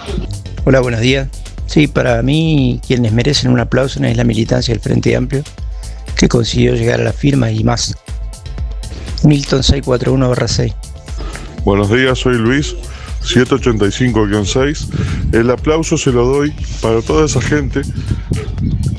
Hola, 0.64 0.80
buenos 0.80 1.00
días. 1.00 1.28
Sí, 1.66 1.86
para 1.86 2.22
mí 2.22 2.80
quienes 2.86 3.12
merecen 3.12 3.50
un 3.50 3.60
aplauso 3.60 4.02
es 4.04 4.16
la 4.16 4.24
militancia 4.24 4.74
del 4.74 4.82
Frente 4.82 5.16
Amplio, 5.16 5.42
que 6.16 6.28
consiguió 6.28 6.74
llegar 6.74 7.00
a 7.00 7.04
la 7.04 7.12
firma 7.12 7.50
y 7.50 7.64
más. 7.64 7.96
Milton 9.24 9.62
641-6. 9.62 10.74
Buenos 11.64 11.90
días, 11.90 12.18
soy 12.18 12.34
Luis, 12.34 12.74
785-6. 13.24 14.88
El 15.32 15.50
aplauso 15.50 15.96
se 15.96 16.12
lo 16.12 16.26
doy 16.26 16.52
para 16.80 17.02
toda 17.02 17.26
esa 17.26 17.40
gente 17.40 17.82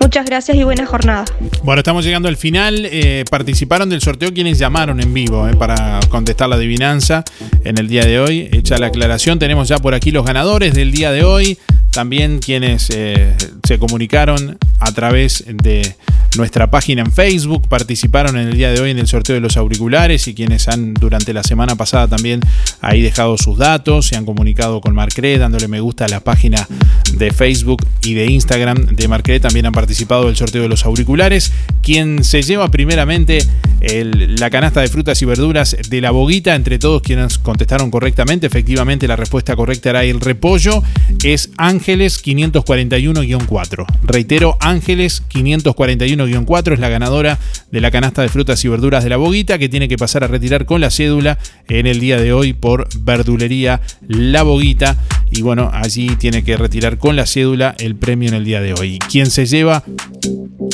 Muchas 0.00 0.26
gracias 0.26 0.56
y 0.56 0.64
buena 0.64 0.86
jornada. 0.86 1.24
Bueno, 1.62 1.80
estamos 1.80 2.04
llegando 2.04 2.28
al 2.28 2.36
final. 2.36 2.86
Eh, 2.90 3.24
participaron 3.30 3.88
del 3.88 4.00
sorteo 4.00 4.32
quienes 4.32 4.58
llamaron 4.58 5.00
en 5.00 5.12
vivo 5.12 5.48
eh, 5.48 5.54
para 5.54 6.00
contestar 6.08 6.48
la 6.48 6.56
adivinanza 6.56 7.24
en 7.64 7.78
el 7.78 7.88
día 7.88 8.04
de 8.04 8.20
hoy. 8.20 8.48
Hecha 8.52 8.78
la 8.78 8.86
aclaración, 8.86 9.38
tenemos 9.38 9.68
ya 9.68 9.78
por 9.78 9.94
aquí 9.94 10.10
los 10.10 10.24
ganadores 10.24 10.74
del 10.74 10.92
día 10.92 11.12
de 11.12 11.24
hoy. 11.24 11.58
También 11.98 12.38
quienes 12.38 12.90
eh, 12.90 13.34
se 13.66 13.80
comunicaron 13.80 14.56
a 14.78 14.92
través 14.92 15.44
de 15.48 15.96
nuestra 16.36 16.70
página 16.70 17.02
en 17.02 17.10
Facebook, 17.10 17.66
participaron 17.68 18.38
en 18.38 18.46
el 18.48 18.56
día 18.56 18.70
de 18.70 18.80
hoy 18.80 18.90
en 18.92 18.98
el 18.98 19.08
sorteo 19.08 19.34
de 19.34 19.40
los 19.40 19.56
auriculares 19.56 20.28
y 20.28 20.34
quienes 20.34 20.68
han 20.68 20.94
durante 20.94 21.32
la 21.32 21.42
semana 21.42 21.74
pasada 21.74 22.06
también 22.06 22.40
ahí 22.80 23.02
dejado 23.02 23.36
sus 23.36 23.58
datos, 23.58 24.06
se 24.06 24.16
han 24.16 24.24
comunicado 24.24 24.80
con 24.80 24.94
Marcre, 24.94 25.38
dándole 25.38 25.66
me 25.66 25.80
gusta 25.80 26.04
a 26.04 26.08
la 26.08 26.20
página 26.20 26.68
de 27.14 27.32
Facebook 27.32 27.84
y 28.02 28.14
de 28.14 28.26
Instagram 28.26 28.94
de 28.94 29.08
Marcre, 29.08 29.40
también 29.40 29.66
han 29.66 29.72
participado 29.72 30.26
del 30.26 30.36
sorteo 30.36 30.62
de 30.62 30.68
los 30.68 30.84
auriculares. 30.84 31.52
Quien 31.82 32.22
se 32.22 32.42
lleva 32.42 32.70
primeramente 32.70 33.38
la 33.80 34.50
canasta 34.50 34.80
de 34.80 34.88
frutas 34.88 35.20
y 35.22 35.24
verduras 35.24 35.76
de 35.88 36.00
la 36.00 36.10
boguita, 36.10 36.54
entre 36.54 36.78
todos 36.78 37.02
quienes 37.02 37.38
contestaron 37.38 37.90
correctamente, 37.90 38.46
efectivamente 38.46 39.08
la 39.08 39.16
respuesta 39.16 39.56
correcta 39.56 39.90
era 39.90 40.04
el 40.04 40.20
repollo, 40.20 40.82
es 41.24 41.50
Ángeles 41.88 42.22
541-4. 42.22 43.86
Reitero, 44.04 44.58
Ángeles 44.60 45.22
541-4 45.30 46.74
es 46.74 46.80
la 46.80 46.90
ganadora 46.90 47.38
de 47.70 47.80
la 47.80 47.90
canasta 47.90 48.20
de 48.20 48.28
frutas 48.28 48.62
y 48.62 48.68
verduras 48.68 49.04
de 49.04 49.08
la 49.08 49.16
boguita 49.16 49.56
que 49.56 49.70
tiene 49.70 49.88
que 49.88 49.96
pasar 49.96 50.22
a 50.22 50.26
retirar 50.26 50.66
con 50.66 50.82
la 50.82 50.90
cédula 50.90 51.38
en 51.66 51.86
el 51.86 51.98
día 51.98 52.20
de 52.20 52.34
hoy 52.34 52.52
por 52.52 52.88
verdulería 53.00 53.80
La 54.06 54.42
Boguita. 54.42 54.98
Y 55.38 55.42
bueno, 55.42 55.70
allí 55.72 56.08
tiene 56.16 56.42
que 56.42 56.56
retirar 56.56 56.98
con 56.98 57.14
la 57.14 57.24
cédula 57.24 57.76
el 57.78 57.94
premio 57.94 58.28
en 58.28 58.34
el 58.34 58.44
día 58.44 58.60
de 58.60 58.74
hoy. 58.74 58.98
Quien 58.98 59.30
se 59.30 59.46
lleva 59.46 59.84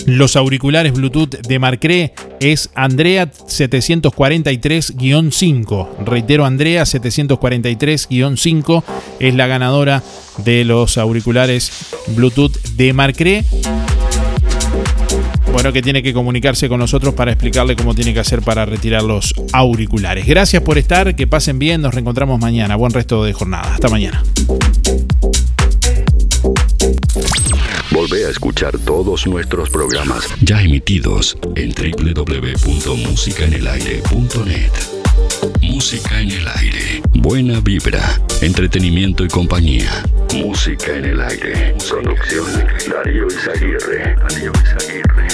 los 0.07 0.37
auriculares 0.37 0.95
Bluetooth 0.95 1.37
de 1.47 1.59
Marcré 1.59 2.15
es 2.41 2.71
Andrea 2.75 3.31
743-5. 3.31 5.89
Reitero, 6.07 6.47
Andrea 6.47 6.85
743-5 6.85 8.83
es 9.21 9.35
la 9.35 9.47
ganadora 9.49 10.03
de 10.39 10.65
los 10.65 10.97
auriculares 10.97 11.71
Bluetooth 12.17 12.57
de 12.77 12.95
Marcré. 12.95 13.45
Bueno, 15.55 15.73
que 15.73 15.81
tiene 15.83 16.03
que 16.03 16.13
comunicarse 16.13 16.69
con 16.69 16.81
nosotros 16.81 17.15
para 17.15 17.31
explicarle 17.31 17.77
cómo 17.77 17.95
tiene 17.95 18.13
que 18.13 18.19
hacer 18.19 18.43
para 18.43 18.67
retirar 18.67 19.05
los 19.05 19.33
auriculares. 19.53 20.27
Gracias 20.27 20.61
por 20.65 20.79
estar, 20.79 21.15
que 21.15 21.29
pasen 21.29 21.61
bien, 21.61 21.81
nos 21.81 21.95
reencontramos 21.95 22.41
mañana. 22.41 22.75
Buen 22.75 22.91
resto 22.91 23.23
de 23.23 23.33
jornada. 23.33 23.75
Hasta 23.75 23.89
mañana. 23.89 24.21
Volvé 27.93 28.27
a 28.27 28.31
escuchar 28.31 28.77
todos 28.81 29.29
nuestros 29.29 29.71
programas 29.71 30.27
ya 30.41 30.61
emitidos 30.61 31.39
en 31.55 31.73
www.musicaenelaire.net. 31.73 34.73
Música 35.63 36.21
en 36.21 36.33
el 36.33 36.49
aire. 36.49 37.01
Buena 37.15 37.61
vibra, 37.61 38.21
entretenimiento 38.43 39.25
y 39.25 39.29
compañía. 39.29 40.03
Música 40.35 40.97
en 40.97 41.05
el 41.05 41.21
aire. 41.21 41.77
Producción 41.89 42.45
Darío 42.91 43.29
Izaguirre. 43.29 44.17
Darío 44.17 44.51
Izaguirre. 44.65 45.34